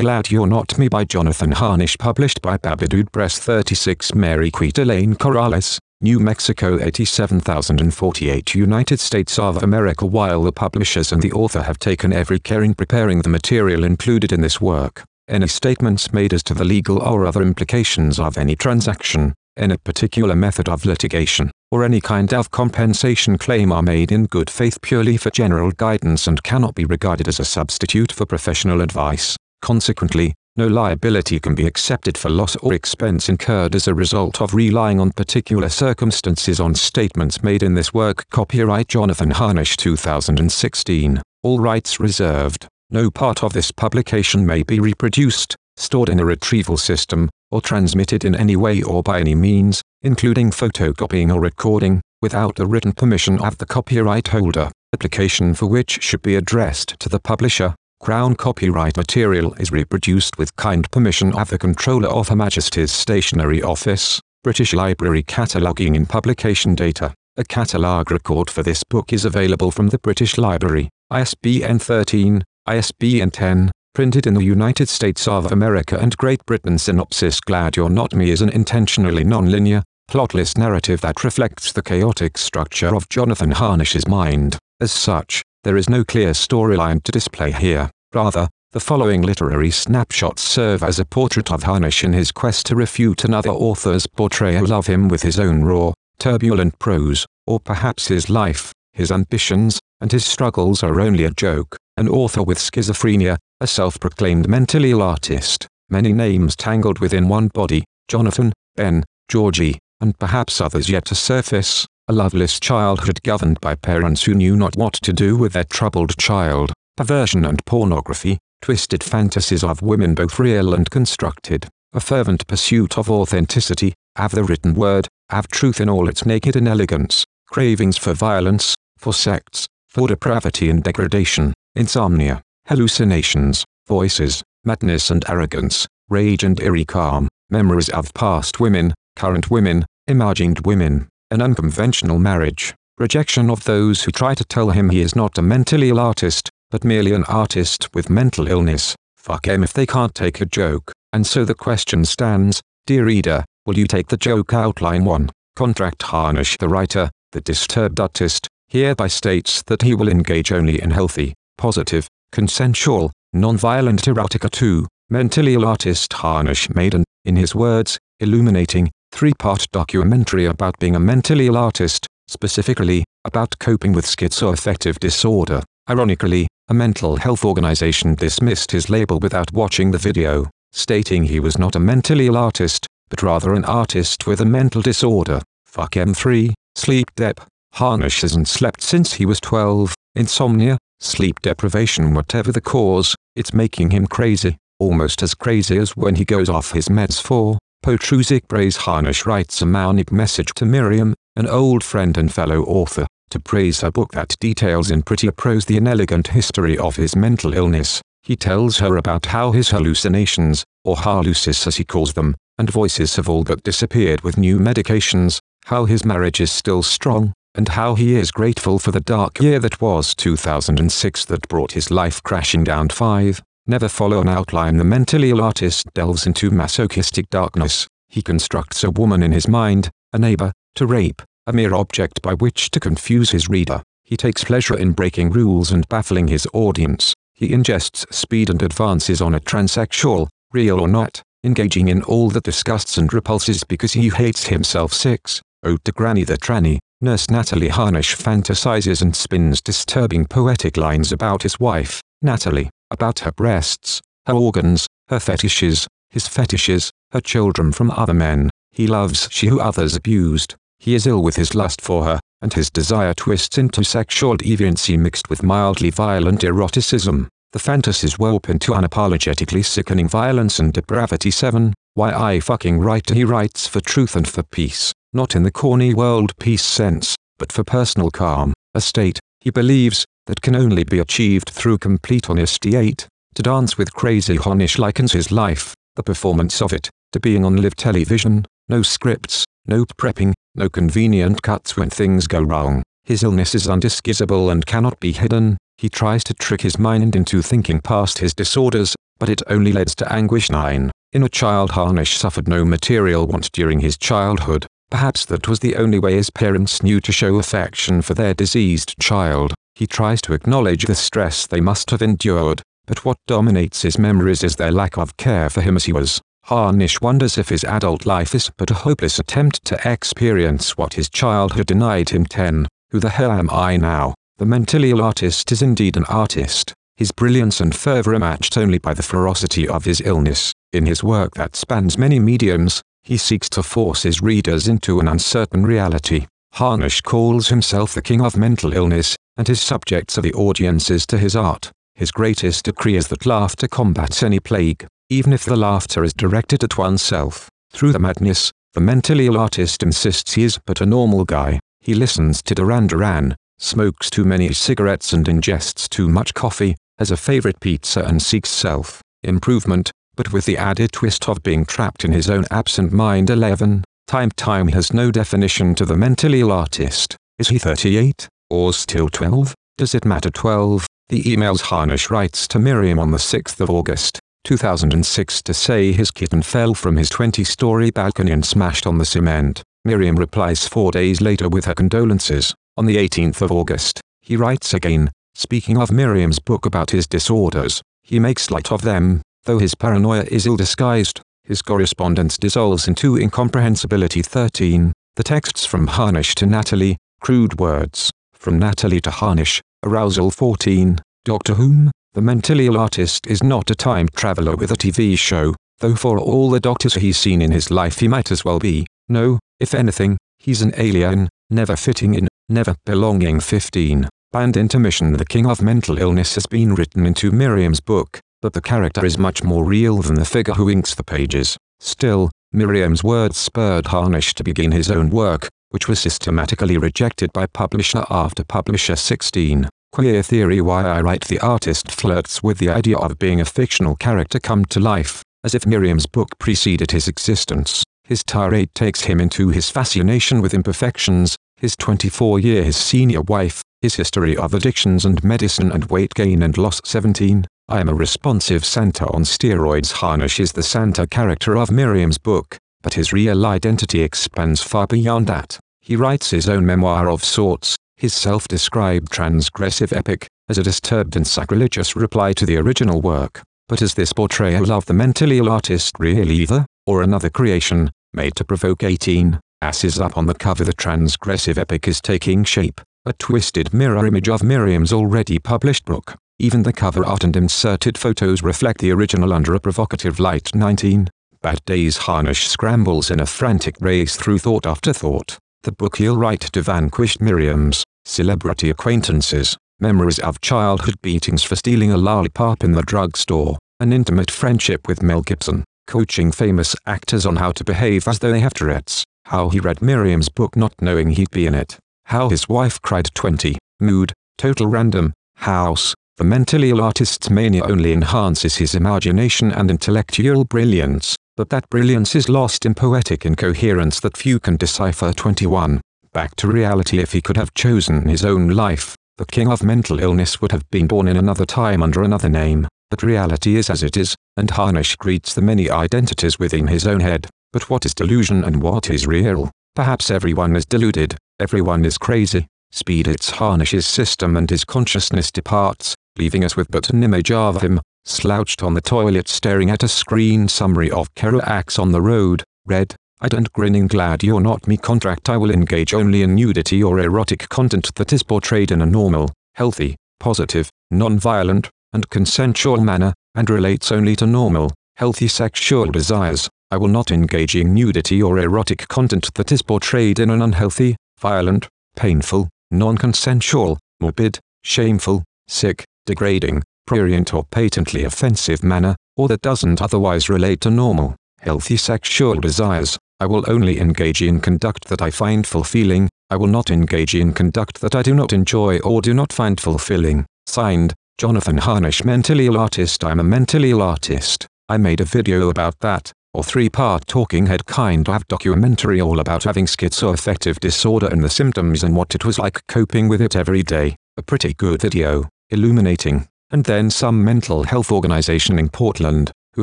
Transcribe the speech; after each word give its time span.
Glad 0.00 0.30
You're 0.30 0.46
Not 0.46 0.78
Me 0.78 0.88
by 0.88 1.04
Jonathan 1.04 1.52
Harnisch 1.52 1.98
published 1.98 2.40
by 2.40 2.56
Babadook 2.56 3.12
Press 3.12 3.38
36 3.38 4.14
Mary 4.14 4.50
Quita 4.50 4.82
Lane 4.82 5.14
Corrales, 5.14 5.76
New 6.00 6.18
Mexico 6.18 6.78
87048 6.78 8.54
United 8.54 8.98
States 8.98 9.38
of 9.38 9.62
America 9.62 10.06
While 10.06 10.42
the 10.42 10.52
publishers 10.52 11.12
and 11.12 11.20
the 11.20 11.32
author 11.32 11.60
have 11.64 11.78
taken 11.78 12.14
every 12.14 12.38
care 12.38 12.62
in 12.62 12.72
preparing 12.72 13.20
the 13.20 13.28
material 13.28 13.84
included 13.84 14.32
in 14.32 14.40
this 14.40 14.58
work, 14.58 15.04
any 15.28 15.48
statements 15.48 16.14
made 16.14 16.32
as 16.32 16.42
to 16.44 16.54
the 16.54 16.64
legal 16.64 17.02
or 17.02 17.26
other 17.26 17.42
implications 17.42 18.18
of 18.18 18.38
any 18.38 18.56
transaction, 18.56 19.34
any 19.58 19.76
particular 19.76 20.34
method 20.34 20.66
of 20.66 20.86
litigation, 20.86 21.50
or 21.70 21.84
any 21.84 22.00
kind 22.00 22.32
of 22.32 22.50
compensation 22.50 23.36
claim 23.36 23.70
are 23.70 23.82
made 23.82 24.10
in 24.10 24.24
good 24.24 24.48
faith 24.48 24.80
purely 24.80 25.18
for 25.18 25.28
general 25.28 25.70
guidance 25.72 26.26
and 26.26 26.42
cannot 26.42 26.74
be 26.74 26.86
regarded 26.86 27.28
as 27.28 27.38
a 27.38 27.44
substitute 27.44 28.10
for 28.10 28.24
professional 28.24 28.80
advice. 28.80 29.36
Consequently, 29.60 30.34
no 30.56 30.66
liability 30.66 31.38
can 31.38 31.54
be 31.54 31.66
accepted 31.66 32.18
for 32.18 32.28
loss 32.28 32.56
or 32.56 32.74
expense 32.74 33.28
incurred 33.28 33.74
as 33.74 33.86
a 33.86 33.94
result 33.94 34.40
of 34.40 34.54
relying 34.54 34.98
on 34.98 35.12
particular 35.12 35.68
circumstances 35.68 36.58
on 36.58 36.74
statements 36.74 37.42
made 37.42 37.62
in 37.62 37.74
this 37.74 37.94
work. 37.94 38.24
Copyright 38.30 38.88
Jonathan 38.88 39.30
Harnisch 39.30 39.76
2016. 39.76 41.22
All 41.42 41.60
rights 41.60 42.00
reserved. 42.00 42.66
No 42.90 43.10
part 43.10 43.44
of 43.44 43.52
this 43.52 43.70
publication 43.70 44.44
may 44.44 44.62
be 44.62 44.80
reproduced, 44.80 45.54
stored 45.76 46.08
in 46.08 46.18
a 46.18 46.24
retrieval 46.24 46.76
system, 46.76 47.30
or 47.50 47.60
transmitted 47.60 48.24
in 48.24 48.34
any 48.34 48.56
way 48.56 48.82
or 48.82 49.02
by 49.02 49.20
any 49.20 49.34
means, 49.34 49.82
including 50.02 50.50
photocopying 50.50 51.32
or 51.32 51.40
recording, 51.40 52.00
without 52.20 52.56
the 52.56 52.66
written 52.66 52.92
permission 52.92 53.38
of 53.40 53.58
the 53.58 53.66
copyright 53.66 54.28
holder, 54.28 54.70
application 54.92 55.54
for 55.54 55.66
which 55.66 56.02
should 56.02 56.22
be 56.22 56.34
addressed 56.34 56.98
to 56.98 57.08
the 57.08 57.20
publisher, 57.20 57.74
Crown 58.00 58.34
copyright 58.34 58.96
material 58.96 59.52
is 59.54 59.70
reproduced 59.70 60.38
with 60.38 60.56
kind 60.56 60.90
permission 60.90 61.34
of 61.34 61.50
the 61.50 61.58
Controller 61.58 62.08
of 62.08 62.28
Her 62.28 62.36
Majesty's 62.36 62.90
Stationery 62.90 63.62
Office, 63.62 64.18
British 64.42 64.72
Library 64.72 65.22
Cataloguing 65.22 65.96
and 65.96 66.08
Publication 66.08 66.74
Data. 66.74 67.12
A 67.36 67.44
catalogue 67.44 68.10
record 68.10 68.48
for 68.48 68.62
this 68.62 68.82
book 68.84 69.12
is 69.12 69.26
available 69.26 69.70
from 69.70 69.88
the 69.88 69.98
British 69.98 70.38
Library, 70.38 70.88
ISBN 71.10 71.78
13, 71.78 72.42
ISBN 72.66 73.30
10, 73.32 73.70
printed 73.94 74.26
in 74.26 74.32
the 74.32 74.44
United 74.44 74.88
States 74.88 75.28
of 75.28 75.52
America 75.52 75.98
and 76.00 76.16
Great 76.16 76.44
Britain. 76.46 76.78
Synopsis 76.78 77.38
Glad 77.38 77.76
You're 77.76 77.90
Not 77.90 78.14
Me 78.14 78.30
is 78.30 78.40
an 78.40 78.48
intentionally 78.48 79.24
non-linear, 79.24 79.82
plotless 80.10 80.56
narrative 80.56 81.02
that 81.02 81.22
reflects 81.22 81.70
the 81.72 81.82
chaotic 81.82 82.38
structure 82.38 82.96
of 82.96 83.10
Jonathan 83.10 83.50
Harnisch's 83.50 84.08
mind. 84.08 84.56
As 84.80 84.90
such, 84.90 85.42
there 85.62 85.76
is 85.76 85.88
no 85.88 86.04
clear 86.04 86.30
storyline 86.30 87.02
to 87.04 87.12
display 87.12 87.52
here. 87.52 87.90
Rather, 88.14 88.48
the 88.72 88.80
following 88.80 89.22
literary 89.22 89.70
snapshots 89.70 90.42
serve 90.42 90.82
as 90.82 90.98
a 90.98 91.04
portrait 91.04 91.50
of 91.50 91.64
Harnisch 91.64 92.04
in 92.04 92.12
his 92.12 92.32
quest 92.32 92.66
to 92.66 92.76
refute 92.76 93.24
another 93.24 93.50
author's 93.50 94.06
portrayal 94.06 94.72
of 94.72 94.86
him 94.86 95.08
with 95.08 95.22
his 95.22 95.40
own 95.40 95.64
raw, 95.64 95.92
turbulent 96.18 96.78
prose, 96.78 97.26
or 97.46 97.58
perhaps 97.58 98.06
his 98.06 98.30
life, 98.30 98.72
his 98.92 99.10
ambitions, 99.10 99.80
and 100.00 100.12
his 100.12 100.24
struggles 100.24 100.82
are 100.82 101.00
only 101.00 101.24
a 101.24 101.30
joke. 101.30 101.76
An 101.96 102.08
author 102.08 102.42
with 102.42 102.58
schizophrenia, 102.58 103.36
a 103.60 103.66
self-proclaimed 103.66 104.48
mentally 104.48 104.92
ill 104.92 105.02
artist, 105.02 105.66
many 105.88 106.12
names 106.12 106.56
tangled 106.56 107.00
within 107.00 107.28
one 107.28 107.48
body, 107.48 107.84
Jonathan, 108.08 108.52
Ben, 108.76 109.04
Georgie, 109.28 109.78
and 110.00 110.18
perhaps 110.18 110.60
others 110.60 110.88
yet 110.88 111.04
to 111.06 111.14
surface, 111.14 111.86
a 112.10 112.12
loveless 112.12 112.58
childhood 112.58 113.22
governed 113.22 113.60
by 113.60 113.72
parents 113.72 114.24
who 114.24 114.34
knew 114.34 114.56
not 114.56 114.76
what 114.76 114.94
to 114.94 115.12
do 115.12 115.36
with 115.36 115.52
their 115.52 115.62
troubled 115.62 116.18
child, 116.18 116.72
perversion 116.96 117.44
and 117.44 117.64
pornography, 117.66 118.36
twisted 118.60 119.04
fantasies 119.04 119.62
of 119.62 119.80
women 119.80 120.16
both 120.16 120.36
real 120.36 120.74
and 120.74 120.90
constructed, 120.90 121.68
a 121.92 122.00
fervent 122.00 122.44
pursuit 122.48 122.98
of 122.98 123.08
authenticity, 123.08 123.94
of 124.16 124.32
the 124.32 124.42
written 124.42 124.74
word, 124.74 125.06
of 125.30 125.46
truth 125.46 125.80
in 125.80 125.88
all 125.88 126.08
its 126.08 126.26
naked 126.26 126.56
inelegance, 126.56 127.24
cravings 127.46 127.96
for 127.96 128.12
violence, 128.12 128.74
for 128.98 129.14
sects, 129.14 129.68
for 129.88 130.08
depravity 130.08 130.68
and 130.68 130.82
degradation, 130.82 131.54
insomnia, 131.76 132.42
hallucinations, 132.66 133.64
voices, 133.86 134.42
madness 134.64 135.12
and 135.12 135.24
arrogance, 135.28 135.86
rage 136.08 136.42
and 136.42 136.60
eerie 136.60 136.84
calm, 136.84 137.28
memories 137.50 137.88
of 137.88 138.12
past 138.14 138.58
women, 138.58 138.92
current 139.14 139.48
women, 139.48 139.86
imagined 140.08 140.66
women, 140.66 141.06
an 141.30 141.40
unconventional 141.40 142.18
marriage, 142.18 142.74
rejection 142.98 143.50
of 143.50 143.64
those 143.64 144.02
who 144.02 144.10
try 144.10 144.34
to 144.34 144.44
tell 144.44 144.70
him 144.70 144.90
he 144.90 145.00
is 145.00 145.14
not 145.14 145.38
a 145.38 145.42
mentally 145.42 145.90
ill 145.90 146.00
artist, 146.00 146.50
but 146.70 146.84
merely 146.84 147.12
an 147.12 147.24
artist 147.24 147.88
with 147.94 148.10
mental 148.10 148.48
illness. 148.48 148.96
Fuck 149.16 149.46
em 149.46 149.62
if 149.62 149.72
they 149.72 149.86
can't 149.86 150.14
take 150.14 150.40
a 150.40 150.46
joke. 150.46 150.92
And 151.12 151.26
so 151.26 151.44
the 151.44 151.54
question 151.54 152.04
stands, 152.04 152.60
dear 152.86 153.04
reader, 153.04 153.44
will 153.64 153.78
you 153.78 153.86
take 153.86 154.08
the 154.08 154.16
joke 154.16 154.52
outline 154.52 155.04
1? 155.04 155.30
Contract 155.56 156.00
Harnisch 156.00 156.58
the 156.58 156.68
writer, 156.68 157.10
the 157.32 157.40
disturbed 157.40 158.00
artist, 158.00 158.48
hereby 158.68 159.08
states 159.08 159.62
that 159.64 159.82
he 159.82 159.94
will 159.94 160.08
engage 160.08 160.50
only 160.50 160.80
in 160.80 160.90
healthy, 160.90 161.34
positive, 161.58 162.08
consensual, 162.32 163.12
non-violent 163.32 164.02
erotica 164.02 164.50
2. 164.50 164.86
Mentally 165.08 165.54
ill 165.54 165.64
artist 165.64 166.12
Harnisch 166.12 166.74
made 166.74 166.94
an, 166.94 167.04
in 167.24 167.36
his 167.36 167.54
words, 167.54 167.98
illuminating, 168.20 168.90
three-part 169.12 169.66
documentary 169.72 170.46
about 170.46 170.78
being 170.78 170.96
a 170.96 171.00
mentally 171.00 171.46
ill 171.46 171.56
artist, 171.56 172.06
specifically, 172.28 173.04
about 173.24 173.58
coping 173.58 173.92
with 173.92 174.06
schizoaffective 174.06 174.98
disorder. 174.98 175.62
Ironically, 175.88 176.46
a 176.68 176.74
mental 176.74 177.16
health 177.16 177.44
organization 177.44 178.14
dismissed 178.14 178.70
his 178.70 178.88
label 178.88 179.18
without 179.18 179.52
watching 179.52 179.90
the 179.90 179.98
video, 179.98 180.48
stating 180.72 181.24
he 181.24 181.40
was 181.40 181.58
not 181.58 181.76
a 181.76 181.80
mentally 181.80 182.26
ill 182.26 182.36
artist, 182.36 182.86
but 183.08 183.22
rather 183.22 183.54
an 183.54 183.64
artist 183.64 184.26
with 184.26 184.40
a 184.40 184.44
mental 184.44 184.80
disorder. 184.80 185.42
Fuck 185.66 185.92
M3, 185.92 186.54
sleep 186.76 187.10
dep. 187.16 187.40
Harnisch 187.74 188.22
hasn't 188.22 188.48
slept 188.48 188.82
since 188.82 189.14
he 189.14 189.26
was 189.26 189.40
12. 189.40 189.94
Insomnia, 190.14 190.78
sleep 191.00 191.40
deprivation 191.40 192.14
whatever 192.14 192.52
the 192.52 192.60
cause, 192.60 193.14
it's 193.36 193.54
making 193.54 193.90
him 193.90 194.06
crazy, 194.06 194.56
almost 194.78 195.22
as 195.22 195.34
crazy 195.34 195.76
as 195.76 195.96
when 195.96 196.16
he 196.16 196.24
goes 196.24 196.48
off 196.48 196.72
his 196.72 196.88
meds 196.88 197.20
for 197.20 197.58
Potrusic 197.82 198.46
Praise 198.46 198.76
Harnisch 198.76 199.24
writes 199.24 199.62
a 199.62 199.66
manic 199.66 200.12
message 200.12 200.52
to 200.56 200.66
Miriam, 200.66 201.14
an 201.34 201.46
old 201.46 201.82
friend 201.82 202.18
and 202.18 202.30
fellow 202.30 202.62
author, 202.64 203.06
to 203.30 203.40
praise 203.40 203.80
her 203.80 203.90
book 203.90 204.12
that 204.12 204.36
details 204.38 204.90
in 204.90 205.02
prettier 205.02 205.32
prose 205.32 205.64
the 205.64 205.78
inelegant 205.78 206.28
history 206.28 206.76
of 206.76 206.96
his 206.96 207.16
mental 207.16 207.54
illness. 207.54 208.02
He 208.22 208.36
tells 208.36 208.80
her 208.80 208.98
about 208.98 209.24
how 209.24 209.52
his 209.52 209.70
hallucinations, 209.70 210.62
or 210.84 210.94
hallucis 210.94 211.66
as 211.66 211.76
he 211.76 211.84
calls 211.84 212.12
them, 212.12 212.36
and 212.58 212.70
voices 212.70 213.16
have 213.16 213.30
all 213.30 213.44
but 213.44 213.62
disappeared 213.62 214.20
with 214.20 214.36
new 214.36 214.58
medications, 214.58 215.38
how 215.64 215.86
his 215.86 216.04
marriage 216.04 216.38
is 216.38 216.52
still 216.52 216.82
strong, 216.82 217.32
and 217.54 217.70
how 217.70 217.94
he 217.94 218.14
is 218.14 218.30
grateful 218.30 218.78
for 218.78 218.90
the 218.90 219.00
dark 219.00 219.40
year 219.40 219.58
that 219.58 219.80
was 219.80 220.14
2006 220.14 221.24
that 221.24 221.48
brought 221.48 221.72
his 221.72 221.90
life 221.90 222.22
crashing 222.22 222.62
down 222.62 222.90
5. 222.90 223.40
Never 223.70 223.88
follow 223.88 224.20
an 224.20 224.28
outline 224.28 224.78
the 224.78 224.84
mentally 224.84 225.30
ill 225.30 225.40
artist 225.40 225.86
delves 225.94 226.26
into 226.26 226.50
masochistic 226.50 227.30
darkness. 227.30 227.86
He 228.08 228.20
constructs 228.20 228.82
a 228.82 228.90
woman 228.90 229.22
in 229.22 229.30
his 229.30 229.46
mind, 229.46 229.90
a 230.12 230.18
neighbor, 230.18 230.50
to 230.74 230.88
rape, 230.88 231.22
a 231.46 231.52
mere 231.52 231.72
object 231.72 232.20
by 232.20 232.34
which 232.34 232.72
to 232.72 232.80
confuse 232.80 233.30
his 233.30 233.48
reader. 233.48 233.80
He 234.02 234.16
takes 234.16 234.42
pleasure 234.42 234.76
in 234.76 234.90
breaking 234.90 235.30
rules 235.30 235.70
and 235.70 235.88
baffling 235.88 236.26
his 236.26 236.48
audience. 236.52 237.14
He 237.32 237.50
ingests 237.50 238.12
speed 238.12 238.50
and 238.50 238.60
advances 238.60 239.22
on 239.22 239.36
a 239.36 239.40
transsexual, 239.40 240.26
real 240.52 240.80
or 240.80 240.88
not, 240.88 241.22
engaging 241.44 241.86
in 241.86 242.02
all 242.02 242.28
that 242.30 242.42
disgusts 242.42 242.98
and 242.98 243.12
repulses 243.14 243.62
because 243.62 243.92
he 243.92 244.08
hates 244.08 244.48
himself. 244.48 244.92
6. 244.92 245.42
Ode 245.62 245.84
to 245.84 245.92
Granny 245.92 246.24
the 246.24 246.36
Tranny, 246.38 246.80
Nurse 247.00 247.30
Natalie 247.30 247.68
Harnisch 247.68 248.16
fantasizes 248.16 249.00
and 249.00 249.14
spins 249.14 249.60
disturbing 249.60 250.26
poetic 250.26 250.76
lines 250.76 251.12
about 251.12 251.44
his 251.44 251.60
wife, 251.60 252.00
Natalie 252.20 252.68
about 252.90 253.20
her 253.20 253.32
breasts, 253.32 254.00
her 254.26 254.34
organs, 254.34 254.86
her 255.08 255.20
fetishes, 255.20 255.86
his 256.10 256.26
fetishes, 256.26 256.90
her 257.12 257.20
children 257.20 257.72
from 257.72 257.90
other 257.90 258.14
men. 258.14 258.50
He 258.72 258.86
loves 258.86 259.28
she 259.30 259.48
who 259.48 259.60
others 259.60 259.96
abused. 259.96 260.54
He 260.78 260.94
is 260.94 261.06
ill 261.06 261.22
with 261.22 261.36
his 261.36 261.54
lust 261.54 261.80
for 261.80 262.04
her, 262.04 262.20
and 262.40 262.52
his 262.52 262.70
desire 262.70 263.14
twists 263.14 263.58
into 263.58 263.84
sexual 263.84 264.36
deviancy 264.36 264.98
mixed 264.98 265.28
with 265.28 265.42
mildly 265.42 265.90
violent 265.90 266.42
eroticism. 266.42 267.28
The 267.52 267.58
fantasies 267.58 268.18
warp 268.18 268.48
into 268.48 268.72
unapologetically 268.72 269.64
sickening 269.64 270.08
violence 270.08 270.58
and 270.58 270.72
depravity. 270.72 271.30
7. 271.30 271.74
Why 271.94 272.12
I 272.12 272.40
fucking 272.40 272.78
write 272.78 273.10
He 273.10 273.24
writes 273.24 273.66
for 273.66 273.80
truth 273.80 274.14
and 274.14 274.26
for 274.26 274.44
peace, 274.44 274.92
not 275.12 275.34
in 275.34 275.42
the 275.42 275.50
corny 275.50 275.92
world 275.92 276.32
peace 276.38 276.62
sense, 276.62 277.16
but 277.38 277.50
for 277.50 277.64
personal 277.64 278.10
calm, 278.10 278.54
a 278.74 278.80
state, 278.80 279.18
he 279.40 279.50
believes, 279.50 280.04
that 280.30 280.42
can 280.42 280.54
only 280.54 280.84
be 280.84 281.00
achieved 281.00 281.50
through 281.50 281.76
complete 281.76 282.30
honesty 282.30 282.76
8. 282.76 283.08
To 283.34 283.42
dance 283.42 283.76
with 283.76 283.92
crazy 283.92 284.36
Harnisch 284.36 284.78
likens 284.78 285.10
his 285.10 285.32
life, 285.32 285.74
the 285.96 286.04
performance 286.04 286.62
of 286.62 286.72
it, 286.72 286.88
to 287.10 287.18
being 287.18 287.44
on 287.44 287.56
live 287.56 287.74
television, 287.74 288.46
no 288.68 288.80
scripts, 288.82 289.44
no 289.66 289.84
prepping, 289.84 290.32
no 290.54 290.68
convenient 290.68 291.42
cuts 291.42 291.76
when 291.76 291.90
things 291.90 292.28
go 292.28 292.40
wrong. 292.40 292.84
His 293.02 293.24
illness 293.24 293.56
is 293.56 293.66
undisguisable 293.66 294.52
and 294.52 294.64
cannot 294.64 295.00
be 295.00 295.10
hidden. 295.10 295.58
He 295.78 295.88
tries 295.88 296.22
to 296.24 296.34
trick 296.34 296.60
his 296.60 296.78
mind 296.78 297.16
into 297.16 297.42
thinking 297.42 297.80
past 297.80 298.18
his 298.18 298.32
disorders, 298.32 298.94
but 299.18 299.28
it 299.28 299.42
only 299.48 299.72
leads 299.72 299.96
to 299.96 300.12
anguish 300.12 300.48
9. 300.48 300.92
In 301.12 301.24
a 301.24 301.28
child 301.28 301.72
Harnisch 301.72 302.16
suffered 302.16 302.46
no 302.46 302.64
material 302.64 303.26
want 303.26 303.50
during 303.50 303.80
his 303.80 303.98
childhood, 303.98 304.68
perhaps 304.90 305.24
that 305.26 305.48
was 305.48 305.60
the 305.60 305.76
only 305.76 305.98
way 305.98 306.14
his 306.14 306.30
parents 306.30 306.82
knew 306.82 307.00
to 307.00 307.12
show 307.12 307.36
affection 307.36 308.02
for 308.02 308.14
their 308.14 308.34
diseased 308.34 308.98
child. 308.98 309.54
He 309.74 309.86
tries 309.86 310.20
to 310.22 310.32
acknowledge 310.32 310.84
the 310.84 310.94
stress 310.94 311.46
they 311.46 311.60
must 311.60 311.90
have 311.90 312.02
endured, 312.02 312.62
but 312.86 313.04
what 313.04 313.16
dominates 313.26 313.82
his 313.82 313.98
memories 313.98 314.42
is 314.42 314.56
their 314.56 314.72
lack 314.72 314.98
of 314.98 315.16
care 315.16 315.48
for 315.48 315.60
him 315.60 315.76
as 315.76 315.84
he 315.84 315.92
was. 315.92 316.20
Harnisch 316.46 317.00
wonders 317.00 317.38
if 317.38 317.48
his 317.48 317.64
adult 317.64 318.04
life 318.04 318.34
is 318.34 318.50
but 318.56 318.70
a 318.70 318.74
hopeless 318.74 319.18
attempt 319.18 319.64
to 319.66 319.80
experience 319.84 320.76
what 320.76 320.94
his 320.94 321.08
childhood 321.08 321.66
denied 321.66 322.10
him 322.10 322.26
10. 322.26 322.66
Who 322.90 322.98
the 323.00 323.10
hell 323.10 323.30
am 323.30 323.48
I 323.50 323.76
now? 323.76 324.14
The 324.38 324.46
mentally 324.46 324.92
artist 324.92 325.52
is 325.52 325.62
indeed 325.62 325.96
an 325.96 326.04
artist, 326.06 326.74
his 327.00 327.12
brilliance 327.12 327.62
and 327.62 327.74
fervor 327.74 328.12
are 328.12 328.18
matched 328.18 328.58
only 328.58 328.76
by 328.76 328.92
the 328.92 329.02
ferocity 329.02 329.66
of 329.66 329.86
his 329.86 330.02
illness. 330.02 330.52
In 330.70 330.84
his 330.84 331.02
work 331.02 331.32
that 331.32 331.56
spans 331.56 331.96
many 331.96 332.18
mediums, 332.18 332.82
he 333.02 333.16
seeks 333.16 333.48
to 333.50 333.62
force 333.62 334.02
his 334.02 334.22
readers 334.22 334.68
into 334.68 335.00
an 335.00 335.08
uncertain 335.08 335.64
reality. 335.64 336.26
Harnisch 336.54 337.02
calls 337.02 337.48
himself 337.48 337.94
the 337.94 338.02
king 338.02 338.20
of 338.20 338.36
mental 338.36 338.72
illness, 338.72 339.16
and 339.36 339.48
his 339.48 339.60
subjects 339.60 340.18
are 340.18 340.22
the 340.22 340.34
audiences 340.34 341.06
to 341.06 341.18
his 341.18 341.36
art. 341.36 341.70
His 341.94 342.10
greatest 342.10 342.64
decree 342.64 342.96
is 342.96 343.08
that 343.08 343.26
laughter 343.26 343.68
combats 343.68 344.22
any 344.22 344.40
plague, 344.40 344.86
even 345.08 345.32
if 345.32 345.44
the 345.44 345.56
laughter 345.56 346.02
is 346.02 346.12
directed 346.12 346.64
at 346.64 346.78
oneself. 346.78 347.48
Through 347.72 347.92
the 347.92 347.98
madness, 347.98 348.52
the 348.74 348.80
mentally 348.80 349.26
ill 349.26 349.38
artist 349.38 349.82
insists 349.82 350.34
he 350.34 350.44
is 350.44 350.58
but 350.66 350.80
a 350.80 350.86
normal 350.86 351.24
guy. 351.24 351.60
He 351.80 351.94
listens 351.94 352.42
to 352.42 352.54
Duran 352.54 352.86
Duran, 352.86 353.36
smokes 353.58 354.10
too 354.10 354.24
many 354.24 354.52
cigarettes 354.52 355.12
and 355.12 355.26
ingests 355.26 355.88
too 355.88 356.08
much 356.08 356.34
coffee, 356.34 356.76
has 356.98 357.10
a 357.10 357.16
favorite 357.16 357.60
pizza 357.60 358.02
and 358.02 358.22
seeks 358.22 358.50
self-improvement, 358.50 359.90
but 360.20 360.34
with 360.34 360.44
the 360.44 360.58
added 360.58 360.92
twist 360.92 361.26
of 361.30 361.42
being 361.42 361.64
trapped 361.64 362.04
in 362.04 362.12
his 362.12 362.28
own 362.28 362.44
absent 362.50 362.92
mind 362.92 363.30
11. 363.30 363.82
Time 364.06 364.30
Time 364.32 364.68
has 364.68 364.92
no 364.92 365.10
definition 365.10 365.74
to 365.74 365.86
the 365.86 365.96
mentally 365.96 366.40
ill 366.40 366.52
artist. 366.52 367.16
Is 367.38 367.48
he 367.48 367.58
38, 367.58 368.28
or 368.50 368.74
still 368.74 369.08
12? 369.08 369.54
Does 369.78 369.94
it 369.94 370.04
matter 370.04 370.28
12? 370.28 370.86
The 371.08 371.22
emails 371.22 371.62
Harnisch 371.62 372.10
writes 372.10 372.46
to 372.48 372.58
Miriam 372.58 372.98
on 372.98 373.12
the 373.12 373.16
6th 373.16 373.60
of 373.60 373.70
August, 373.70 374.20
2006 374.44 375.40
to 375.40 375.54
say 375.54 375.90
his 375.92 376.10
kitten 376.10 376.42
fell 376.42 376.74
from 376.74 376.98
his 376.98 377.08
20-story 377.08 377.90
balcony 377.90 378.32
and 378.32 378.44
smashed 378.44 378.86
on 378.86 378.98
the 378.98 379.06
cement. 379.06 379.62
Miriam 379.86 380.16
replies 380.16 380.68
four 380.68 380.92
days 380.92 381.22
later 381.22 381.48
with 381.48 381.64
her 381.64 381.74
condolences. 381.74 382.54
On 382.76 382.84
the 382.84 382.98
18th 382.98 383.40
of 383.40 383.50
August, 383.50 384.02
he 384.20 384.36
writes 384.36 384.74
again, 384.74 385.10
Speaking 385.34 385.78
of 385.78 385.90
Miriam's 385.90 386.40
book 386.40 386.66
about 386.66 386.90
his 386.90 387.06
disorders, 387.06 387.80
he 388.02 388.18
makes 388.18 388.50
light 388.50 388.70
of 388.70 388.82
them, 388.82 389.22
though 389.44 389.58
his 389.58 389.74
paranoia 389.74 390.24
is 390.30 390.46
ill-disguised. 390.46 391.20
His 391.44 391.62
correspondence 391.62 392.36
dissolves 392.36 392.86
into 392.86 393.16
incomprehensibility 393.16 394.22
13. 394.22 394.92
The 395.16 395.22
texts 395.22 395.66
from 395.66 395.88
Harnisch 395.88 396.34
to 396.36 396.46
Natalie, 396.46 396.96
crude 397.20 397.58
words, 397.58 398.10
from 398.34 398.58
Natalie 398.58 399.00
to 399.00 399.10
Harnisch, 399.10 399.60
arousal 399.84 400.30
14. 400.30 401.00
Doctor 401.24 401.54
Whom, 401.54 401.90
the 402.14 402.22
mentally 402.22 402.66
ill 402.66 402.78
artist 402.78 403.26
is 403.26 403.42
not 403.42 403.70
a 403.70 403.74
time 403.74 404.08
traveler 404.16 404.56
with 404.56 404.70
a 404.70 404.76
TV 404.76 405.18
show, 405.18 405.54
though 405.78 405.94
for 405.94 406.18
all 406.18 406.50
the 406.50 406.60
doctors 406.60 406.94
he's 406.94 407.18
seen 407.18 407.42
in 407.42 407.50
his 407.50 407.70
life 407.70 407.98
he 407.98 408.08
might 408.08 408.30
as 408.30 408.44
well 408.44 408.58
be. 408.58 408.86
No, 409.08 409.38
if 409.58 409.74
anything, 409.74 410.16
he's 410.38 410.62
an 410.62 410.72
alien, 410.76 411.28
never 411.50 411.76
fitting 411.76 412.14
in, 412.14 412.28
never 412.48 412.74
belonging 412.86 413.40
15. 413.40 414.08
Band 414.32 414.56
intermission 414.56 415.14
The 415.14 415.24
King 415.24 415.46
of 415.46 415.60
Mental 415.60 415.98
Illness 415.98 416.36
has 416.36 416.46
been 416.46 416.74
written 416.74 417.04
into 417.04 417.30
Miriam's 417.30 417.80
book, 417.80 418.20
but 418.42 418.52
the 418.52 418.60
character 418.60 419.04
is 419.04 419.18
much 419.18 419.42
more 419.42 419.64
real 419.64 419.98
than 419.98 420.14
the 420.14 420.24
figure 420.24 420.54
who 420.54 420.70
inks 420.70 420.94
the 420.94 421.04
pages. 421.04 421.56
Still, 421.78 422.30
Miriam's 422.52 423.04
words 423.04 423.36
spurred 423.36 423.86
Harnisch 423.86 424.34
to 424.34 424.44
begin 424.44 424.72
his 424.72 424.90
own 424.90 425.10
work, 425.10 425.48
which 425.70 425.88
was 425.88 426.00
systematically 426.00 426.76
rejected 426.76 427.32
by 427.32 427.46
publisher 427.46 428.04
after 428.10 428.44
publisher 428.44 428.96
16. 428.96 429.68
Queer 429.92 430.22
Theory 430.22 430.60
Why 430.60 430.84
I 430.84 431.00
Write 431.00 431.26
The 431.26 431.40
artist 431.40 431.90
flirts 431.90 432.42
with 432.42 432.58
the 432.58 432.68
idea 432.68 432.96
of 432.96 433.18
being 433.18 433.40
a 433.40 433.44
fictional 433.44 433.96
character 433.96 434.38
come 434.38 434.64
to 434.66 434.80
life, 434.80 435.22
as 435.44 435.54
if 435.54 435.66
Miriam's 435.66 436.06
book 436.06 436.38
preceded 436.38 436.90
his 436.90 437.08
existence. 437.08 437.82
His 438.04 438.24
tirade 438.24 438.74
takes 438.74 439.02
him 439.02 439.20
into 439.20 439.50
his 439.50 439.70
fascination 439.70 440.42
with 440.42 440.54
imperfections, 440.54 441.36
his 441.56 441.76
24-year 441.76 442.64
his 442.64 442.76
senior 442.76 443.20
wife, 443.22 443.62
his 443.82 443.94
history 443.94 444.36
of 444.36 444.54
addictions 444.54 445.04
and 445.04 445.22
medicine 445.22 445.70
and 445.70 445.84
weight 445.86 446.14
gain 446.14 446.42
and 446.42 446.58
loss 446.58 446.80
17. 446.84 447.46
I 447.70 447.78
am 447.78 447.88
a 447.88 447.94
responsive 447.94 448.64
Santa 448.64 449.06
on 449.12 449.22
steroids 449.22 449.92
Harnisch 449.92 450.40
is 450.40 450.50
the 450.50 450.62
Santa 450.62 451.06
character 451.06 451.56
of 451.56 451.70
Miriam's 451.70 452.18
book, 452.18 452.58
but 452.82 452.94
his 452.94 453.12
real 453.12 453.46
identity 453.46 454.02
expands 454.02 454.60
far 454.60 454.88
beyond 454.88 455.28
that. 455.28 455.56
He 455.80 455.94
writes 455.94 456.32
his 456.32 456.48
own 456.48 456.66
memoir 456.66 457.08
of 457.08 457.22
sorts, 457.22 457.76
his 457.96 458.12
self-described 458.12 459.12
transgressive 459.12 459.96
epic, 459.96 460.26
as 460.48 460.58
a 460.58 460.64
disturbed 460.64 461.14
and 461.14 461.24
sacrilegious 461.24 461.94
reply 461.94 462.32
to 462.32 462.44
the 462.44 462.56
original 462.56 463.00
work. 463.00 463.40
But 463.68 463.82
is 463.82 463.94
this 463.94 464.12
portrayal 464.12 464.72
of 464.72 464.86
the 464.86 464.94
mentally 464.94 465.38
ill 465.38 465.48
artist 465.48 465.94
real 466.00 466.28
either, 466.28 466.66
or 466.86 467.02
another 467.04 467.30
creation, 467.30 467.92
made 468.12 468.34
to 468.34 468.44
provoke 468.44 468.82
18? 468.82 469.38
Asses 469.62 470.00
up 470.00 470.18
on 470.18 470.26
the 470.26 470.34
cover 470.34 470.64
the 470.64 470.72
transgressive 470.72 471.56
epic 471.56 471.86
is 471.86 472.00
taking 472.00 472.42
shape, 472.42 472.80
a 473.06 473.14
twisted 473.14 473.72
mirror 473.72 474.06
image 474.06 474.28
of 474.28 474.42
Miriam's 474.42 474.92
already 474.92 475.38
published 475.38 475.86
book. 475.86 476.16
Even 476.38 476.64
the 476.64 476.72
cover 476.72 477.02
art 477.02 477.24
and 477.24 477.34
inserted 477.34 477.96
photos 477.96 478.42
reflect 478.42 478.78
the 478.78 478.90
original 478.90 479.32
under 479.32 479.54
a 479.54 479.60
provocative 479.60 480.20
light 480.20 480.54
19. 480.54 481.08
Bad 481.40 481.64
Days 481.64 481.96
Harnisch 481.96 482.46
scrambles 482.46 483.10
in 483.10 483.18
a 483.18 483.24
frantic 483.24 483.76
race 483.80 484.16
through 484.16 484.38
thought 484.38 484.66
after 484.66 484.92
thought. 484.92 485.38
The 485.62 485.72
book 485.72 485.96
he'll 485.96 486.18
write 486.18 486.42
to 486.52 486.60
vanquished 486.60 487.22
Miriam's 487.22 487.84
celebrity 488.04 488.68
acquaintances, 488.68 489.56
memories 489.78 490.18
of 490.18 490.42
childhood 490.42 491.00
beatings 491.00 491.42
for 491.42 491.56
stealing 491.56 491.90
a 491.90 491.96
lollipop 491.96 492.62
in 492.62 492.72
the 492.72 492.82
drugstore, 492.82 493.56
an 493.80 493.94
intimate 493.94 494.30
friendship 494.30 494.86
with 494.86 495.02
Mel 495.02 495.22
Gibson, 495.22 495.64
coaching 495.86 496.32
famous 496.32 496.76
actors 496.84 497.24
on 497.24 497.36
how 497.36 497.50
to 497.52 497.64
behave 497.64 498.06
as 498.06 498.18
though 498.18 498.30
they 498.30 498.40
have 498.40 498.52
Tourette's, 498.52 499.04
how 499.24 499.48
he 499.48 499.58
read 499.58 499.80
Miriam's 499.80 500.28
book 500.28 500.54
not 500.54 500.74
knowing 500.82 501.12
he'd 501.12 501.30
be 501.30 501.46
in 501.46 501.54
it, 501.54 501.78
how 502.10 502.28
his 502.28 502.48
wife 502.48 502.82
cried 502.82 503.08
20. 503.14 503.56
Mood, 503.78 504.12
total 504.36 504.66
random, 504.66 505.12
house. 505.36 505.94
The 506.16 506.24
mentally 506.24 506.70
ill 506.70 506.80
artist's 506.80 507.30
mania 507.30 507.64
only 507.64 507.92
enhances 507.92 508.56
his 508.56 508.74
imagination 508.74 509.52
and 509.52 509.70
intellectual 509.70 510.44
brilliance, 510.44 511.14
but 511.36 511.50
that 511.50 511.70
brilliance 511.70 512.16
is 512.16 512.28
lost 512.28 512.66
in 512.66 512.74
poetic 512.74 513.24
incoherence 513.24 514.00
that 514.00 514.16
few 514.16 514.40
can 514.40 514.56
decipher. 514.56 515.12
21. 515.12 515.80
Back 516.12 516.34
to 516.36 516.48
reality 516.48 516.98
if 516.98 517.12
he 517.12 517.22
could 517.22 517.36
have 517.36 517.54
chosen 517.54 518.08
his 518.08 518.24
own 518.24 518.48
life, 518.48 518.96
the 519.16 519.24
king 519.24 519.46
of 519.46 519.62
mental 519.62 520.00
illness 520.00 520.40
would 520.40 520.50
have 520.50 520.68
been 520.70 520.88
born 520.88 521.06
in 521.06 521.16
another 521.16 521.46
time 521.46 521.80
under 521.80 522.02
another 522.02 522.28
name, 522.28 522.66
but 522.90 523.04
reality 523.04 523.54
is 523.54 523.70
as 523.70 523.84
it 523.84 523.96
is, 523.96 524.16
and 524.36 524.50
Harnisch 524.50 524.98
greets 524.98 525.32
the 525.32 525.42
many 525.42 525.70
identities 525.70 526.40
within 526.40 526.66
his 526.66 526.88
own 526.88 526.98
head. 526.98 527.28
But 527.52 527.70
what 527.70 527.86
is 527.86 527.94
delusion 527.94 528.42
and 528.42 528.60
what 528.60 528.90
is 528.90 529.06
real? 529.06 529.48
Perhaps 529.76 530.10
everyone 530.10 530.56
is 530.56 530.66
deluded, 530.66 531.16
everyone 531.40 531.84
is 531.84 531.98
crazy. 531.98 532.46
Speed 532.70 533.08
its 533.08 533.30
Harnisch's 533.30 533.86
system 533.86 534.36
and 534.36 534.48
his 534.48 534.64
consciousness 534.64 535.32
departs, 535.32 535.94
leaving 536.16 536.44
us 536.44 536.56
with 536.56 536.70
but 536.70 536.90
an 536.90 537.02
image 537.02 537.32
of 537.32 537.62
him, 537.62 537.80
slouched 538.04 538.62
on 538.62 538.74
the 538.74 538.80
toilet 538.80 539.26
staring 539.26 539.70
at 539.70 539.82
a 539.82 539.88
screen 539.88 540.46
summary 540.48 540.90
of 540.90 541.12
Kerouac's 541.14 541.78
On 541.78 541.92
the 541.92 542.00
Road, 542.00 542.44
read, 542.66 542.94
I 543.20 543.28
don't 543.28 543.52
grinning 543.52 543.86
glad 543.86 544.22
you're 544.22 544.40
not 544.40 544.68
me 544.68 544.76
contract 544.76 545.28
I 545.28 545.36
will 545.36 545.50
engage 545.50 545.92
only 545.92 546.22
in 546.22 546.34
nudity 546.34 546.82
or 546.82 546.98
erotic 546.98 547.48
content 547.48 547.94
that 547.96 548.12
is 548.12 548.22
portrayed 548.22 548.70
in 548.70 548.82
a 548.82 548.86
normal, 548.86 549.30
healthy, 549.54 549.96
positive, 550.20 550.70
non-violent, 550.90 551.68
and 551.92 552.08
consensual 552.10 552.78
manner, 552.78 553.14
and 553.34 553.50
relates 553.50 553.90
only 553.90 554.14
to 554.16 554.26
normal, 554.26 554.72
healthy 554.96 555.28
sexual 555.28 555.86
desires. 555.86 556.48
I 556.70 556.76
will 556.76 556.88
not 556.88 557.10
engage 557.10 557.56
in 557.56 557.74
nudity 557.74 558.22
or 558.22 558.38
erotic 558.38 558.86
content 558.88 559.34
that 559.34 559.50
is 559.50 559.62
portrayed 559.62 560.20
in 560.20 560.30
an 560.30 560.40
unhealthy, 560.40 560.96
violent, 561.20 561.68
painful, 561.96 562.48
non-consensual, 562.70 563.78
morbid, 564.00 564.38
shameful, 564.64 565.22
sick, 565.48 565.84
degrading, 566.06 566.62
prurient 566.86 567.34
or 567.34 567.44
patently 567.44 568.04
offensive 568.04 568.64
manner, 568.64 568.96
or 569.16 569.28
that 569.28 569.42
doesn't 569.42 569.82
otherwise 569.82 570.28
relate 570.28 570.60
to 570.62 570.70
normal, 570.70 571.14
healthy 571.40 571.76
sexual 571.76 572.34
desires. 572.34 572.98
I 573.20 573.26
will 573.26 573.44
only 573.48 573.78
engage 573.78 574.22
in 574.22 574.40
conduct 574.40 574.88
that 574.88 575.02
I 575.02 575.10
find 575.10 575.46
fulfilling, 575.46 576.08
I 576.30 576.36
will 576.36 576.46
not 576.46 576.70
engage 576.70 577.14
in 577.14 577.34
conduct 577.34 577.82
that 577.82 577.94
I 577.94 578.02
do 578.02 578.14
not 578.14 578.32
enjoy 578.32 578.78
or 578.80 579.02
do 579.02 579.12
not 579.12 579.32
find 579.32 579.60
fulfilling. 579.60 580.24
Signed, 580.46 580.94
Jonathan 581.18 581.58
Harnisch 581.58 582.02
Mentally 582.02 582.46
Ill 582.46 582.56
Artist 582.56 583.04
I'm 583.04 583.20
a 583.20 583.24
mentally 583.24 583.72
ill 583.72 583.82
artist. 583.82 584.46
I 584.70 584.78
made 584.78 585.00
a 585.00 585.04
video 585.04 585.50
about 585.50 585.78
that 585.80 586.12
or 586.32 586.44
three-part 586.44 587.06
talking 587.06 587.46
head 587.46 587.66
kind 587.66 588.08
of 588.08 588.26
documentary 588.28 589.00
all 589.00 589.20
about 589.20 589.44
having 589.44 589.66
schizoaffective 589.66 590.60
disorder 590.60 591.08
and 591.08 591.22
the 591.24 591.28
symptoms 591.28 591.82
and 591.82 591.96
what 591.96 592.14
it 592.14 592.24
was 592.24 592.38
like 592.38 592.66
coping 592.68 593.08
with 593.08 593.20
it 593.20 593.36
every 593.36 593.62
day. 593.62 593.96
A 594.16 594.22
pretty 594.22 594.54
good 594.54 594.82
video. 594.82 595.28
illuminating, 595.50 596.28
and 596.50 596.64
then 596.64 596.90
some 596.90 597.24
mental 597.24 597.64
health 597.64 597.90
organization 597.90 598.58
in 598.58 598.68
Portland, 598.68 599.32
who 599.54 599.62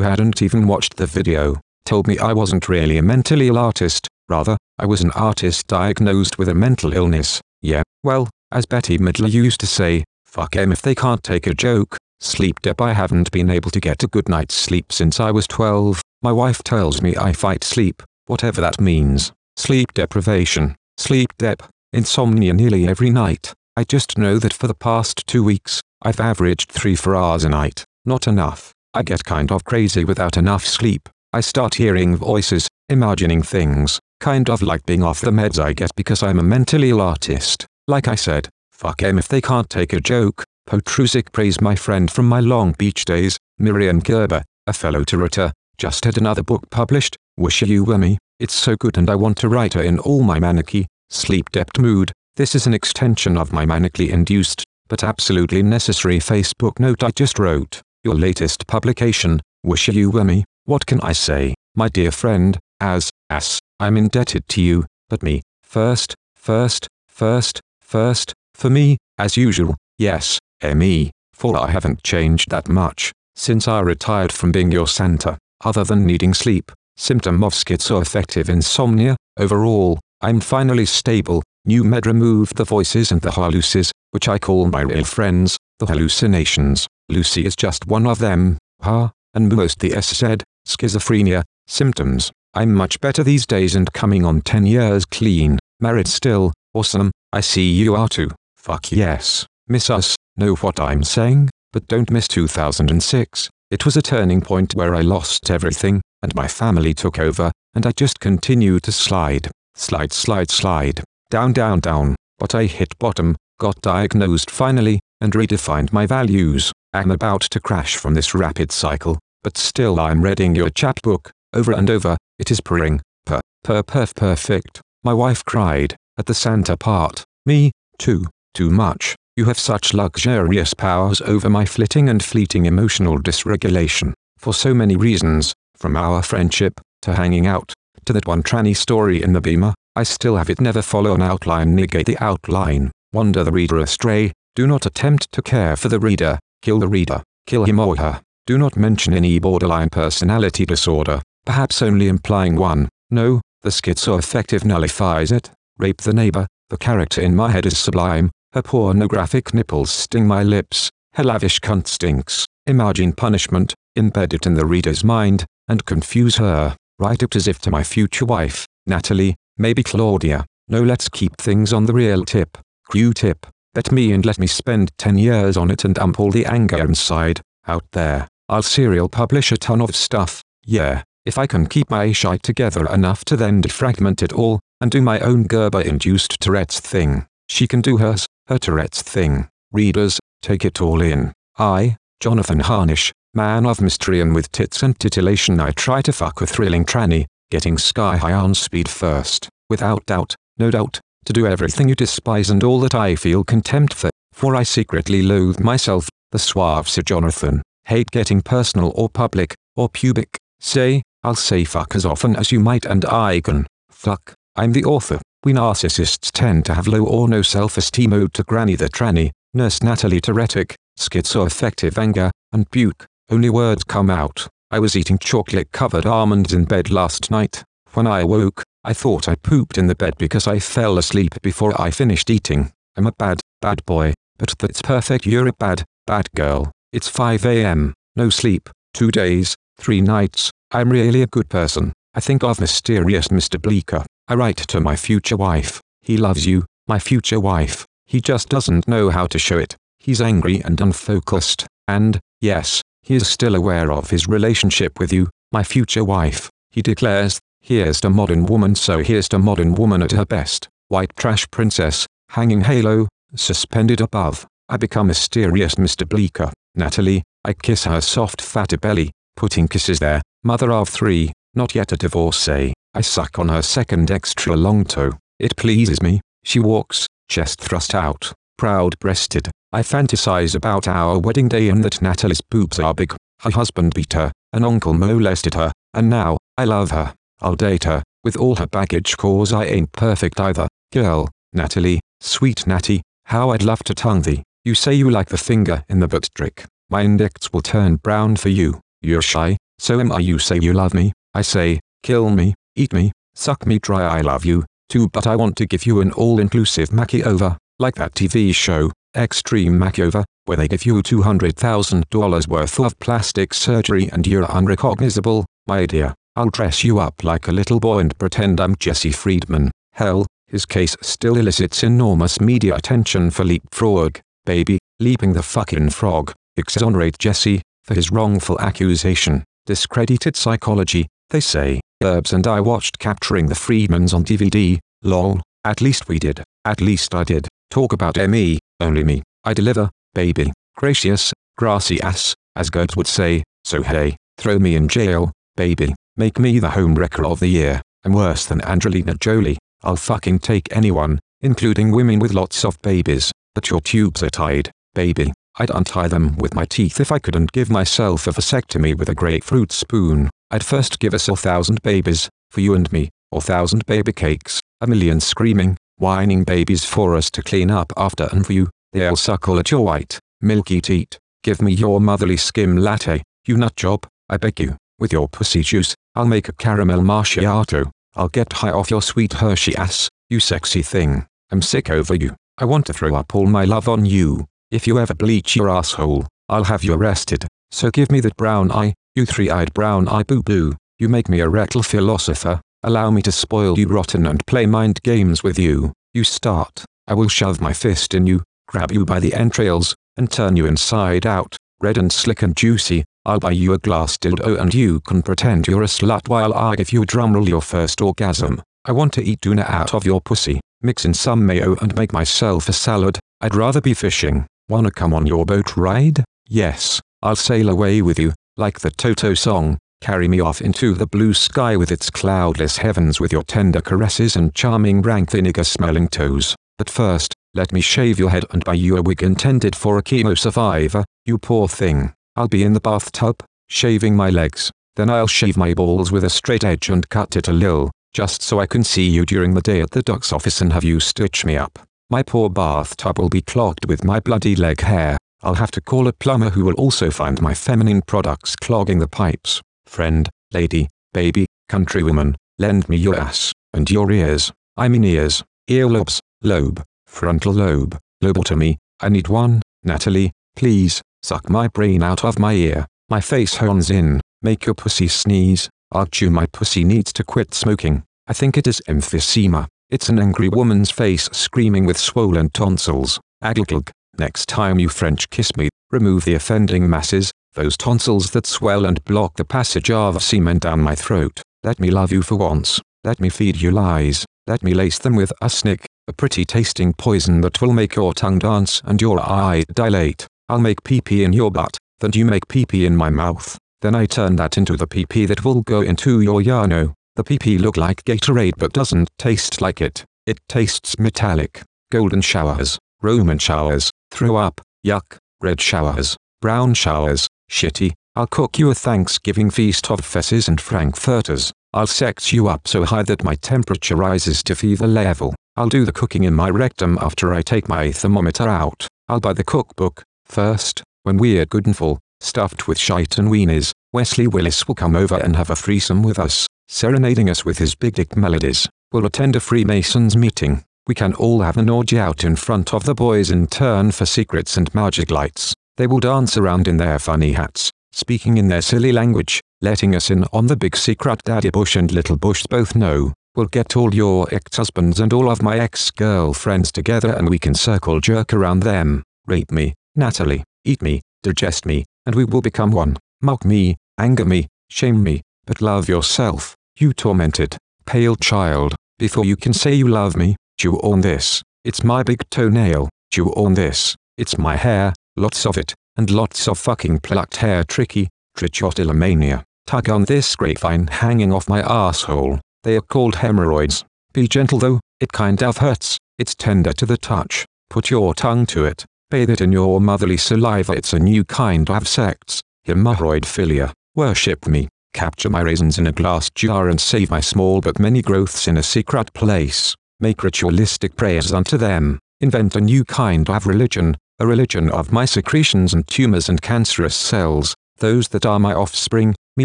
hadn't 0.00 0.42
even 0.42 0.66
watched 0.66 0.96
the 0.96 1.06
video, 1.06 1.60
told 1.84 2.06
me 2.06 2.18
I 2.18 2.32
wasn't 2.32 2.68
really 2.68 2.98
a 2.98 3.02
mentally 3.02 3.48
ill 3.48 3.56
artist, 3.56 4.06
rather, 4.28 4.56
I 4.78 4.86
was 4.86 5.00
an 5.00 5.10
artist 5.12 5.66
diagnosed 5.66 6.38
with 6.38 6.48
a 6.48 6.54
mental 6.54 6.92
illness. 6.92 7.40
Yeah, 7.62 7.82
well, 8.02 8.28
as 8.52 8.66
Betty 8.66 8.98
Midler 8.98 9.30
used 9.30 9.60
to 9.60 9.66
say, 9.66 10.04
fuck 10.24 10.56
em 10.56 10.72
if 10.72 10.82
they 10.82 10.94
can't 10.94 11.22
take 11.22 11.46
a 11.46 11.54
joke. 11.54 11.96
Sleep 12.20 12.60
dep 12.60 12.80
I 12.80 12.92
haven't 12.92 13.30
been 13.30 13.48
able 13.48 13.70
to 13.70 13.80
get 13.80 14.02
a 14.02 14.08
good 14.08 14.28
night's 14.28 14.54
sleep 14.54 14.92
since 14.92 15.20
I 15.20 15.30
was 15.30 15.46
12. 15.46 16.02
My 16.20 16.32
wife 16.32 16.64
tells 16.64 17.00
me 17.00 17.14
I 17.16 17.32
fight 17.32 17.62
sleep, 17.62 18.02
whatever 18.26 18.60
that 18.60 18.80
means. 18.80 19.30
Sleep 19.56 19.94
deprivation, 19.94 20.74
sleep 20.96 21.32
dep, 21.38 21.62
insomnia 21.92 22.52
nearly 22.52 22.88
every 22.88 23.10
night. 23.10 23.54
I 23.76 23.84
just 23.84 24.18
know 24.18 24.38
that 24.40 24.52
for 24.52 24.66
the 24.66 24.74
past 24.74 25.28
two 25.28 25.44
weeks, 25.44 25.80
I've 26.02 26.18
averaged 26.18 26.72
three 26.72 26.96
four 26.96 27.14
hours 27.14 27.44
a 27.44 27.48
night. 27.48 27.84
Not 28.04 28.26
enough. 28.26 28.72
I 28.94 29.04
get 29.04 29.22
kind 29.24 29.52
of 29.52 29.62
crazy 29.62 30.04
without 30.04 30.36
enough 30.36 30.64
sleep. 30.64 31.08
I 31.32 31.40
start 31.40 31.76
hearing 31.76 32.16
voices, 32.16 32.66
imagining 32.88 33.42
things, 33.42 34.00
kind 34.18 34.50
of 34.50 34.60
like 34.60 34.84
being 34.86 35.04
off 35.04 35.20
the 35.20 35.30
meds 35.30 35.62
I 35.62 35.72
get 35.72 35.94
because 35.94 36.24
I'm 36.24 36.40
a 36.40 36.42
mentally 36.42 36.90
ill 36.90 37.00
artist. 37.00 37.64
Like 37.86 38.08
I 38.08 38.16
said, 38.16 38.48
fuck 38.72 39.04
em 39.04 39.18
if 39.18 39.28
they 39.28 39.40
can't 39.40 39.70
take 39.70 39.92
a 39.92 40.00
joke. 40.00 40.42
Potrusic 40.68 41.30
praised 41.30 41.60
my 41.60 41.76
friend 41.76 42.10
from 42.10 42.28
my 42.28 42.40
Long 42.40 42.72
Beach 42.76 43.04
days, 43.04 43.38
Miriam 43.58 44.00
Gerber, 44.00 44.42
a 44.66 44.72
fellow 44.72 45.04
Toronto, 45.04 45.52
just 45.78 46.04
had 46.04 46.18
another 46.18 46.42
book 46.42 46.68
published, 46.70 47.16
Wish 47.36 47.62
You 47.62 47.84
Were 47.84 47.98
Me. 47.98 48.18
It's 48.40 48.54
so 48.54 48.74
good 48.74 48.98
and 48.98 49.08
I 49.08 49.14
want 49.14 49.36
to 49.38 49.48
write 49.48 49.74
her 49.74 49.82
in 49.82 50.00
all 50.00 50.22
my 50.24 50.40
manicky, 50.40 50.86
sleep 51.08 51.50
dept 51.52 51.80
mood. 51.80 52.12
This 52.34 52.56
is 52.56 52.66
an 52.66 52.74
extension 52.74 53.38
of 53.38 53.52
my 53.52 53.64
manically 53.64 54.10
induced, 54.10 54.64
but 54.88 55.04
absolutely 55.04 55.62
necessary 55.62 56.18
Facebook 56.18 56.80
note 56.80 57.04
I 57.04 57.10
just 57.12 57.38
wrote. 57.38 57.80
Your 58.02 58.16
latest 58.16 58.66
publication, 58.66 59.40
Wish 59.62 59.88
You 59.88 60.10
Were 60.10 60.24
Me, 60.24 60.44
what 60.64 60.84
can 60.84 61.00
I 61.00 61.12
say, 61.12 61.54
my 61.76 61.88
dear 61.88 62.10
friend, 62.10 62.58
as, 62.80 63.08
as, 63.30 63.60
I'm 63.78 63.96
indebted 63.96 64.48
to 64.48 64.60
you, 64.60 64.84
but 65.08 65.22
me, 65.22 65.42
first, 65.62 66.14
first, 66.34 66.88
first, 67.06 67.60
first, 67.80 68.34
for 68.52 68.68
me, 68.68 68.98
as 69.16 69.36
usual, 69.36 69.76
yes, 69.96 70.40
me, 70.62 71.12
for 71.32 71.56
I 71.56 71.70
haven't 71.70 72.02
changed 72.02 72.50
that 72.50 72.68
much, 72.68 73.12
since 73.36 73.68
I 73.68 73.80
retired 73.80 74.32
from 74.32 74.50
being 74.50 74.72
your 74.72 74.88
Santa, 74.88 75.38
other 75.64 75.84
than 75.84 76.06
needing 76.06 76.34
sleep, 76.34 76.70
symptom 76.96 77.42
of 77.44 77.52
schizoaffective 77.52 78.48
insomnia, 78.48 79.16
overall, 79.38 79.98
I'm 80.20 80.40
finally 80.40 80.86
stable, 80.86 81.42
new 81.64 81.84
med 81.84 82.06
removed 82.06 82.56
the 82.56 82.64
voices 82.64 83.12
and 83.12 83.20
the 83.20 83.30
halluces, 83.30 83.92
which 84.10 84.28
I 84.28 84.38
call 84.38 84.66
my 84.66 84.80
real 84.80 85.04
friends, 85.04 85.56
the 85.78 85.86
hallucinations, 85.86 86.86
Lucy 87.08 87.46
is 87.46 87.56
just 87.56 87.86
one 87.86 88.06
of 88.06 88.18
them, 88.18 88.58
ha, 88.82 89.12
and 89.34 89.54
most 89.54 89.78
the 89.78 89.94
S 89.94 90.08
said, 90.08 90.42
schizophrenia, 90.66 91.44
symptoms. 91.66 92.30
I'm 92.54 92.74
much 92.74 93.00
better 93.00 93.22
these 93.22 93.46
days 93.46 93.74
and 93.74 93.92
coming 93.92 94.24
on 94.24 94.40
10 94.40 94.66
years 94.66 95.04
clean, 95.04 95.58
married 95.80 96.08
still, 96.08 96.52
awesome, 96.74 97.10
I 97.32 97.40
see 97.40 97.70
you 97.70 97.94
are 97.94 98.08
too, 98.08 98.30
fuck 98.56 98.90
yes, 98.90 99.46
miss 99.68 99.88
us, 99.88 100.16
know 100.36 100.56
what 100.56 100.80
I'm 100.80 101.04
saying, 101.04 101.50
but 101.72 101.86
don't 101.88 102.10
miss 102.10 102.26
2006, 102.28 103.50
it 103.70 103.84
was 103.84 103.96
a 103.96 104.02
turning 104.02 104.40
point 104.40 104.74
where 104.74 104.94
I 104.94 105.02
lost 105.02 105.50
everything, 105.50 106.00
and 106.22 106.34
my 106.34 106.48
family 106.48 106.94
took 106.94 107.18
over, 107.18 107.52
and 107.74 107.86
I 107.86 107.92
just 107.92 108.18
continued 108.18 108.82
to 108.84 108.92
slide, 108.92 109.50
slide 109.74 110.12
slide 110.12 110.50
slide, 110.50 111.02
down 111.30 111.52
down 111.52 111.80
down, 111.80 112.16
but 112.38 112.54
I 112.54 112.64
hit 112.64 112.98
bottom, 112.98 113.36
got 113.60 113.80
diagnosed 113.82 114.50
finally, 114.50 115.00
and 115.20 115.32
redefined 115.32 115.92
my 115.92 116.06
values, 116.06 116.72
I'm 116.94 117.10
about 117.10 117.42
to 117.42 117.60
crash 117.60 117.96
from 117.96 118.14
this 118.14 118.34
rapid 118.34 118.72
cycle, 118.72 119.18
but 119.42 119.58
still 119.58 120.00
I'm 120.00 120.22
reading 120.22 120.54
your 120.54 120.70
chapbook, 120.70 121.30
over 121.52 121.72
and 121.72 121.90
over, 121.90 122.16
it 122.38 122.50
is 122.50 122.60
purring, 122.60 123.02
per, 123.26 123.40
per 123.64 123.82
perf 123.82 124.14
perfect. 124.14 124.80
My 125.04 125.12
wife 125.12 125.44
cried, 125.44 125.94
at 126.16 126.26
the 126.26 126.34
Santa 126.34 126.76
part, 126.76 127.24
me, 127.44 127.72
too, 127.98 128.26
too 128.54 128.70
much, 128.70 129.14
you 129.38 129.44
have 129.44 129.58
such 129.58 129.94
luxurious 129.94 130.74
powers 130.74 131.20
over 131.20 131.48
my 131.48 131.64
flitting 131.64 132.08
and 132.08 132.24
fleeting 132.24 132.66
emotional 132.66 133.16
dysregulation, 133.20 134.12
for 134.36 134.52
so 134.52 134.74
many 134.74 134.96
reasons, 134.96 135.54
from 135.76 135.96
our 135.96 136.24
friendship, 136.24 136.80
to 137.00 137.14
hanging 137.14 137.46
out, 137.46 137.72
to 138.04 138.12
that 138.12 138.26
one 138.26 138.42
tranny 138.42 138.76
story 138.76 139.22
in 139.22 139.32
the 139.32 139.40
beamer, 139.40 139.72
I 139.94 140.02
still 140.02 140.34
have 140.34 140.50
it 140.50 140.60
never 140.60 140.82
follow 140.82 141.14
an 141.14 141.22
outline 141.22 141.76
negate 141.76 142.06
the 142.06 142.18
outline, 142.18 142.90
wander 143.12 143.44
the 143.44 143.52
reader 143.52 143.78
astray, 143.78 144.32
do 144.56 144.66
not 144.66 144.86
attempt 144.86 145.30
to 145.30 145.40
care 145.40 145.76
for 145.76 145.88
the 145.88 146.00
reader, 146.00 146.40
kill 146.60 146.80
the 146.80 146.88
reader, 146.88 147.22
kill 147.46 147.64
him 147.64 147.78
or 147.78 147.94
her, 147.94 148.20
do 148.44 148.58
not 148.58 148.76
mention 148.76 149.14
any 149.14 149.38
borderline 149.38 149.88
personality 149.88 150.66
disorder, 150.66 151.22
perhaps 151.46 151.80
only 151.80 152.08
implying 152.08 152.56
one. 152.56 152.88
No, 153.08 153.40
the 153.62 153.70
schizoaffective 153.70 154.64
nullifies 154.64 155.30
it. 155.30 155.52
Rape 155.78 155.98
the 155.98 156.12
neighbor, 156.12 156.48
the 156.70 156.76
character 156.76 157.20
in 157.20 157.36
my 157.36 157.52
head 157.52 157.66
is 157.66 157.78
sublime, 157.78 158.32
her 158.52 158.62
pornographic 158.62 159.52
nipples 159.52 159.90
sting 159.90 160.26
my 160.26 160.42
lips, 160.42 160.90
her 161.14 161.24
lavish 161.24 161.60
cunt 161.60 161.86
stinks. 161.86 162.46
Imagine 162.66 163.12
punishment, 163.12 163.74
embed 163.96 164.32
it 164.32 164.46
in 164.46 164.54
the 164.54 164.66
reader's 164.66 165.04
mind, 165.04 165.44
and 165.68 165.84
confuse 165.84 166.36
her. 166.36 166.76
Write 166.98 167.22
it 167.22 167.36
as 167.36 167.46
if 167.46 167.58
to 167.60 167.70
my 167.70 167.82
future 167.82 168.24
wife, 168.24 168.66
Natalie, 168.86 169.36
maybe 169.56 169.82
Claudia. 169.82 170.46
No, 170.68 170.82
let's 170.82 171.08
keep 171.08 171.36
things 171.36 171.72
on 171.72 171.86
the 171.86 171.92
real 171.92 172.24
tip. 172.24 172.58
Q-tip. 172.90 173.46
Bet 173.74 173.92
me 173.92 174.12
and 174.12 174.24
let 174.24 174.38
me 174.38 174.46
spend 174.46 174.90
10 174.98 175.18
years 175.18 175.56
on 175.56 175.70
it 175.70 175.84
and 175.84 175.94
dump 175.94 176.18
all 176.18 176.30
the 176.30 176.46
anger 176.46 176.78
inside, 176.78 177.40
out 177.66 177.84
there. 177.92 178.26
I'll 178.48 178.62
serial 178.62 179.08
publish 179.08 179.52
a 179.52 179.58
ton 179.58 179.80
of 179.80 179.94
stuff, 179.94 180.42
yeah, 180.64 181.02
if 181.26 181.36
I 181.36 181.46
can 181.46 181.66
keep 181.66 181.90
my 181.90 182.12
shite 182.12 182.42
together 182.42 182.86
enough 182.86 183.24
to 183.26 183.36
then 183.36 183.62
defragment 183.62 184.22
it 184.22 184.32
all, 184.32 184.60
and 184.80 184.90
do 184.90 185.02
my 185.02 185.20
own 185.20 185.44
Gerber-induced 185.44 186.40
Tourette's 186.40 186.80
thing. 186.80 187.26
She 187.48 187.66
can 187.66 187.80
do 187.80 187.98
hers, 187.98 188.26
her 188.48 188.58
Tourette's 188.58 189.02
thing. 189.02 189.48
Readers, 189.72 190.18
take 190.42 190.64
it 190.64 190.80
all 190.80 191.00
in. 191.00 191.32
I, 191.58 191.96
Jonathan 192.20 192.60
Harnisch, 192.60 193.12
man 193.34 193.66
of 193.66 193.80
mystery 193.80 194.20
and 194.20 194.34
with 194.34 194.50
tits 194.52 194.82
and 194.82 194.98
titillation 194.98 195.60
I 195.60 195.70
try 195.70 196.02
to 196.02 196.12
fuck 196.12 196.40
a 196.40 196.46
thrilling 196.46 196.84
tranny, 196.84 197.26
getting 197.50 197.78
sky 197.78 198.16
high 198.16 198.32
on 198.32 198.54
speed 198.54 198.88
first, 198.88 199.48
without 199.68 200.04
doubt, 200.06 200.34
no 200.56 200.70
doubt, 200.70 201.00
to 201.26 201.32
do 201.32 201.46
everything 201.46 201.88
you 201.88 201.94
despise 201.94 202.50
and 202.50 202.64
all 202.64 202.80
that 202.80 202.94
I 202.94 203.16
feel 203.16 203.44
contempt 203.44 203.92
for, 203.92 204.10
for 204.32 204.56
I 204.56 204.62
secretly 204.62 205.22
loathe 205.22 205.60
myself, 205.60 206.08
the 206.32 206.38
suave 206.38 206.88
Sir 206.88 207.02
Jonathan 207.02 207.62
hate 207.88 208.10
getting 208.10 208.42
personal 208.42 208.92
or 208.94 209.08
public, 209.08 209.54
or 209.74 209.88
pubic, 209.88 210.38
say, 210.60 211.02
I'll 211.22 211.34
say 211.34 211.64
fuck 211.64 211.94
as 211.94 212.04
often 212.04 212.36
as 212.36 212.52
you 212.52 212.60
might 212.60 212.84
and 212.84 213.04
I 213.06 213.40
can, 213.40 213.66
fuck, 213.90 214.34
I'm 214.56 214.72
the 214.72 214.84
author. 214.84 215.20
We 215.44 215.52
narcissists 215.52 216.32
tend 216.32 216.66
to 216.66 216.74
have 216.74 216.88
low 216.88 217.04
or 217.04 217.28
no 217.28 217.42
self-esteem 217.42 218.12
owed 218.12 218.34
to 218.34 218.42
Granny 218.42 218.74
the 218.74 218.88
Tranny, 218.88 219.30
Nurse 219.54 219.82
Natalie 219.82 220.20
Tourettic, 220.20 220.74
schizoaffective 220.98 221.96
anger, 221.96 222.30
and 222.52 222.68
puke. 222.70 223.06
Only 223.30 223.48
words 223.48 223.84
come 223.84 224.10
out. 224.10 224.48
I 224.70 224.80
was 224.80 224.96
eating 224.96 225.16
chocolate-covered 225.16 226.06
almonds 226.06 226.52
in 226.52 226.64
bed 226.64 226.90
last 226.90 227.30
night. 227.30 227.62
When 227.94 228.06
I 228.06 228.20
awoke, 228.20 228.64
I 228.82 228.92
thought 228.92 229.28
I 229.28 229.36
pooped 229.36 229.78
in 229.78 229.86
the 229.86 229.94
bed 229.94 230.14
because 230.18 230.48
I 230.48 230.58
fell 230.58 230.98
asleep 230.98 231.40
before 231.40 231.80
I 231.80 231.92
finished 231.92 232.30
eating. 232.30 232.72
I'm 232.96 233.06
a 233.06 233.12
bad, 233.12 233.40
bad 233.62 233.84
boy, 233.86 234.14
but 234.38 234.54
that's 234.58 234.82
perfect 234.82 235.24
you're 235.24 235.46
a 235.46 235.52
bad, 235.52 235.84
bad 236.06 236.28
girl. 236.34 236.72
It's 236.92 237.08
5 237.08 237.46
a.m., 237.46 237.94
no 238.16 238.28
sleep, 238.28 238.68
two 238.92 239.12
days, 239.12 239.54
three 239.78 240.00
nights, 240.00 240.50
I'm 240.72 240.90
really 240.90 241.22
a 241.22 241.26
good 241.28 241.48
person. 241.48 241.92
I 242.14 242.20
think 242.20 242.42
of 242.42 242.60
mysterious 242.60 243.28
Mr. 243.28 243.62
Bleeker. 243.62 244.04
I 244.30 244.34
write 244.34 244.58
to 244.58 244.80
my 244.80 244.94
future 244.94 245.38
wife. 245.38 245.80
He 246.02 246.18
loves 246.18 246.46
you, 246.46 246.66
my 246.86 246.98
future 246.98 247.40
wife. 247.40 247.86
He 248.04 248.20
just 248.20 248.50
doesn't 248.50 248.86
know 248.86 249.08
how 249.08 249.26
to 249.26 249.38
show 249.38 249.56
it. 249.56 249.74
He's 249.98 250.20
angry 250.20 250.60
and 250.62 250.78
unfocused, 250.78 251.66
and, 251.86 252.20
yes, 252.42 252.82
he 253.02 253.14
is 253.14 253.26
still 253.26 253.54
aware 253.54 253.90
of 253.90 254.10
his 254.10 254.28
relationship 254.28 255.00
with 255.00 255.14
you, 255.14 255.30
my 255.50 255.64
future 255.64 256.04
wife. 256.04 256.50
He 256.70 256.82
declares, 256.82 257.40
here's 257.62 258.02
the 258.02 258.10
modern 258.10 258.44
woman 258.44 258.74
so 258.74 258.98
here's 259.02 259.28
the 259.28 259.38
modern 259.38 259.74
woman 259.74 260.02
at 260.02 260.12
her 260.12 260.26
best. 260.26 260.68
White 260.88 261.16
trash 261.16 261.50
princess, 261.50 262.06
hanging 262.28 262.60
halo, 262.60 263.08
suspended 263.34 264.02
above. 264.02 264.46
I 264.68 264.76
become 264.76 265.06
mysterious 265.06 265.76
Mr. 265.76 266.06
Bleeker. 266.06 266.52
Natalie, 266.74 267.22
I 267.46 267.54
kiss 267.54 267.84
her 267.84 268.02
soft 268.02 268.42
fat 268.42 268.78
belly, 268.82 269.10
putting 269.36 269.68
kisses 269.68 270.00
there, 270.00 270.20
mother 270.44 270.70
of 270.70 270.90
three, 270.90 271.32
not 271.54 271.74
yet 271.74 271.92
a 271.92 271.96
divorcee. 271.96 272.74
I 272.94 273.00
suck 273.00 273.38
on 273.38 273.48
her 273.48 273.62
second 273.62 274.10
extra 274.10 274.56
long 274.56 274.84
toe. 274.84 275.12
It 275.38 275.56
pleases 275.56 276.02
me. 276.02 276.20
She 276.44 276.58
walks, 276.58 277.06
chest 277.28 277.60
thrust 277.60 277.94
out, 277.94 278.32
proud-breasted. 278.56 279.50
I 279.72 279.82
fantasize 279.82 280.54
about 280.54 280.88
our 280.88 281.18
wedding 281.18 281.48
day 281.48 281.68
and 281.68 281.84
that 281.84 282.00
Natalie's 282.00 282.40
boobs 282.40 282.78
are 282.78 282.94
big. 282.94 283.14
Her 283.42 283.50
husband 283.50 283.94
beat 283.94 284.14
her, 284.14 284.32
an 284.52 284.64
uncle 284.64 284.94
molested 284.94 285.54
her, 285.54 285.72
and 285.94 286.08
now, 286.08 286.38
I 286.56 286.64
love 286.64 286.90
her. 286.90 287.14
I'll 287.40 287.54
date 287.54 287.84
her, 287.84 288.02
with 288.24 288.36
all 288.36 288.56
her 288.56 288.66
baggage 288.66 289.16
cause 289.16 289.52
I 289.52 289.64
ain't 289.66 289.92
perfect 289.92 290.40
either. 290.40 290.66
Girl, 290.92 291.28
Natalie, 291.52 292.00
sweet 292.20 292.66
Natty, 292.66 293.02
how 293.26 293.50
I'd 293.50 293.62
love 293.62 293.84
to 293.84 293.94
tongue 293.94 294.22
thee. 294.22 294.42
You 294.64 294.74
say 294.74 294.94
you 294.94 295.10
like 295.10 295.28
the 295.28 295.38
finger 295.38 295.84
in 295.88 296.00
the 296.00 296.08
butt 296.08 296.28
trick. 296.34 296.64
My 296.90 297.02
index 297.02 297.52
will 297.52 297.60
turn 297.60 297.96
brown 297.96 298.36
for 298.36 298.48
you. 298.48 298.80
You're 299.02 299.22
shy, 299.22 299.56
so 299.78 300.00
am 300.00 300.10
I. 300.10 300.18
You 300.18 300.38
say 300.38 300.58
you 300.58 300.72
love 300.72 300.94
me. 300.94 301.12
I 301.34 301.42
say, 301.42 301.80
kill 302.02 302.30
me, 302.30 302.54
eat 302.78 302.92
me, 302.92 303.12
suck 303.34 303.66
me 303.66 303.78
dry. 303.78 304.02
I 304.02 304.20
love 304.20 304.44
you, 304.44 304.64
too 304.88 305.08
but 305.08 305.26
I 305.26 305.36
want 305.36 305.56
to 305.56 305.66
give 305.66 305.84
you 305.84 306.00
an 306.00 306.12
all-inclusive 306.12 306.90
makeover, 306.90 307.56
like 307.78 307.96
that 307.96 308.14
TV 308.14 308.54
show, 308.54 308.90
Extreme 309.16 309.74
Makeover, 309.74 310.24
where 310.44 310.56
they 310.56 310.68
give 310.68 310.86
you 310.86 311.02
$200,000 311.02 312.48
worth 312.48 312.80
of 312.80 312.98
plastic 313.00 313.52
surgery 313.52 314.08
and 314.12 314.26
you're 314.26 314.46
unrecognizable, 314.48 315.44
my 315.66 315.86
dear. 315.86 316.14
I'll 316.36 316.50
dress 316.50 316.84
you 316.84 317.00
up 317.00 317.24
like 317.24 317.48
a 317.48 317.52
little 317.52 317.80
boy 317.80 317.98
and 317.98 318.16
pretend 318.16 318.60
I'm 318.60 318.76
Jesse 318.76 319.10
Friedman. 319.10 319.72
Hell, 319.92 320.24
his 320.46 320.64
case 320.64 320.96
still 321.02 321.36
elicits 321.36 321.82
enormous 321.82 322.40
media 322.40 322.76
attention 322.76 323.30
for 323.30 323.44
leapfrog, 323.44 324.20
baby, 324.46 324.78
leaping 325.00 325.32
the 325.32 325.42
fucking 325.42 325.90
frog, 325.90 326.32
exonerate 326.56 327.18
Jesse, 327.18 327.60
for 327.82 327.94
his 327.94 328.12
wrongful 328.12 328.60
accusation, 328.60 329.42
discredited 329.66 330.36
psychology, 330.36 331.08
they 331.30 331.40
say. 331.40 331.80
Herbs 332.02 332.32
and 332.32 332.46
I 332.46 332.60
watched 332.60 333.00
Capturing 333.00 333.46
the 333.46 333.56
Friedmans 333.56 334.14
on 334.14 334.24
DVD, 334.24 334.78
lol, 335.02 335.40
at 335.64 335.80
least 335.80 336.08
we 336.08 336.20
did, 336.20 336.44
at 336.64 336.80
least 336.80 337.12
I 337.12 337.24
did, 337.24 337.48
talk 337.70 337.92
about 337.92 338.16
me, 338.16 338.60
only 338.78 339.02
me, 339.02 339.24
I 339.42 339.52
deliver, 339.52 339.90
baby, 340.14 340.52
gracious, 340.76 341.32
grassy 341.56 342.00
ass, 342.00 342.36
as 342.54 342.70
Gertz 342.70 342.96
would 342.96 343.08
say, 343.08 343.42
so 343.64 343.82
hey, 343.82 344.16
throw 344.36 344.60
me 344.60 344.76
in 344.76 344.86
jail, 344.86 345.32
baby, 345.56 345.92
make 346.16 346.38
me 346.38 346.60
the 346.60 346.70
home 346.70 346.94
wrecker 346.94 347.26
of 347.26 347.40
the 347.40 347.48
year, 347.48 347.82
I'm 348.04 348.12
worse 348.12 348.46
than 348.46 348.62
Angelina 348.62 349.14
Jolie, 349.14 349.58
I'll 349.82 349.96
fucking 349.96 350.38
take 350.38 350.68
anyone, 350.70 351.18
including 351.40 351.90
women 351.90 352.20
with 352.20 352.32
lots 352.32 352.64
of 352.64 352.80
babies, 352.80 353.32
but 353.56 353.70
your 353.70 353.80
tubes 353.80 354.22
are 354.22 354.30
tied, 354.30 354.70
baby, 354.94 355.32
I'd 355.60 355.70
untie 355.70 356.06
them 356.06 356.36
with 356.36 356.54
my 356.54 356.64
teeth 356.64 357.00
if 357.00 357.10
I 357.10 357.18
couldn't 357.18 357.50
give 357.50 357.68
myself 357.68 358.28
a 358.28 358.30
vasectomy 358.30 358.96
with 358.96 359.08
a 359.08 359.14
grapefruit 359.14 359.72
spoon. 359.72 360.30
I'd 360.52 360.64
first 360.64 361.00
give 361.00 361.14
us 361.14 361.28
a 361.28 361.34
thousand 361.34 361.82
babies, 361.82 362.28
for 362.52 362.60
you 362.60 362.74
and 362.74 362.90
me, 362.92 363.10
or 363.32 363.40
thousand 363.40 363.84
baby 363.86 364.12
cakes, 364.12 364.60
a 364.80 364.86
million 364.86 365.18
screaming, 365.18 365.76
whining 365.96 366.44
babies 366.44 366.84
for 366.84 367.16
us 367.16 367.28
to 367.32 367.42
clean 367.42 367.72
up 367.72 367.92
after 367.96 368.28
and 368.30 368.46
for 368.46 368.52
you, 368.52 368.70
they'll 368.92 369.16
suckle 369.16 369.58
at 369.58 369.72
your 369.72 369.84
white, 369.84 370.20
milky 370.40 370.80
teat. 370.80 371.18
Give 371.42 371.60
me 371.60 371.72
your 371.72 372.00
motherly 372.00 372.36
skim 372.36 372.76
latte, 372.76 373.22
you 373.44 373.56
nut 373.56 373.74
job, 373.74 374.06
I 374.28 374.36
beg 374.36 374.60
you, 374.60 374.76
with 375.00 375.12
your 375.12 375.28
pussy 375.28 375.62
juice, 375.62 375.94
I'll 376.14 376.26
make 376.26 376.48
a 376.48 376.52
caramel 376.52 377.00
macchiato, 377.00 377.90
I'll 378.14 378.28
get 378.28 378.52
high 378.52 378.70
off 378.70 378.90
your 378.90 379.02
sweet 379.02 379.34
Hershey 379.34 379.74
ass, 379.76 380.08
you 380.30 380.38
sexy 380.38 380.82
thing, 380.82 381.26
I'm 381.50 381.62
sick 381.62 381.90
over 381.90 382.14
you, 382.14 382.36
I 382.58 382.64
want 382.64 382.86
to 382.86 382.92
throw 382.92 383.16
up 383.16 383.34
all 383.34 383.46
my 383.46 383.64
love 383.64 383.88
on 383.88 384.04
you, 384.04 384.46
if 384.70 384.86
you 384.86 384.98
ever 384.98 385.14
bleach 385.14 385.56
your 385.56 385.70
asshole, 385.70 386.26
I'll 386.48 386.64
have 386.64 386.84
you 386.84 386.94
arrested. 386.94 387.46
So 387.70 387.90
give 387.90 388.10
me 388.10 388.20
that 388.20 388.36
brown 388.36 388.70
eye, 388.70 388.94
you 389.14 389.24
three-eyed 389.24 389.72
brown 389.72 390.08
eye 390.08 390.22
boo-boo. 390.22 390.74
You 390.98 391.08
make 391.08 391.28
me 391.28 391.40
a 391.40 391.48
rectal 391.48 391.82
philosopher. 391.82 392.60
Allow 392.82 393.10
me 393.10 393.22
to 393.22 393.32
spoil 393.32 393.78
you 393.78 393.88
rotten 393.88 394.26
and 394.26 394.46
play 394.46 394.66
mind 394.66 395.00
games 395.02 395.42
with 395.42 395.58
you. 395.58 395.92
You 396.12 396.24
start. 396.24 396.84
I 397.06 397.14
will 397.14 397.28
shove 397.28 397.60
my 397.60 397.72
fist 397.72 398.14
in 398.14 398.26
you, 398.26 398.42
grab 398.66 398.92
you 398.92 399.04
by 399.06 399.20
the 399.20 399.34
entrails, 399.34 399.94
and 400.16 400.30
turn 400.30 400.56
you 400.56 400.66
inside 400.66 401.26
out, 401.26 401.56
red 401.80 401.96
and 401.96 402.12
slick 402.12 402.42
and 402.42 402.56
juicy. 402.56 403.04
I'll 403.24 403.40
buy 403.40 403.52
you 403.52 403.72
a 403.72 403.78
glass 403.78 404.16
dildo 404.16 404.58
and 404.58 404.74
you 404.74 405.00
can 405.00 405.22
pretend 405.22 405.66
you're 405.66 405.82
a 405.82 405.86
slut 405.86 406.28
while 406.28 406.52
I 406.54 406.76
give 406.76 406.92
you 406.92 407.02
drumroll 407.02 407.48
your 407.48 407.62
first 407.62 408.00
orgasm. 408.00 408.62
I 408.84 408.92
want 408.92 409.12
to 409.14 409.22
eat 409.22 409.42
tuna 409.42 409.62
out 409.62 409.94
of 409.94 410.06
your 410.06 410.20
pussy, 410.20 410.60
mix 410.82 411.04
in 411.04 411.14
some 411.14 411.44
mayo 411.44 411.76
and 411.76 411.94
make 411.96 412.12
myself 412.12 412.68
a 412.68 412.72
salad. 412.72 413.18
I'd 413.40 413.54
rather 413.54 413.80
be 413.80 413.94
fishing. 413.94 414.46
Wanna 414.70 414.90
come 414.90 415.14
on 415.14 415.26
your 415.26 415.46
boat 415.46 415.78
ride? 415.78 416.22
Yes, 416.46 417.00
I'll 417.22 417.36
sail 417.36 417.70
away 417.70 418.02
with 418.02 418.18
you, 418.18 418.34
like 418.58 418.80
the 418.80 418.90
Toto 418.90 419.32
song. 419.32 419.78
Carry 420.02 420.28
me 420.28 420.40
off 420.40 420.60
into 420.60 420.92
the 420.92 421.06
blue 421.06 421.32
sky 421.32 421.74
with 421.74 421.90
its 421.90 422.10
cloudless 422.10 422.76
heavens 422.76 423.18
with 423.18 423.32
your 423.32 423.44
tender 423.44 423.80
caresses 423.80 424.36
and 424.36 424.54
charming 424.54 425.00
rank 425.00 425.30
vinegar 425.30 425.64
smelling 425.64 426.06
toes. 426.06 426.54
But 426.76 426.90
first, 426.90 427.34
let 427.54 427.72
me 427.72 427.80
shave 427.80 428.18
your 428.18 428.28
head 428.28 428.44
and 428.50 428.62
buy 428.62 428.74
you 428.74 428.98
a 428.98 429.02
wig 429.02 429.22
intended 429.22 429.74
for 429.74 429.96
a 429.96 430.02
chemo 430.02 430.38
survivor, 430.38 431.02
you 431.24 431.38
poor 431.38 431.66
thing. 431.66 432.12
I'll 432.36 432.46
be 432.46 432.62
in 432.62 432.74
the 432.74 432.80
bathtub, 432.80 433.42
shaving 433.68 434.14
my 434.16 434.28
legs, 434.28 434.70
then 434.96 435.08
I'll 435.08 435.26
shave 435.26 435.56
my 435.56 435.72
balls 435.72 436.12
with 436.12 436.24
a 436.24 436.30
straight 436.30 436.62
edge 436.62 436.90
and 436.90 437.08
cut 437.08 437.36
it 437.36 437.48
a 437.48 437.52
lil, 437.52 437.90
just 438.12 438.42
so 438.42 438.60
I 438.60 438.66
can 438.66 438.84
see 438.84 439.08
you 439.08 439.24
during 439.24 439.54
the 439.54 439.62
day 439.62 439.80
at 439.80 439.92
the 439.92 440.02
doc's 440.02 440.30
office 440.30 440.60
and 440.60 440.74
have 440.74 440.84
you 440.84 441.00
stitch 441.00 441.46
me 441.46 441.56
up. 441.56 441.87
My 442.10 442.22
poor 442.22 442.48
bathtub 442.48 443.18
will 443.18 443.28
be 443.28 443.42
clogged 443.42 443.86
with 443.86 444.02
my 444.02 444.18
bloody 444.18 444.56
leg 444.56 444.80
hair. 444.80 445.18
I'll 445.42 445.56
have 445.56 445.70
to 445.72 445.82
call 445.82 446.08
a 446.08 446.12
plumber 446.14 446.48
who 446.48 446.64
will 446.64 446.74
also 446.74 447.10
find 447.10 447.42
my 447.42 447.52
feminine 447.52 448.00
products 448.00 448.56
clogging 448.56 448.98
the 448.98 449.06
pipes. 449.06 449.60
Friend, 449.84 450.26
lady, 450.50 450.88
baby, 451.12 451.44
countrywoman, 451.70 452.34
lend 452.58 452.88
me 452.88 452.96
your 452.96 453.14
ass, 453.14 453.52
and 453.74 453.90
your 453.90 454.10
ears. 454.10 454.50
I 454.78 454.88
mean 454.88 455.04
ears, 455.04 455.44
earlobes, 455.68 456.18
lobe, 456.42 456.82
frontal 457.06 457.52
lobe, 457.52 457.98
lobotomy. 458.24 458.76
I 459.00 459.10
need 459.10 459.28
one, 459.28 459.60
Natalie, 459.84 460.32
please, 460.56 461.02
suck 461.22 461.50
my 461.50 461.68
brain 461.68 462.02
out 462.02 462.24
of 462.24 462.38
my 462.38 462.54
ear. 462.54 462.86
My 463.10 463.20
face 463.20 463.56
horns 463.56 463.90
in, 463.90 464.22
make 464.40 464.64
your 464.64 464.74
pussy 464.74 465.08
sneeze. 465.08 465.68
Argue 465.92 466.30
my 466.30 466.46
pussy 466.46 466.84
needs 466.84 467.12
to 467.12 467.24
quit 467.24 467.52
smoking. 467.52 468.02
I 468.26 468.32
think 468.32 468.56
it 468.56 468.66
is 468.66 468.80
emphysema. 468.88 469.66
It's 469.90 470.10
an 470.10 470.18
angry 470.18 470.50
woman's 470.50 470.90
face 470.90 471.30
screaming 471.32 471.86
with 471.86 471.96
swollen 471.96 472.50
tonsils. 472.50 473.18
Aglglg. 473.42 473.90
Next 474.18 474.46
time 474.46 474.78
you 474.78 474.90
French 474.90 475.30
kiss 475.30 475.56
me, 475.56 475.70
remove 475.90 476.26
the 476.26 476.34
offending 476.34 476.90
masses, 476.90 477.32
those 477.54 477.74
tonsils 477.78 478.32
that 478.32 478.44
swell 478.44 478.84
and 478.84 479.02
block 479.04 479.36
the 479.36 479.46
passage 479.46 479.90
of 479.90 480.22
semen 480.22 480.58
down 480.58 480.82
my 480.82 480.94
throat. 480.94 481.40
Let 481.62 481.80
me 481.80 481.90
love 481.90 482.12
you 482.12 482.20
for 482.20 482.36
once. 482.36 482.82
Let 483.02 483.18
me 483.18 483.30
feed 483.30 483.62
you 483.62 483.70
lies. 483.70 484.26
Let 484.46 484.62
me 484.62 484.74
lace 484.74 484.98
them 484.98 485.16
with 485.16 485.32
arsenic, 485.40 485.86
a 486.06 486.12
pretty 486.12 486.44
tasting 486.44 486.92
poison 486.92 487.40
that 487.40 487.62
will 487.62 487.72
make 487.72 487.96
your 487.96 488.12
tongue 488.12 488.40
dance 488.40 488.82
and 488.84 489.00
your 489.00 489.18
eye 489.20 489.64
dilate. 489.72 490.26
I'll 490.50 490.58
make 490.58 490.84
pee 490.84 491.00
pee 491.00 491.24
in 491.24 491.32
your 491.32 491.50
butt, 491.50 491.78
then 492.00 492.10
you 492.12 492.26
make 492.26 492.46
pee 492.48 492.66
pee 492.66 492.84
in 492.84 492.94
my 492.94 493.08
mouth. 493.08 493.56
Then 493.80 493.94
I 493.94 494.04
turn 494.04 494.36
that 494.36 494.58
into 494.58 494.76
the 494.76 494.86
pee 494.86 495.06
pee 495.06 495.24
that 495.24 495.46
will 495.46 495.62
go 495.62 495.80
into 495.80 496.20
your 496.20 496.42
yarno. 496.42 496.92
The 497.18 497.24
PP 497.24 497.58
look 497.58 497.76
like 497.76 498.04
Gatorade 498.04 498.58
but 498.58 498.72
doesn't 498.72 499.10
taste 499.18 499.60
like 499.60 499.80
it. 499.80 500.04
It 500.24 500.38
tastes 500.48 501.00
metallic. 501.00 501.62
Golden 501.90 502.20
showers, 502.20 502.78
Roman 503.02 503.38
showers, 503.38 503.90
throw 504.12 504.36
up, 504.36 504.60
yuck, 504.86 505.18
red 505.40 505.60
showers, 505.60 506.16
brown 506.40 506.74
showers, 506.74 507.26
shitty. 507.50 507.94
I'll 508.14 508.28
cook 508.28 508.56
you 508.60 508.70
a 508.70 508.74
Thanksgiving 508.76 509.50
feast 509.50 509.90
of 509.90 510.04
fesses 510.04 510.46
and 510.46 510.60
frankfurters. 510.60 511.50
I'll 511.74 511.88
sex 511.88 512.32
you 512.32 512.46
up 512.46 512.68
so 512.68 512.84
high 512.84 513.02
that 513.02 513.24
my 513.24 513.34
temperature 513.34 513.96
rises 513.96 514.44
to 514.44 514.54
fever 514.54 514.86
level. 514.86 515.34
I'll 515.56 515.68
do 515.68 515.84
the 515.84 515.90
cooking 515.90 516.22
in 516.22 516.34
my 516.34 516.48
rectum 516.50 516.98
after 517.00 517.34
I 517.34 517.42
take 517.42 517.68
my 517.68 517.90
thermometer 517.90 518.48
out. 518.48 518.86
I'll 519.08 519.18
buy 519.18 519.32
the 519.32 519.42
cookbook, 519.42 520.04
first, 520.24 520.84
when 521.02 521.16
we're 521.16 521.46
good 521.46 521.66
and 521.66 521.76
full, 521.76 521.98
stuffed 522.20 522.68
with 522.68 522.78
shite 522.78 523.18
and 523.18 523.28
weenies. 523.28 523.72
Wesley 523.92 524.28
Willis 524.28 524.68
will 524.68 524.76
come 524.76 524.94
over 524.94 525.16
and 525.16 525.34
have 525.34 525.50
a 525.50 525.56
threesome 525.56 526.04
with 526.04 526.20
us 526.20 526.46
serenading 526.68 527.28
us 527.28 527.44
with 527.44 527.58
his 527.58 527.74
big 527.74 527.94
dick 527.94 528.16
melodies. 528.16 528.68
We'll 528.92 529.06
attend 529.06 529.34
a 529.36 529.40
Freemasons 529.40 530.16
meeting. 530.16 530.64
We 530.86 530.94
can 530.94 531.14
all 531.14 531.40
have 531.40 531.56
an 531.56 531.68
orgy 531.68 531.98
out 531.98 532.24
in 532.24 532.36
front 532.36 532.72
of 532.72 532.84
the 532.84 532.94
boys 532.94 533.30
in 533.30 533.46
turn 533.46 533.90
for 533.90 534.06
secrets 534.06 534.56
and 534.56 534.74
magic 534.74 535.10
lights. 535.10 535.54
They 535.76 535.86
will 535.86 536.00
dance 536.00 536.36
around 536.36 536.68
in 536.68 536.76
their 536.76 536.98
funny 536.98 537.32
hats, 537.32 537.70
speaking 537.92 538.38
in 538.38 538.48
their 538.48 538.62
silly 538.62 538.92
language, 538.92 539.40
letting 539.60 539.94
us 539.94 540.10
in 540.10 540.24
on 540.32 540.46
the 540.46 540.56
big 540.56 540.76
secret 540.76 541.22
Daddy 541.24 541.50
Bush 541.50 541.76
and 541.76 541.90
Little 541.90 542.16
Bush 542.16 542.44
both 542.48 542.74
know. 542.74 543.12
We'll 543.34 543.46
get 543.46 543.76
all 543.76 543.94
your 543.94 544.26
ex-husbands 544.34 545.00
and 545.00 545.12
all 545.12 545.30
of 545.30 545.42
my 545.42 545.58
ex-girlfriends 545.58 546.72
together 546.72 547.12
and 547.12 547.28
we 547.28 547.38
can 547.38 547.54
circle 547.54 548.00
jerk 548.00 548.32
around 548.32 548.60
them, 548.60 549.02
rape 549.26 549.50
me, 549.50 549.74
Natalie, 549.94 550.44
eat 550.64 550.82
me, 550.82 551.00
digest 551.22 551.66
me, 551.66 551.84
and 552.06 552.14
we 552.14 552.24
will 552.24 552.42
become 552.42 552.72
one. 552.72 552.96
Mock 553.22 553.44
me, 553.44 553.76
anger 553.98 554.24
me, 554.24 554.48
shame 554.68 555.02
me, 555.02 555.22
but 555.46 555.60
love 555.60 555.88
yourself. 555.88 556.57
You 556.80 556.92
tormented, 556.92 557.56
pale 557.86 558.14
child, 558.14 558.76
before 559.00 559.24
you 559.24 559.34
can 559.34 559.52
say 559.52 559.74
you 559.74 559.88
love 559.88 560.16
me, 560.16 560.36
chew 560.60 560.76
on 560.76 561.00
this. 561.00 561.42
It's 561.64 561.82
my 561.82 562.04
big 562.04 562.22
toenail, 562.30 562.88
chew 563.10 563.30
on 563.30 563.54
this. 563.54 563.96
It's 564.16 564.38
my 564.38 564.54
hair, 564.54 564.92
lots 565.16 565.44
of 565.44 565.58
it, 565.58 565.74
and 565.96 566.08
lots 566.08 566.46
of 566.46 566.56
fucking 566.56 567.00
plucked 567.00 567.38
hair 567.38 567.64
tricky, 567.64 568.08
trichotillomania. 568.36 569.42
Tug 569.66 569.90
on 569.90 570.04
this 570.04 570.36
grapevine 570.36 570.86
hanging 570.86 571.32
off 571.32 571.48
my 571.48 571.62
asshole. 571.62 572.38
They 572.62 572.76
are 572.76 572.80
called 572.80 573.16
hemorrhoids. 573.16 573.84
Be 574.12 574.28
gentle 574.28 574.60
though, 574.60 574.78
it 575.00 575.10
kind 575.10 575.42
of 575.42 575.58
hurts. 575.58 575.98
It's 576.16 576.36
tender 576.36 576.72
to 576.74 576.86
the 576.86 576.96
touch. 576.96 577.44
Put 577.70 577.90
your 577.90 578.14
tongue 578.14 578.46
to 578.46 578.64
it. 578.64 578.84
Bathe 579.10 579.30
it 579.30 579.40
in 579.40 579.50
your 579.50 579.80
motherly 579.80 580.16
saliva. 580.16 580.74
It's 580.74 580.92
a 580.92 581.00
new 581.00 581.24
kind 581.24 581.68
of 581.70 581.88
sex. 581.88 582.40
Hemorrhoid 582.68 583.22
philia. 583.22 583.72
Worship 583.96 584.46
me 584.46 584.68
capture 584.92 585.30
my 585.30 585.40
raisins 585.40 585.78
in 585.78 585.86
a 585.86 585.92
glass 585.92 586.30
jar 586.30 586.68
and 586.68 586.80
save 586.80 587.10
my 587.10 587.20
small 587.20 587.60
but 587.60 587.78
many 587.78 588.02
growths 588.02 588.48
in 588.48 588.56
a 588.56 588.62
secret 588.62 589.12
place, 589.12 589.74
make 590.00 590.22
ritualistic 590.22 590.96
prayers 590.96 591.32
unto 591.32 591.56
them, 591.56 591.98
invent 592.20 592.56
a 592.56 592.60
new 592.60 592.84
kind 592.84 593.28
of 593.30 593.46
religion, 593.46 593.96
a 594.18 594.26
religion 594.26 594.70
of 594.70 594.92
my 594.92 595.04
secretions 595.04 595.72
and 595.72 595.86
tumors 595.86 596.28
and 596.28 596.42
cancerous 596.42 596.94
cells, 596.94 597.54
those 597.78 598.08
that 598.08 598.26
are 598.26 598.38
my 598.38 598.52
offspring, 598.52 599.14
me 599.36 599.44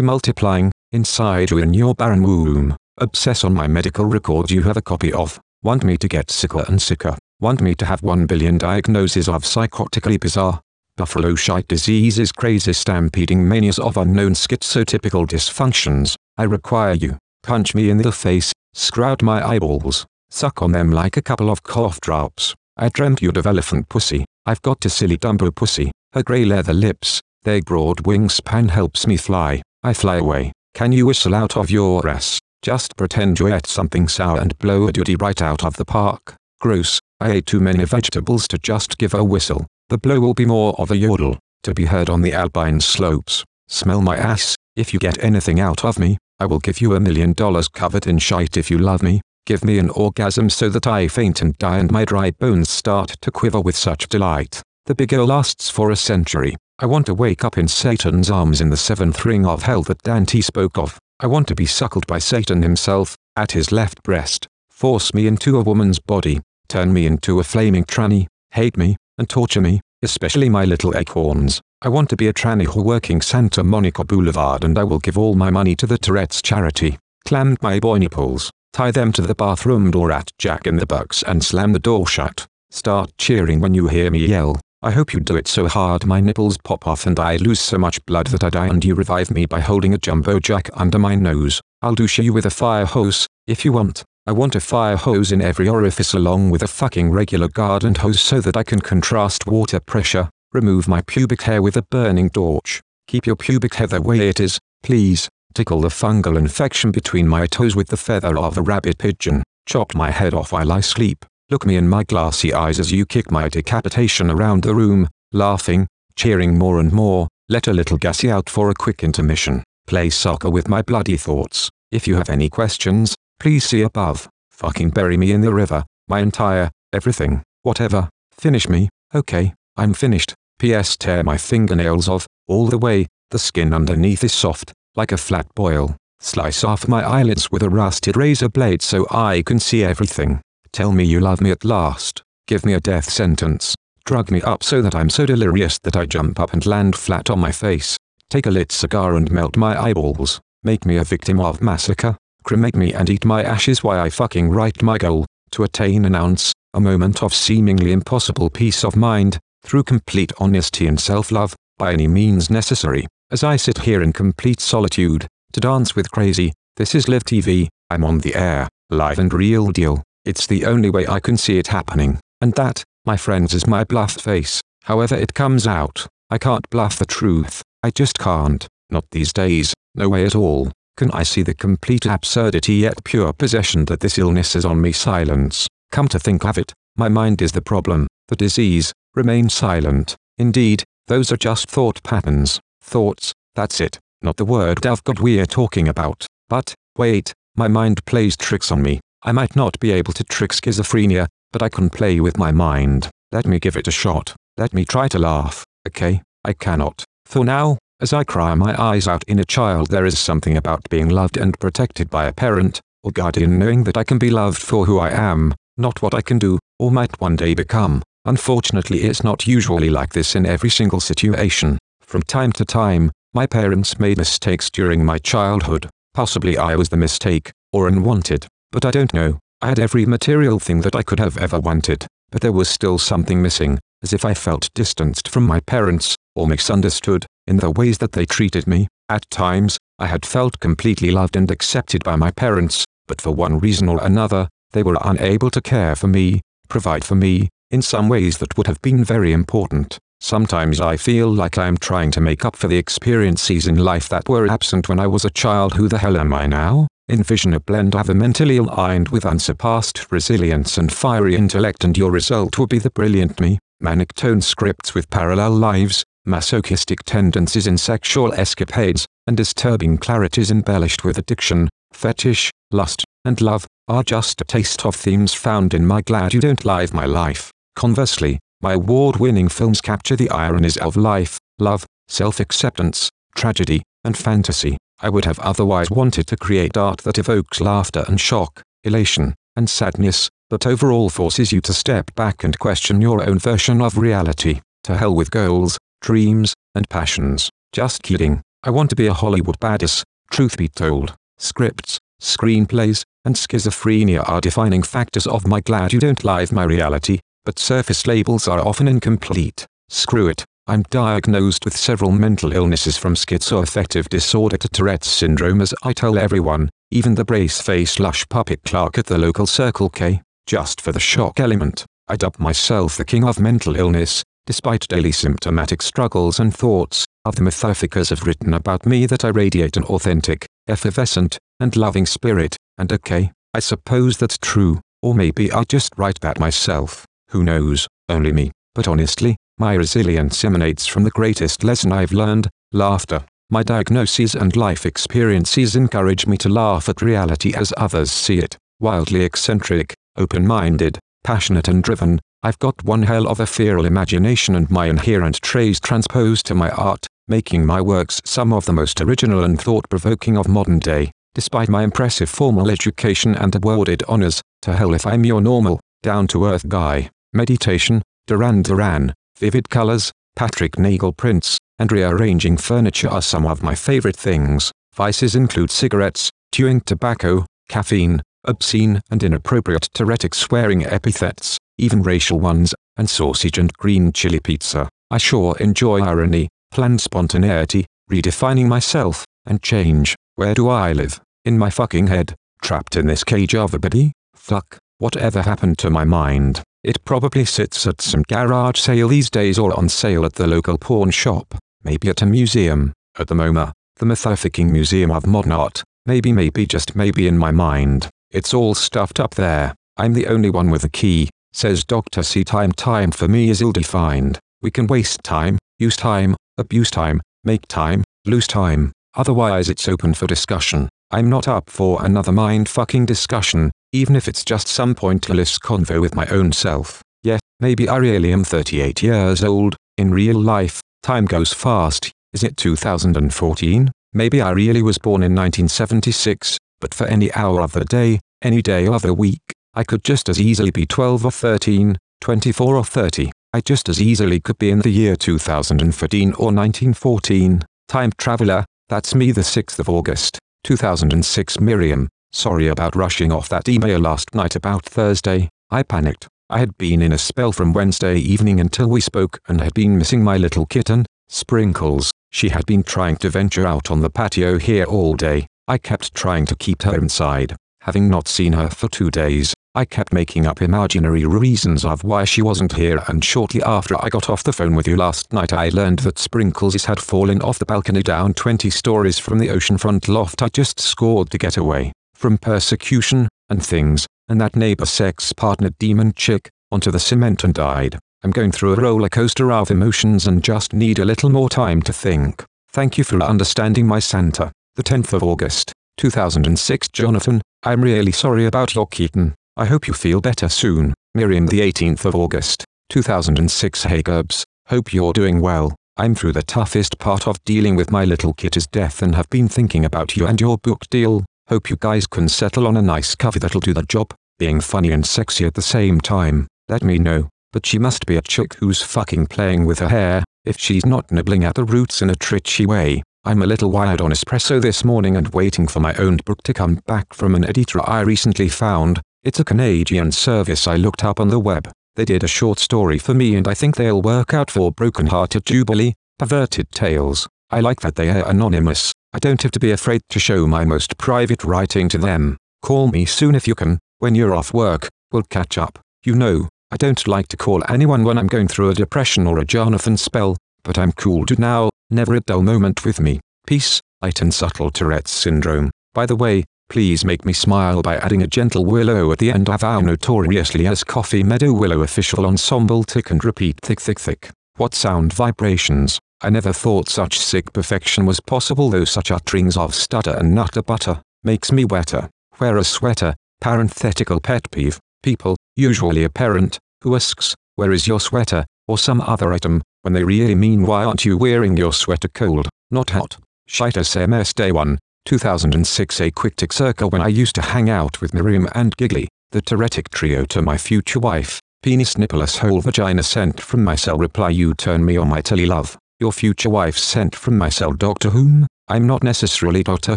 multiplying, 0.00 0.72
inside 0.92 1.50
you 1.50 1.58
in 1.58 1.74
your 1.74 1.94
barren 1.94 2.22
womb. 2.22 2.76
Obsess 2.98 3.44
on 3.44 3.54
my 3.54 3.66
medical 3.66 4.04
record 4.04 4.50
you 4.50 4.62
have 4.62 4.76
a 4.76 4.82
copy 4.82 5.12
of. 5.12 5.40
Want 5.62 5.84
me 5.84 5.96
to 5.96 6.08
get 6.08 6.30
sicker 6.30 6.64
and 6.68 6.80
sicker. 6.80 7.16
Want 7.40 7.60
me 7.60 7.74
to 7.76 7.84
have 7.84 8.02
one 8.02 8.26
billion 8.26 8.58
diagnoses 8.58 9.28
of 9.28 9.42
psychotically 9.42 10.18
bizarre, 10.20 10.60
buffalo 10.96 11.34
shite 11.34 11.66
diseases 11.68 12.30
crazy 12.30 12.72
stampeding 12.72 13.46
manias 13.46 13.78
of 13.78 13.96
unknown 13.96 14.32
schizotypical 14.32 15.26
dysfunctions. 15.26 16.14
I 16.36 16.44
require 16.44 16.94
you. 16.94 17.18
Punch 17.42 17.74
me 17.74 17.90
in 17.90 17.98
the 17.98 18.12
face, 18.12 18.52
scrout 18.72 19.22
my 19.22 19.46
eyeballs, 19.46 20.06
suck 20.30 20.62
on 20.62 20.72
them 20.72 20.90
like 20.90 21.16
a 21.16 21.22
couple 21.22 21.50
of 21.50 21.62
cough 21.62 22.00
drops. 22.00 22.54
I 22.76 22.88
dreamt 22.88 23.22
you'd 23.22 23.36
of 23.36 23.46
elephant 23.46 23.88
pussy. 23.88 24.24
I've 24.46 24.62
got 24.62 24.80
to 24.82 24.90
silly 24.90 25.16
Dumbo 25.16 25.54
pussy. 25.54 25.90
Her 26.12 26.22
grey 26.22 26.44
leather 26.44 26.74
lips, 26.74 27.20
their 27.42 27.60
broad 27.60 28.04
wingspan 28.04 28.70
helps 28.70 29.06
me 29.06 29.16
fly. 29.16 29.62
I 29.82 29.92
fly 29.94 30.16
away. 30.16 30.52
Can 30.74 30.92
you 30.92 31.06
whistle 31.06 31.34
out 31.34 31.56
of 31.56 31.70
your 31.70 32.08
ass? 32.08 32.38
Just 32.62 32.96
pretend 32.96 33.38
you 33.38 33.52
ate 33.52 33.66
something 33.66 34.08
sour 34.08 34.40
and 34.40 34.58
blow 34.58 34.88
a 34.88 34.92
duty 34.92 35.16
right 35.16 35.40
out 35.42 35.64
of 35.64 35.76
the 35.76 35.84
park. 35.84 36.34
Gross. 36.60 37.00
I 37.20 37.32
ate 37.32 37.46
too 37.46 37.60
many 37.60 37.84
vegetables 37.84 38.48
to 38.48 38.58
just 38.58 38.96
give 38.98 39.14
a 39.14 39.22
whistle. 39.22 39.66
The 39.90 39.98
blow 39.98 40.18
will 40.18 40.34
be 40.34 40.46
more 40.46 40.74
of 40.78 40.90
a 40.90 40.96
yodel, 40.96 41.38
to 41.62 41.74
be 41.74 41.84
heard 41.84 42.08
on 42.08 42.22
the 42.22 42.32
alpine 42.32 42.80
slopes. 42.80 43.44
Smell 43.68 44.00
my 44.00 44.16
ass. 44.16 44.56
If 44.76 44.92
you 44.92 44.98
get 44.98 45.22
anything 45.22 45.60
out 45.60 45.84
of 45.84 45.98
me, 45.98 46.16
I 46.40 46.46
will 46.46 46.58
give 46.58 46.80
you 46.80 46.94
a 46.94 47.00
million 47.00 47.34
dollars 47.34 47.68
covered 47.68 48.06
in 48.06 48.18
shite 48.18 48.56
if 48.56 48.70
you 48.70 48.78
love 48.78 49.02
me. 49.02 49.20
Give 49.46 49.62
me 49.62 49.78
an 49.78 49.90
orgasm 49.90 50.48
so 50.48 50.70
that 50.70 50.86
I 50.86 51.06
faint 51.06 51.42
and 51.42 51.56
die 51.58 51.78
and 51.78 51.92
my 51.92 52.06
dry 52.06 52.30
bones 52.30 52.70
start 52.70 53.10
to 53.20 53.30
quiver 53.30 53.60
with 53.60 53.76
such 53.76 54.08
delight. 54.08 54.62
The 54.86 54.94
bigger 54.94 55.22
lasts 55.22 55.68
for 55.68 55.90
a 55.90 55.96
century. 55.96 56.56
I 56.78 56.86
want 56.86 57.06
to 57.06 57.14
wake 57.14 57.44
up 57.44 57.58
in 57.58 57.68
Satan's 57.68 58.30
arms 58.30 58.62
in 58.62 58.70
the 58.70 58.76
seventh 58.76 59.24
ring 59.24 59.44
of 59.44 59.62
hell 59.64 59.82
that 59.82 60.02
Dante 60.02 60.40
spoke 60.40 60.78
of. 60.78 60.98
I 61.20 61.26
want 61.26 61.46
to 61.48 61.54
be 61.54 61.66
suckled 61.66 62.06
by 62.06 62.18
Satan 62.18 62.62
himself, 62.62 63.16
at 63.36 63.52
his 63.52 63.70
left 63.70 64.02
breast. 64.02 64.48
Force 64.70 65.12
me 65.12 65.26
into 65.26 65.58
a 65.58 65.62
woman's 65.62 65.98
body. 65.98 66.40
Turn 66.68 66.92
me 66.92 67.06
into 67.06 67.38
a 67.38 67.44
flaming 67.44 67.84
tranny. 67.84 68.26
Hate 68.50 68.76
me, 68.76 68.96
and 69.18 69.28
torture 69.28 69.60
me, 69.60 69.80
especially 70.02 70.48
my 70.48 70.64
little 70.64 70.96
acorns. 70.96 71.60
I 71.82 71.88
want 71.88 72.08
to 72.10 72.16
be 72.16 72.28
a 72.28 72.32
tranny 72.32 72.66
who 72.66 72.82
working 72.82 73.20
Santa 73.20 73.62
Monica 73.62 74.04
Boulevard 74.04 74.64
and 74.64 74.78
I 74.78 74.84
will 74.84 74.98
give 74.98 75.18
all 75.18 75.34
my 75.34 75.50
money 75.50 75.74
to 75.76 75.86
the 75.86 75.98
Tourette's 75.98 76.42
charity. 76.42 76.98
Clammed 77.24 77.62
my 77.62 77.80
boy 77.80 77.98
nipples 77.98 78.50
tie 78.74 78.90
them 78.90 79.12
to 79.12 79.22
the 79.22 79.36
bathroom 79.36 79.92
door 79.92 80.10
at 80.10 80.32
Jack 80.36 80.66
in 80.66 80.74
the 80.74 80.84
Box 80.84 81.22
and 81.28 81.44
slam 81.44 81.72
the 81.72 81.78
door 81.78 82.08
shut. 82.08 82.44
Start 82.72 83.16
cheering 83.18 83.60
when 83.60 83.72
you 83.72 83.86
hear 83.86 84.10
me 84.10 84.26
yell. 84.26 84.60
I 84.82 84.90
hope 84.90 85.14
you 85.14 85.20
do 85.20 85.36
it 85.36 85.46
so 85.46 85.68
hard 85.68 86.04
my 86.04 86.20
nipples 86.20 86.58
pop 86.58 86.84
off 86.84 87.06
and 87.06 87.20
I 87.20 87.36
lose 87.36 87.60
so 87.60 87.78
much 87.78 88.04
blood 88.04 88.26
that 88.26 88.42
I 88.42 88.50
die 88.50 88.66
and 88.66 88.84
you 88.84 88.96
revive 88.96 89.30
me 89.30 89.46
by 89.46 89.60
holding 89.60 89.94
a 89.94 89.98
jumbo 89.98 90.40
jack 90.40 90.68
under 90.74 90.98
my 90.98 91.14
nose. 91.14 91.60
I'll 91.82 91.94
douche 91.94 92.18
you 92.18 92.32
with 92.32 92.46
a 92.46 92.50
fire 92.50 92.84
hose, 92.84 93.28
if 93.46 93.64
you 93.64 93.72
want. 93.72 94.02
I 94.26 94.32
want 94.32 94.54
a 94.54 94.60
fire 94.60 94.96
hose 94.96 95.32
in 95.32 95.42
every 95.42 95.68
orifice 95.68 96.14
along 96.14 96.48
with 96.48 96.62
a 96.62 96.66
fucking 96.66 97.10
regular 97.10 97.46
garden 97.46 97.94
hose 97.94 98.22
so 98.22 98.40
that 98.40 98.56
I 98.56 98.62
can 98.62 98.80
contrast 98.80 99.46
water 99.46 99.80
pressure, 99.80 100.30
remove 100.54 100.88
my 100.88 101.02
pubic 101.02 101.42
hair 101.42 101.60
with 101.60 101.76
a 101.76 101.82
burning 101.82 102.30
torch. 102.30 102.80
Keep 103.06 103.26
your 103.26 103.36
pubic 103.36 103.74
hair 103.74 103.86
the 103.86 104.00
way 104.00 104.26
it 104.26 104.40
is, 104.40 104.58
please 104.82 105.28
tickle 105.54 105.82
the 105.82 105.88
fungal 105.88 106.38
infection 106.38 106.90
between 106.90 107.28
my 107.28 107.46
toes 107.46 107.76
with 107.76 107.88
the 107.88 107.98
feather 107.98 108.38
of 108.38 108.56
a 108.56 108.62
rabbit 108.62 108.96
pigeon, 108.96 109.42
chop 109.66 109.94
my 109.94 110.10
head 110.10 110.32
off 110.32 110.52
while 110.52 110.72
I 110.72 110.80
sleep, 110.80 111.26
look 111.50 111.66
me 111.66 111.76
in 111.76 111.86
my 111.86 112.02
glassy 112.02 112.54
eyes 112.54 112.80
as 112.80 112.90
you 112.90 113.04
kick 113.04 113.30
my 113.30 113.50
decapitation 113.50 114.30
around 114.30 114.62
the 114.62 114.74
room, 114.74 115.06
laughing, 115.32 115.86
cheering 116.16 116.58
more 116.58 116.80
and 116.80 116.92
more, 116.92 117.28
let 117.50 117.68
a 117.68 117.74
little 117.74 117.98
gassy 117.98 118.30
out 118.30 118.48
for 118.48 118.70
a 118.70 118.74
quick 118.74 119.04
intermission, 119.04 119.62
play 119.86 120.08
soccer 120.08 120.48
with 120.48 120.66
my 120.66 120.80
bloody 120.80 121.18
thoughts. 121.18 121.68
If 121.92 122.08
you 122.08 122.16
have 122.16 122.30
any 122.30 122.48
questions, 122.48 123.14
please 123.38 123.64
see 123.64 123.82
above. 123.82 124.28
Fucking 124.50 124.90
bury 124.90 125.16
me 125.16 125.32
in 125.32 125.40
the 125.40 125.52
river, 125.52 125.84
my 126.08 126.20
entire, 126.20 126.70
everything, 126.92 127.42
whatever, 127.62 128.08
finish 128.32 128.68
me, 128.68 128.88
okay, 129.14 129.54
I'm 129.76 129.94
finished. 129.94 130.34
P.S. 130.58 130.96
Tear 130.96 131.22
my 131.22 131.36
fingernails 131.36 132.08
off, 132.08 132.26
all 132.46 132.66
the 132.66 132.78
way, 132.78 133.06
the 133.30 133.38
skin 133.38 133.72
underneath 133.72 134.22
is 134.22 134.32
soft, 134.32 134.72
like 134.94 135.12
a 135.12 135.16
flat 135.16 135.46
boil. 135.54 135.96
Slice 136.20 136.64
off 136.64 136.88
my 136.88 137.02
eyelids 137.02 137.50
with 137.50 137.62
a 137.62 137.68
rusted 137.68 138.16
razor 138.16 138.48
blade 138.48 138.80
so 138.80 139.06
I 139.10 139.42
can 139.42 139.58
see 139.58 139.84
everything. 139.84 140.40
Tell 140.72 140.92
me 140.92 141.04
you 141.04 141.20
love 141.20 141.40
me 141.40 141.50
at 141.50 141.64
last. 141.64 142.22
Give 142.46 142.64
me 142.64 142.72
a 142.72 142.80
death 142.80 143.10
sentence. 143.10 143.74
Drug 144.04 144.30
me 144.30 144.40
up 144.42 144.62
so 144.62 144.82
that 144.82 144.94
I'm 144.94 145.10
so 145.10 145.26
delirious 145.26 145.78
that 145.80 145.96
I 145.96 146.06
jump 146.06 146.38
up 146.38 146.52
and 146.52 146.64
land 146.64 146.96
flat 146.96 147.30
on 147.30 147.40
my 147.40 147.52
face. 147.52 147.96
Take 148.30 148.46
a 148.46 148.50
lit 148.50 148.72
cigar 148.72 149.16
and 149.16 149.30
melt 149.30 149.56
my 149.56 149.80
eyeballs. 149.80 150.40
Make 150.62 150.86
me 150.86 150.96
a 150.96 151.04
victim 151.04 151.40
of 151.40 151.62
massacre. 151.62 152.16
Cremate 152.44 152.76
me 152.76 152.92
and 152.92 153.08
eat 153.08 153.24
my 153.24 153.42
ashes 153.42 153.82
while 153.82 153.98
I 153.98 154.10
fucking 154.10 154.50
write 154.50 154.82
my 154.82 154.98
goal. 154.98 155.24
To 155.52 155.64
attain 155.64 156.04
an 156.04 156.14
ounce, 156.14 156.52
a 156.74 156.80
moment 156.80 157.22
of 157.22 157.32
seemingly 157.32 157.90
impossible 157.90 158.50
peace 158.50 158.84
of 158.84 158.96
mind, 158.96 159.38
through 159.64 159.84
complete 159.84 160.32
honesty 160.38 160.86
and 160.86 161.00
self-love, 161.00 161.54
by 161.78 161.92
any 161.92 162.06
means 162.06 162.50
necessary. 162.50 163.06
As 163.30 163.42
I 163.42 163.56
sit 163.56 163.78
here 163.78 164.02
in 164.02 164.12
complete 164.12 164.60
solitude, 164.60 165.26
to 165.52 165.60
dance 165.60 165.96
with 165.96 166.10
crazy, 166.10 166.52
this 166.76 166.94
is 166.94 167.08
Live 167.08 167.24
TV, 167.24 167.68
I'm 167.88 168.04
on 168.04 168.18
the 168.18 168.34
air, 168.34 168.68
live 168.90 169.18
and 169.18 169.32
real 169.32 169.70
deal. 169.70 170.02
It's 170.26 170.46
the 170.46 170.66
only 170.66 170.90
way 170.90 171.06
I 171.06 171.20
can 171.20 171.38
see 171.38 171.58
it 171.58 171.68
happening, 171.68 172.18
and 172.40 172.52
that, 172.54 172.82
my 173.06 173.16
friends 173.16 173.54
is 173.54 173.66
my 173.66 173.84
bluff 173.84 174.20
face. 174.20 174.60
However 174.82 175.14
it 175.14 175.32
comes 175.32 175.66
out, 175.66 176.06
I 176.28 176.36
can't 176.36 176.68
bluff 176.68 176.98
the 176.98 177.06
truth, 177.06 177.62
I 177.82 177.90
just 177.90 178.18
can't, 178.18 178.66
not 178.90 179.04
these 179.12 179.32
days, 179.32 179.72
no 179.94 180.10
way 180.10 180.26
at 180.26 180.34
all. 180.34 180.72
Can 180.96 181.10
I 181.10 181.24
see 181.24 181.42
the 181.42 181.54
complete 181.54 182.06
absurdity 182.06 182.74
yet 182.74 183.02
pure 183.02 183.32
possession 183.32 183.84
that 183.86 183.98
this 183.98 184.16
illness 184.16 184.54
is 184.54 184.64
on 184.64 184.80
me 184.80 184.92
silence? 184.92 185.66
Come 185.90 186.06
to 186.08 186.20
think 186.20 186.44
of 186.44 186.56
it, 186.56 186.72
my 186.96 187.08
mind 187.08 187.42
is 187.42 187.50
the 187.50 187.62
problem, 187.62 188.06
the 188.28 188.36
disease, 188.36 188.92
remain 189.16 189.48
silent. 189.48 190.14
Indeed, 190.38 190.84
those 191.08 191.32
are 191.32 191.36
just 191.36 191.68
thought 191.68 192.00
patterns. 192.04 192.60
Thoughts, 192.80 193.32
that's 193.56 193.80
it, 193.80 193.98
not 194.22 194.36
the 194.36 194.44
word 194.44 194.86
of 194.86 195.02
God 195.02 195.18
we're 195.18 195.46
talking 195.46 195.88
about. 195.88 196.26
But, 196.48 196.74
wait, 196.96 197.32
my 197.56 197.66
mind 197.66 198.04
plays 198.04 198.36
tricks 198.36 198.70
on 198.70 198.80
me. 198.80 199.00
I 199.24 199.32
might 199.32 199.56
not 199.56 199.80
be 199.80 199.90
able 199.90 200.12
to 200.12 200.22
trick 200.22 200.52
schizophrenia, 200.52 201.26
but 201.52 201.62
I 201.62 201.70
can 201.70 201.90
play 201.90 202.20
with 202.20 202.38
my 202.38 202.52
mind. 202.52 203.10
Let 203.32 203.46
me 203.46 203.58
give 203.58 203.76
it 203.76 203.88
a 203.88 203.92
shot. 203.92 204.36
Let 204.56 204.72
me 204.72 204.84
try 204.84 205.08
to 205.08 205.18
laugh, 205.18 205.64
okay? 205.88 206.22
I 206.44 206.52
cannot. 206.52 207.04
For 207.26 207.44
now, 207.44 207.78
as 208.04 208.12
I 208.12 208.22
cry 208.22 208.54
my 208.54 208.78
eyes 208.78 209.08
out 209.08 209.24
in 209.24 209.38
a 209.38 209.46
child 209.46 209.88
there 209.88 210.04
is 210.04 210.18
something 210.18 210.58
about 210.58 210.86
being 210.90 211.08
loved 211.08 211.38
and 211.38 211.58
protected 211.58 212.10
by 212.10 212.26
a 212.26 212.34
parent, 212.34 212.80
or 213.02 213.10
guardian 213.10 213.58
knowing 213.58 213.84
that 213.84 213.96
I 213.96 214.04
can 214.04 214.18
be 214.18 214.30
loved 214.30 214.60
for 214.60 214.84
who 214.84 214.98
I 214.98 215.08
am, 215.10 215.54
not 215.78 216.02
what 216.02 216.12
I 216.12 216.20
can 216.20 216.38
do, 216.38 216.58
or 216.78 216.90
might 216.90 217.18
one 217.18 217.34
day 217.34 217.54
become. 217.54 218.02
Unfortunately 218.26 219.04
it's 219.04 219.24
not 219.24 219.46
usually 219.46 219.88
like 219.88 220.12
this 220.12 220.36
in 220.36 220.44
every 220.44 220.68
single 220.68 221.00
situation. 221.00 221.78
From 222.02 222.20
time 222.22 222.52
to 222.52 222.64
time, 222.66 223.10
my 223.32 223.46
parents 223.46 223.98
made 223.98 224.18
mistakes 224.18 224.68
during 224.70 225.02
my 225.02 225.16
childhood. 225.16 225.88
Possibly 226.12 226.58
I 226.58 226.76
was 226.76 226.90
the 226.90 226.98
mistake, 226.98 227.52
or 227.72 227.88
unwanted, 227.88 228.46
but 228.70 228.84
I 228.84 228.90
don't 228.90 229.14
know. 229.14 229.38
I 229.62 229.68
had 229.68 229.78
every 229.78 230.04
material 230.04 230.58
thing 230.58 230.82
that 230.82 230.94
I 230.94 231.02
could 231.02 231.20
have 231.20 231.38
ever 231.38 231.58
wanted, 231.58 232.06
but 232.30 232.42
there 232.42 232.52
was 232.52 232.68
still 232.68 232.98
something 232.98 233.40
missing, 233.40 233.78
as 234.02 234.12
if 234.12 234.26
I 234.26 234.34
felt 234.34 234.68
distanced 234.74 235.26
from 235.28 235.46
my 235.46 235.60
parents, 235.60 236.16
or 236.34 236.46
misunderstood, 236.46 237.24
in 237.46 237.58
the 237.58 237.70
ways 237.70 237.98
that 237.98 238.12
they 238.12 238.24
treated 238.24 238.66
me. 238.66 238.88
At 239.08 239.28
times, 239.30 239.78
I 239.98 240.06
had 240.06 240.24
felt 240.24 240.60
completely 240.60 241.10
loved 241.10 241.36
and 241.36 241.50
accepted 241.50 242.02
by 242.02 242.16
my 242.16 242.30
parents, 242.30 242.84
but 243.06 243.20
for 243.20 243.32
one 243.32 243.58
reason 243.58 243.88
or 243.88 244.02
another, 244.02 244.48
they 244.72 244.82
were 244.82 244.98
unable 245.04 245.50
to 245.50 245.60
care 245.60 245.94
for 245.94 246.08
me, 246.08 246.40
provide 246.68 247.04
for 247.04 247.14
me, 247.14 247.48
in 247.70 247.82
some 247.82 248.08
ways 248.08 248.38
that 248.38 248.56
would 248.56 248.66
have 248.66 248.80
been 248.82 249.04
very 249.04 249.32
important. 249.32 249.98
Sometimes 250.20 250.80
I 250.80 250.96
feel 250.96 251.28
like 251.28 251.58
I 251.58 251.66
am 251.66 251.76
trying 251.76 252.10
to 252.12 252.20
make 252.20 252.44
up 252.44 252.56
for 252.56 252.66
the 252.66 252.78
experiences 252.78 253.66
in 253.66 253.76
life 253.76 254.08
that 254.08 254.28
were 254.28 254.46
absent 254.46 254.88
when 254.88 254.98
I 254.98 255.06
was 255.06 255.24
a 255.24 255.30
child. 255.30 255.74
Who 255.74 255.86
the 255.86 255.98
hell 255.98 256.16
am 256.16 256.32
I 256.32 256.46
now? 256.46 256.88
Envision 257.10 257.52
a 257.52 257.60
blend 257.60 257.94
of 257.94 258.08
a 258.08 258.14
mentally 258.14 258.58
mind 258.58 259.10
with 259.10 259.26
unsurpassed 259.26 260.10
resilience 260.10 260.78
and 260.78 260.90
fiery 260.90 261.36
intellect 261.36 261.84
and 261.84 261.98
your 261.98 262.10
result 262.10 262.58
will 262.58 262.66
be 262.66 262.78
the 262.78 262.88
brilliant 262.90 263.38
me. 263.38 263.58
Manic 263.80 264.14
tone 264.14 264.40
scripts 264.40 264.94
with 264.94 265.10
parallel 265.10 265.50
lives, 265.50 266.04
masochistic 266.26 267.02
tendencies 267.04 267.66
in 267.66 267.76
sexual 267.76 268.32
escapades, 268.34 269.06
and 269.26 269.36
disturbing 269.36 269.98
clarities 269.98 270.50
embellished 270.50 271.04
with 271.04 271.18
addiction, 271.18 271.68
fetish, 271.92 272.50
lust, 272.70 273.04
and 273.24 273.40
love, 273.40 273.66
are 273.88 274.02
just 274.02 274.40
a 274.40 274.44
taste 274.44 274.84
of 274.86 274.94
themes 274.94 275.34
found 275.34 275.74
in 275.74 275.86
my 275.86 276.00
Glad 276.00 276.32
You 276.32 276.40
Don't 276.40 276.64
Live 276.64 276.94
My 276.94 277.04
Life. 277.04 277.50
Conversely, 277.76 278.38
my 278.62 278.72
award-winning 278.74 279.48
films 279.48 279.80
capture 279.80 280.16
the 280.16 280.30
ironies 280.30 280.76
of 280.78 280.96
life, 280.96 281.38
love, 281.58 281.84
self-acceptance, 282.08 283.10
tragedy, 283.36 283.82
and 284.04 284.16
fantasy. 284.16 284.78
I 285.00 285.10
would 285.10 285.24
have 285.26 285.38
otherwise 285.40 285.90
wanted 285.90 286.26
to 286.28 286.36
create 286.36 286.76
art 286.76 286.98
that 287.02 287.18
evokes 287.18 287.60
laughter 287.60 288.04
and 288.08 288.20
shock, 288.20 288.62
elation, 288.84 289.34
and 289.56 289.68
sadness, 289.68 290.30
but 290.48 290.66
overall 290.66 291.10
forces 291.10 291.52
you 291.52 291.60
to 291.62 291.72
step 291.72 292.14
back 292.14 292.44
and 292.44 292.58
question 292.58 293.00
your 293.00 293.28
own 293.28 293.38
version 293.38 293.82
of 293.82 293.98
reality. 293.98 294.60
To 294.84 294.96
hell 294.96 295.14
with 295.14 295.30
goals, 295.30 295.78
dreams, 296.04 296.52
and 296.74 296.86
passions. 296.90 297.48
Just 297.72 298.02
kidding. 298.02 298.42
I 298.62 298.68
want 298.68 298.90
to 298.90 298.96
be 298.96 299.06
a 299.06 299.14
Hollywood 299.14 299.58
badass, 299.58 300.02
truth 300.30 300.58
be 300.58 300.68
told. 300.68 301.14
Scripts, 301.38 301.98
screenplays, 302.20 303.04
and 303.24 303.34
schizophrenia 303.34 304.28
are 304.28 304.42
defining 304.42 304.82
factors 304.82 305.26
of 305.26 305.46
my 305.46 305.60
glad 305.60 305.94
you 305.94 305.98
don't 305.98 306.22
live 306.22 306.52
my 306.52 306.64
reality, 306.64 307.20
but 307.46 307.58
surface 307.58 308.06
labels 308.06 308.46
are 308.46 308.60
often 308.60 308.86
incomplete. 308.86 309.66
Screw 309.88 310.28
it. 310.28 310.44
I'm 310.66 310.82
diagnosed 310.90 311.64
with 311.64 311.74
several 311.76 312.10
mental 312.10 312.52
illnesses 312.52 312.98
from 312.98 313.14
schizoaffective 313.14 314.10
disorder 314.10 314.58
to 314.58 314.68
Tourette's 314.68 315.08
syndrome 315.08 315.62
as 315.62 315.72
I 315.82 315.94
tell 315.94 316.18
everyone, 316.18 316.68
even 316.90 317.14
the 317.14 317.24
brace-face 317.24 317.98
lush 317.98 318.28
puppet 318.28 318.62
clerk 318.64 318.98
at 318.98 319.06
the 319.06 319.16
local 319.16 319.46
Circle 319.46 319.88
K, 319.88 320.20
just 320.46 320.82
for 320.82 320.92
the 320.92 321.00
shock 321.00 321.40
element. 321.40 321.86
I 322.08 322.16
dub 322.16 322.38
myself 322.38 322.98
the 322.98 323.06
king 323.06 323.24
of 323.24 323.40
mental 323.40 323.76
illness, 323.76 324.22
despite 324.46 324.86
daily 324.88 325.12
symptomatic 325.12 325.80
struggles 325.80 326.38
and 326.38 326.54
thoughts, 326.54 327.04
other 327.24 327.42
mythificers 327.42 328.10
have 328.10 328.26
written 328.26 328.52
about 328.52 328.84
me 328.84 329.06
that 329.06 329.24
I 329.24 329.28
radiate 329.28 329.76
an 329.76 329.84
authentic, 329.84 330.46
effervescent, 330.68 331.38
and 331.60 331.74
loving 331.76 332.06
spirit, 332.06 332.56
and 332.76 332.92
okay, 332.92 333.32
I 333.54 333.60
suppose 333.60 334.18
that's 334.18 334.38
true, 334.38 334.80
or 335.02 335.14
maybe 335.14 335.50
I 335.52 335.64
just 335.64 335.92
write 335.96 336.20
that 336.20 336.38
myself, 336.38 337.06
who 337.30 337.44
knows, 337.44 337.86
only 338.08 338.32
me, 338.32 338.52
but 338.74 338.88
honestly, 338.88 339.36
my 339.58 339.74
resilience 339.74 340.44
emanates 340.44 340.86
from 340.86 341.04
the 341.04 341.10
greatest 341.10 341.64
lesson 341.64 341.92
I've 341.92 342.12
learned, 342.12 342.50
laughter. 342.72 343.24
My 343.50 343.62
diagnoses 343.62 344.34
and 344.34 344.56
life 344.56 344.84
experiences 344.84 345.76
encourage 345.76 346.26
me 346.26 346.36
to 346.38 346.48
laugh 346.48 346.88
at 346.88 347.02
reality 347.02 347.54
as 347.54 347.72
others 347.76 348.10
see 348.10 348.38
it, 348.38 348.56
wildly 348.80 349.22
eccentric, 349.22 349.94
open-minded, 350.16 350.98
passionate 351.24 351.66
and 351.66 351.82
driven, 351.82 352.20
I've 352.44 352.58
got 352.60 352.84
one 352.84 353.02
hell 353.02 353.26
of 353.26 353.40
a 353.40 353.46
feral 353.46 353.86
imagination 353.86 354.54
and 354.54 354.70
my 354.70 354.86
inherent 354.86 355.40
traits 355.42 355.80
transposed 355.80 356.46
to 356.46 356.54
my 356.54 356.70
art, 356.70 357.06
making 357.26 357.66
my 357.66 357.80
works 357.80 358.20
some 358.24 358.52
of 358.52 358.66
the 358.66 358.72
most 358.72 359.00
original 359.00 359.42
and 359.42 359.60
thought-provoking 359.60 360.36
of 360.36 360.46
modern 360.46 360.78
day, 360.78 361.10
despite 361.34 361.68
my 361.68 361.82
impressive 361.82 362.28
formal 362.28 362.70
education 362.70 363.34
and 363.34 363.56
awarded 363.56 364.02
honors, 364.06 364.42
to 364.62 364.76
hell 364.76 364.94
if 364.94 365.06
I'm 365.06 365.24
your 365.24 365.40
normal, 365.40 365.80
down-to-earth 366.02 366.68
guy. 366.68 367.10
Meditation, 367.32 368.02
Duran 368.26 368.62
Duran, 368.62 369.12
vivid 369.38 369.68
colors, 369.70 370.12
Patrick 370.36 370.78
Nagel 370.78 371.12
prints, 371.12 371.58
and 371.78 371.90
rearranging 371.90 372.56
furniture 372.56 373.08
are 373.08 373.22
some 373.22 373.46
of 373.46 373.62
my 373.62 373.74
favorite 373.74 374.16
things. 374.16 374.70
Vices 374.94 375.34
include 375.34 375.70
cigarettes, 375.70 376.30
chewing 376.52 376.80
tobacco, 376.82 377.46
caffeine, 377.68 378.22
obscene 378.44 379.00
and 379.10 379.22
inappropriate 379.22 379.88
Tourettic 379.94 380.34
swearing 380.34 380.84
epithets, 380.84 381.58
even 381.78 382.02
racial 382.02 382.40
ones, 382.40 382.74
and 382.96 383.08
sausage 383.08 383.58
and 383.58 383.72
green 383.74 384.12
chili 384.12 384.40
pizza. 384.40 384.88
I 385.10 385.18
sure 385.18 385.56
enjoy 385.58 386.00
irony, 386.00 386.48
planned 386.70 387.00
spontaneity, 387.00 387.86
redefining 388.10 388.66
myself, 388.66 389.24
and 389.46 389.62
change. 389.62 390.16
Where 390.36 390.54
do 390.54 390.68
I 390.68 390.92
live? 390.92 391.20
In 391.44 391.58
my 391.58 391.70
fucking 391.70 392.08
head, 392.08 392.34
trapped 392.62 392.96
in 392.96 393.06
this 393.06 393.24
cage 393.24 393.54
of 393.54 393.74
a 393.74 393.78
body? 393.78 394.12
Fuck, 394.34 394.78
whatever 394.98 395.42
happened 395.42 395.78
to 395.78 395.90
my 395.90 396.04
mind? 396.04 396.62
It 396.82 397.04
probably 397.04 397.44
sits 397.44 397.86
at 397.86 398.00
some 398.00 398.22
garage 398.22 398.78
sale 398.78 399.08
these 399.08 399.30
days 399.30 399.58
or 399.58 399.76
on 399.78 399.88
sale 399.88 400.24
at 400.24 400.34
the 400.34 400.46
local 400.46 400.76
pawn 400.76 401.10
shop, 401.10 401.54
maybe 401.82 402.08
at 402.08 402.22
a 402.22 402.26
museum, 402.26 402.92
at 403.18 403.28
the 403.28 403.34
MoMA, 403.34 403.72
the 403.96 404.06
Mythificing 404.06 404.70
Museum 404.70 405.10
of 405.10 405.26
Modern 405.26 405.52
Art, 405.52 405.82
maybe 406.04 406.32
maybe 406.32 406.66
just 406.66 406.96
maybe 406.96 407.26
in 407.26 407.38
my 407.38 407.50
mind. 407.50 408.08
It's 408.34 408.52
all 408.52 408.74
stuffed 408.74 409.20
up 409.20 409.36
there. 409.36 409.76
I'm 409.96 410.12
the 410.12 410.26
only 410.26 410.50
one 410.50 410.68
with 410.68 410.82
a 410.82 410.88
key, 410.88 411.30
says 411.52 411.84
Dr. 411.84 412.24
C. 412.24 412.42
Time 412.42 412.72
time 412.72 413.12
for 413.12 413.28
me 413.28 413.48
is 413.48 413.62
ill-defined. 413.62 414.40
We 414.60 414.72
can 414.72 414.88
waste 414.88 415.22
time, 415.22 415.56
use 415.78 415.96
time, 415.96 416.34
abuse 416.58 416.90
time, 416.90 417.20
make 417.44 417.68
time, 417.68 418.02
lose 418.26 418.48
time. 418.48 418.90
Otherwise 419.14 419.68
it's 419.68 419.86
open 419.86 420.14
for 420.14 420.26
discussion. 420.26 420.88
I'm 421.12 421.30
not 421.30 421.46
up 421.46 421.70
for 421.70 422.04
another 422.04 422.32
mind-fucking 422.32 423.06
discussion, 423.06 423.70
even 423.92 424.16
if 424.16 424.26
it's 424.26 424.44
just 424.44 424.66
some 424.66 424.96
pointless 424.96 425.56
convo 425.56 426.00
with 426.00 426.16
my 426.16 426.26
own 426.26 426.50
self. 426.50 427.02
Yet, 427.22 427.38
maybe 427.60 427.88
I 427.88 427.98
really 427.98 428.32
am 428.32 428.42
38 428.42 429.00
years 429.00 429.44
old. 429.44 429.76
In 429.96 430.10
real 430.10 430.40
life, 430.40 430.80
time 431.04 431.26
goes 431.26 431.52
fast. 431.52 432.10
Is 432.32 432.42
it 432.42 432.56
2014? 432.56 433.92
Maybe 434.12 434.40
I 434.40 434.50
really 434.50 434.82
was 434.82 434.98
born 434.98 435.22
in 435.22 435.36
1976, 435.36 436.58
but 436.80 436.94
for 436.94 437.06
any 437.06 437.32
hour 437.34 437.60
of 437.60 437.72
the 437.72 437.84
day, 437.84 438.20
any 438.42 438.62
day 438.62 438.86
of 438.86 439.02
the 439.02 439.14
week, 439.14 439.42
I 439.74 439.84
could 439.84 440.04
just 440.04 440.28
as 440.28 440.40
easily 440.40 440.70
be 440.70 440.86
12 440.86 441.24
or 441.24 441.30
13, 441.30 441.96
24 442.20 442.76
or 442.76 442.84
30. 442.84 443.30
I 443.52 443.60
just 443.60 443.88
as 443.88 444.00
easily 444.00 444.40
could 444.40 444.58
be 444.58 444.70
in 444.70 444.80
the 444.80 444.90
year 444.90 445.16
2013 445.16 446.28
or 446.30 446.52
1914. 446.52 447.64
Time 447.88 448.12
Traveler, 448.18 448.64
that's 448.88 449.14
me 449.14 449.32
the 449.32 449.42
6th 449.42 449.78
of 449.78 449.88
August, 449.88 450.38
2006 450.64 451.60
Miriam, 451.60 452.08
sorry 452.32 452.68
about 452.68 452.96
rushing 452.96 453.30
off 453.30 453.48
that 453.48 453.68
email 453.68 453.98
last 453.98 454.34
night 454.34 454.56
about 454.56 454.84
Thursday, 454.84 455.48
I 455.70 455.82
panicked. 455.82 456.26
I 456.50 456.58
had 456.58 456.76
been 456.76 457.00
in 457.00 457.12
a 457.12 457.18
spell 457.18 457.52
from 457.52 457.72
Wednesday 457.72 458.16
evening 458.16 458.60
until 458.60 458.88
we 458.88 459.00
spoke 459.00 459.38
and 459.48 459.60
had 459.60 459.74
been 459.74 459.96
missing 459.96 460.22
my 460.22 460.36
little 460.36 460.66
kitten, 460.66 461.06
Sprinkles. 461.28 462.10
She 462.30 462.50
had 462.50 462.66
been 462.66 462.82
trying 462.82 463.16
to 463.16 463.30
venture 463.30 463.66
out 463.66 463.90
on 463.90 464.00
the 464.00 464.10
patio 464.10 464.58
here 464.58 464.84
all 464.84 465.14
day. 465.14 465.46
I 465.66 465.78
kept 465.78 466.14
trying 466.14 466.44
to 466.46 466.56
keep 466.56 466.82
her 466.82 466.94
inside. 466.94 467.56
Having 467.80 468.10
not 468.10 468.28
seen 468.28 468.52
her 468.52 468.68
for 468.68 468.86
two 468.88 469.10
days, 469.10 469.54
I 469.74 469.86
kept 469.86 470.12
making 470.12 470.46
up 470.46 470.60
imaginary 470.60 471.24
reasons 471.24 471.86
of 471.86 472.04
why 472.04 472.24
she 472.24 472.42
wasn't 472.42 472.74
here 472.74 473.02
and 473.08 473.24
shortly 473.24 473.62
after 473.62 473.96
I 474.04 474.10
got 474.10 474.28
off 474.28 474.44
the 474.44 474.52
phone 474.52 474.74
with 474.74 474.86
you 474.86 474.96
last 474.96 475.32
night 475.32 475.54
I 475.54 475.70
learned 475.70 476.00
that 476.00 476.18
Sprinkles 476.18 476.84
had 476.84 477.00
fallen 477.00 477.40
off 477.40 477.58
the 477.58 477.64
balcony 477.64 478.02
down 478.02 478.34
20 478.34 478.68
stories 478.68 479.18
from 479.18 479.38
the 479.38 479.48
oceanfront 479.48 480.06
loft 480.06 480.42
I 480.42 480.48
just 480.48 480.78
scored 480.80 481.30
to 481.30 481.38
get 481.38 481.56
away 481.56 481.92
from 482.14 482.36
persecution 482.36 483.28
and 483.48 483.64
things, 483.64 484.06
and 484.28 484.40
that 484.42 484.56
neighbor 484.56 484.86
sex 484.86 485.32
partner 485.32 485.70
demon 485.78 486.12
chick, 486.14 486.50
onto 486.70 486.90
the 486.90 487.00
cement 487.00 487.42
and 487.42 487.54
died. 487.54 487.98
I'm 488.22 488.32
going 488.32 488.52
through 488.52 488.74
a 488.74 488.80
roller 488.80 489.08
coaster 489.08 489.50
of 489.50 489.70
emotions 489.70 490.26
and 490.26 490.44
just 490.44 490.74
need 490.74 490.98
a 490.98 491.04
little 491.04 491.30
more 491.30 491.48
time 491.48 491.80
to 491.82 491.92
think. 491.92 492.44
Thank 492.70 492.98
you 492.98 493.04
for 493.04 493.22
understanding 493.22 493.86
my 493.86 493.98
Santa. 493.98 494.52
The 494.76 494.82
10th 494.82 495.12
of 495.12 495.22
August, 495.22 495.72
2006 495.98 496.88
Jonathan, 496.88 497.40
I'm 497.62 497.80
really 497.80 498.10
sorry 498.10 498.44
about 498.44 498.74
your 498.74 498.88
kitten. 498.88 499.36
I 499.56 499.66
hope 499.66 499.86
you 499.86 499.94
feel 499.94 500.20
better 500.20 500.48
soon. 500.48 500.94
Miriam 501.14 501.46
the 501.46 501.60
18th 501.60 502.04
of 502.06 502.16
August, 502.16 502.64
2006 502.88 503.84
Hey 503.84 504.02
Gerbs, 504.02 504.44
hope 504.66 504.92
you're 504.92 505.12
doing 505.12 505.40
well. 505.40 505.76
I'm 505.96 506.16
through 506.16 506.32
the 506.32 506.42
toughest 506.42 506.98
part 506.98 507.28
of 507.28 507.36
dealing 507.44 507.76
with 507.76 507.92
my 507.92 508.04
little 508.04 508.34
kitty's 508.34 508.66
death 508.66 509.00
and 509.00 509.14
have 509.14 509.30
been 509.30 509.46
thinking 509.46 509.84
about 509.84 510.16
you 510.16 510.26
and 510.26 510.40
your 510.40 510.58
book 510.58 510.90
deal. 510.90 511.24
Hope 511.48 511.70
you 511.70 511.76
guys 511.76 512.08
can 512.08 512.28
settle 512.28 512.66
on 512.66 512.76
a 512.76 512.82
nice 512.82 513.14
cover 513.14 513.38
that'll 513.38 513.60
do 513.60 513.74
the 513.74 513.84
job, 513.84 514.12
being 514.40 514.60
funny 514.60 514.90
and 514.90 515.06
sexy 515.06 515.44
at 515.44 515.54
the 515.54 515.62
same 515.62 516.00
time. 516.00 516.48
Let 516.68 516.82
me 516.82 516.98
know, 516.98 517.28
but 517.52 517.64
she 517.64 517.78
must 517.78 518.06
be 518.06 518.16
a 518.16 518.22
chick 518.22 518.54
who's 518.54 518.82
fucking 518.82 519.28
playing 519.28 519.66
with 519.66 519.78
her 519.78 519.88
hair, 519.88 520.24
if 520.44 520.58
she's 520.58 520.84
not 520.84 521.12
nibbling 521.12 521.44
at 521.44 521.54
the 521.54 521.62
roots 521.62 522.02
in 522.02 522.10
a 522.10 522.16
tritchy 522.16 522.66
way. 522.66 523.04
I'm 523.26 523.40
a 523.40 523.46
little 523.46 523.70
wired 523.70 524.02
on 524.02 524.10
espresso 524.10 524.60
this 524.60 524.84
morning 524.84 525.16
and 525.16 525.28
waiting 525.28 525.66
for 525.66 525.80
my 525.80 525.94
own 525.94 526.18
book 526.26 526.42
to 526.42 526.52
come 526.52 526.74
back 526.86 527.14
from 527.14 527.34
an 527.34 527.46
editor 527.46 527.80
I 527.88 528.00
recently 528.00 528.50
found. 528.50 529.00
It's 529.22 529.40
a 529.40 529.44
Canadian 529.44 530.12
service 530.12 530.68
I 530.68 530.76
looked 530.76 531.02
up 531.02 531.18
on 531.18 531.28
the 531.28 531.38
web. 531.38 531.72
They 531.96 532.04
did 532.04 532.22
a 532.22 532.28
short 532.28 532.58
story 532.58 532.98
for 532.98 533.14
me 533.14 533.34
and 533.34 533.48
I 533.48 533.54
think 533.54 533.76
they'll 533.76 534.02
work 534.02 534.34
out 534.34 534.50
for 534.50 534.70
Broken 534.70 535.06
Hearted 535.06 535.46
Jubilee, 535.46 535.94
Perverted 536.18 536.70
Tales. 536.70 537.26
I 537.50 537.60
like 537.60 537.80
that 537.80 537.94
they 537.94 538.10
are 538.10 538.28
anonymous. 538.28 538.92
I 539.14 539.20
don't 539.20 539.40
have 539.42 539.52
to 539.52 539.60
be 539.60 539.70
afraid 539.70 540.02
to 540.10 540.18
show 540.18 540.46
my 540.46 540.66
most 540.66 540.98
private 540.98 541.44
writing 541.44 541.88
to 541.88 541.98
them. 541.98 542.36
Call 542.60 542.88
me 542.88 543.06
soon 543.06 543.34
if 543.34 543.48
you 543.48 543.54
can, 543.54 543.78
when 544.00 544.14
you're 544.14 544.34
off 544.34 544.52
work, 544.52 544.90
we'll 545.12 545.22
catch 545.22 545.56
up. 545.56 545.78
You 546.04 546.14
know, 546.14 546.50
I 546.70 546.76
don't 546.76 547.08
like 547.08 547.28
to 547.28 547.38
call 547.38 547.62
anyone 547.70 548.04
when 548.04 548.18
I'm 548.18 548.26
going 548.26 548.48
through 548.48 548.68
a 548.68 548.74
depression 548.74 549.26
or 549.26 549.38
a 549.38 549.46
Jonathan 549.46 549.96
spell, 549.96 550.36
but 550.64 550.78
I'm 550.78 550.92
cool 550.92 551.24
to 551.26 551.40
now, 551.40 551.70
never 551.90 552.14
a 552.14 552.20
dull 552.20 552.42
moment 552.42 552.84
with 552.84 552.98
me. 552.98 553.20
Peace, 553.46 553.80
light 554.02 554.20
and 554.20 554.34
subtle 554.34 554.70
Tourette's 554.70 555.12
syndrome. 555.12 555.70
By 555.92 556.06
the 556.06 556.16
way, 556.16 556.44
please 556.68 557.04
make 557.04 557.24
me 557.24 557.32
smile 557.32 557.82
by 557.82 557.96
adding 557.98 558.22
a 558.22 558.26
gentle 558.26 558.64
willow 558.64 559.12
at 559.12 559.18
the 559.18 559.30
end 559.30 559.48
of 559.48 559.62
our 559.62 559.82
notoriously 559.82 560.66
as 560.66 560.82
Coffee 560.82 561.22
Meadow 561.22 561.52
Willow 561.52 561.82
official 561.82 562.26
ensemble 562.26 562.82
tick 562.82 563.10
and 563.10 563.24
repeat 563.24 563.60
thick 563.62 563.80
thick 563.80 564.00
thick. 564.00 564.30
What 564.56 564.74
sound 564.74 565.12
vibrations. 565.12 565.98
I 566.22 566.30
never 566.30 566.52
thought 566.52 566.88
such 566.88 567.18
sick 567.18 567.52
perfection 567.52 568.06
was 568.06 568.20
possible 568.20 568.70
though 568.70 568.86
such 568.86 569.10
utterings 569.10 569.56
of 569.56 569.74
stutter 569.74 570.16
and 570.16 570.34
nutter 570.34 570.62
butter, 570.62 571.02
makes 571.22 571.52
me 571.52 571.64
wetter. 571.64 572.08
Wear 572.40 572.56
a 572.56 572.64
sweater, 572.64 573.14
parenthetical 573.40 574.20
pet 574.20 574.50
peeve, 574.50 574.80
people, 575.02 575.36
usually 575.54 576.02
a 576.02 576.08
parent, 576.08 576.58
who 576.82 576.96
asks, 576.96 577.34
where 577.56 577.72
is 577.72 577.86
your 577.86 578.00
sweater, 578.00 578.44
or 578.66 578.78
some 578.78 579.00
other 579.02 579.32
item, 579.32 579.60
when 579.84 579.92
they 579.92 580.02
really 580.02 580.34
mean 580.34 580.62
why 580.62 580.82
aren't 580.82 581.04
you 581.04 581.18
wearing 581.18 581.58
your 581.58 581.72
sweater 581.72 582.08
cold, 582.08 582.48
not 582.70 582.88
hot. 582.88 583.18
Shite 583.46 583.74
SMS 583.74 584.34
Day 584.34 584.50
1, 584.50 584.78
2006 585.04 586.00
A 586.00 586.10
quick 586.10 586.36
tick 586.36 586.54
circle 586.54 586.88
when 586.88 587.02
I 587.02 587.08
used 587.08 587.34
to 587.34 587.42
hang 587.42 587.68
out 587.68 588.00
with 588.00 588.14
Miriam 588.14 588.48
and 588.54 588.74
Giggly, 588.78 589.08
the 589.32 589.42
teretic 589.42 589.90
trio 589.90 590.24
to 590.24 590.40
my 590.40 590.56
future 590.56 590.98
wife, 590.98 591.38
penis 591.62 591.96
nippleless 591.96 592.38
whole 592.38 592.62
vagina 592.62 593.02
sent 593.02 593.42
from 593.42 593.62
my 593.62 593.74
cell. 593.74 593.98
Reply 593.98 594.30
you 594.30 594.54
turn 594.54 594.86
me 594.86 594.96
on 594.96 595.06
my 595.06 595.20
telly 595.20 595.44
love, 595.44 595.76
your 596.00 596.12
future 596.12 596.48
wife 596.48 596.78
sent 596.78 597.14
from 597.14 597.36
my 597.36 597.50
cell. 597.50 597.74
Doctor 597.74 598.08
Whom, 598.08 598.46
I'm 598.68 598.86
not 598.86 599.04
necessarily 599.04 599.62
Doctor 599.62 599.96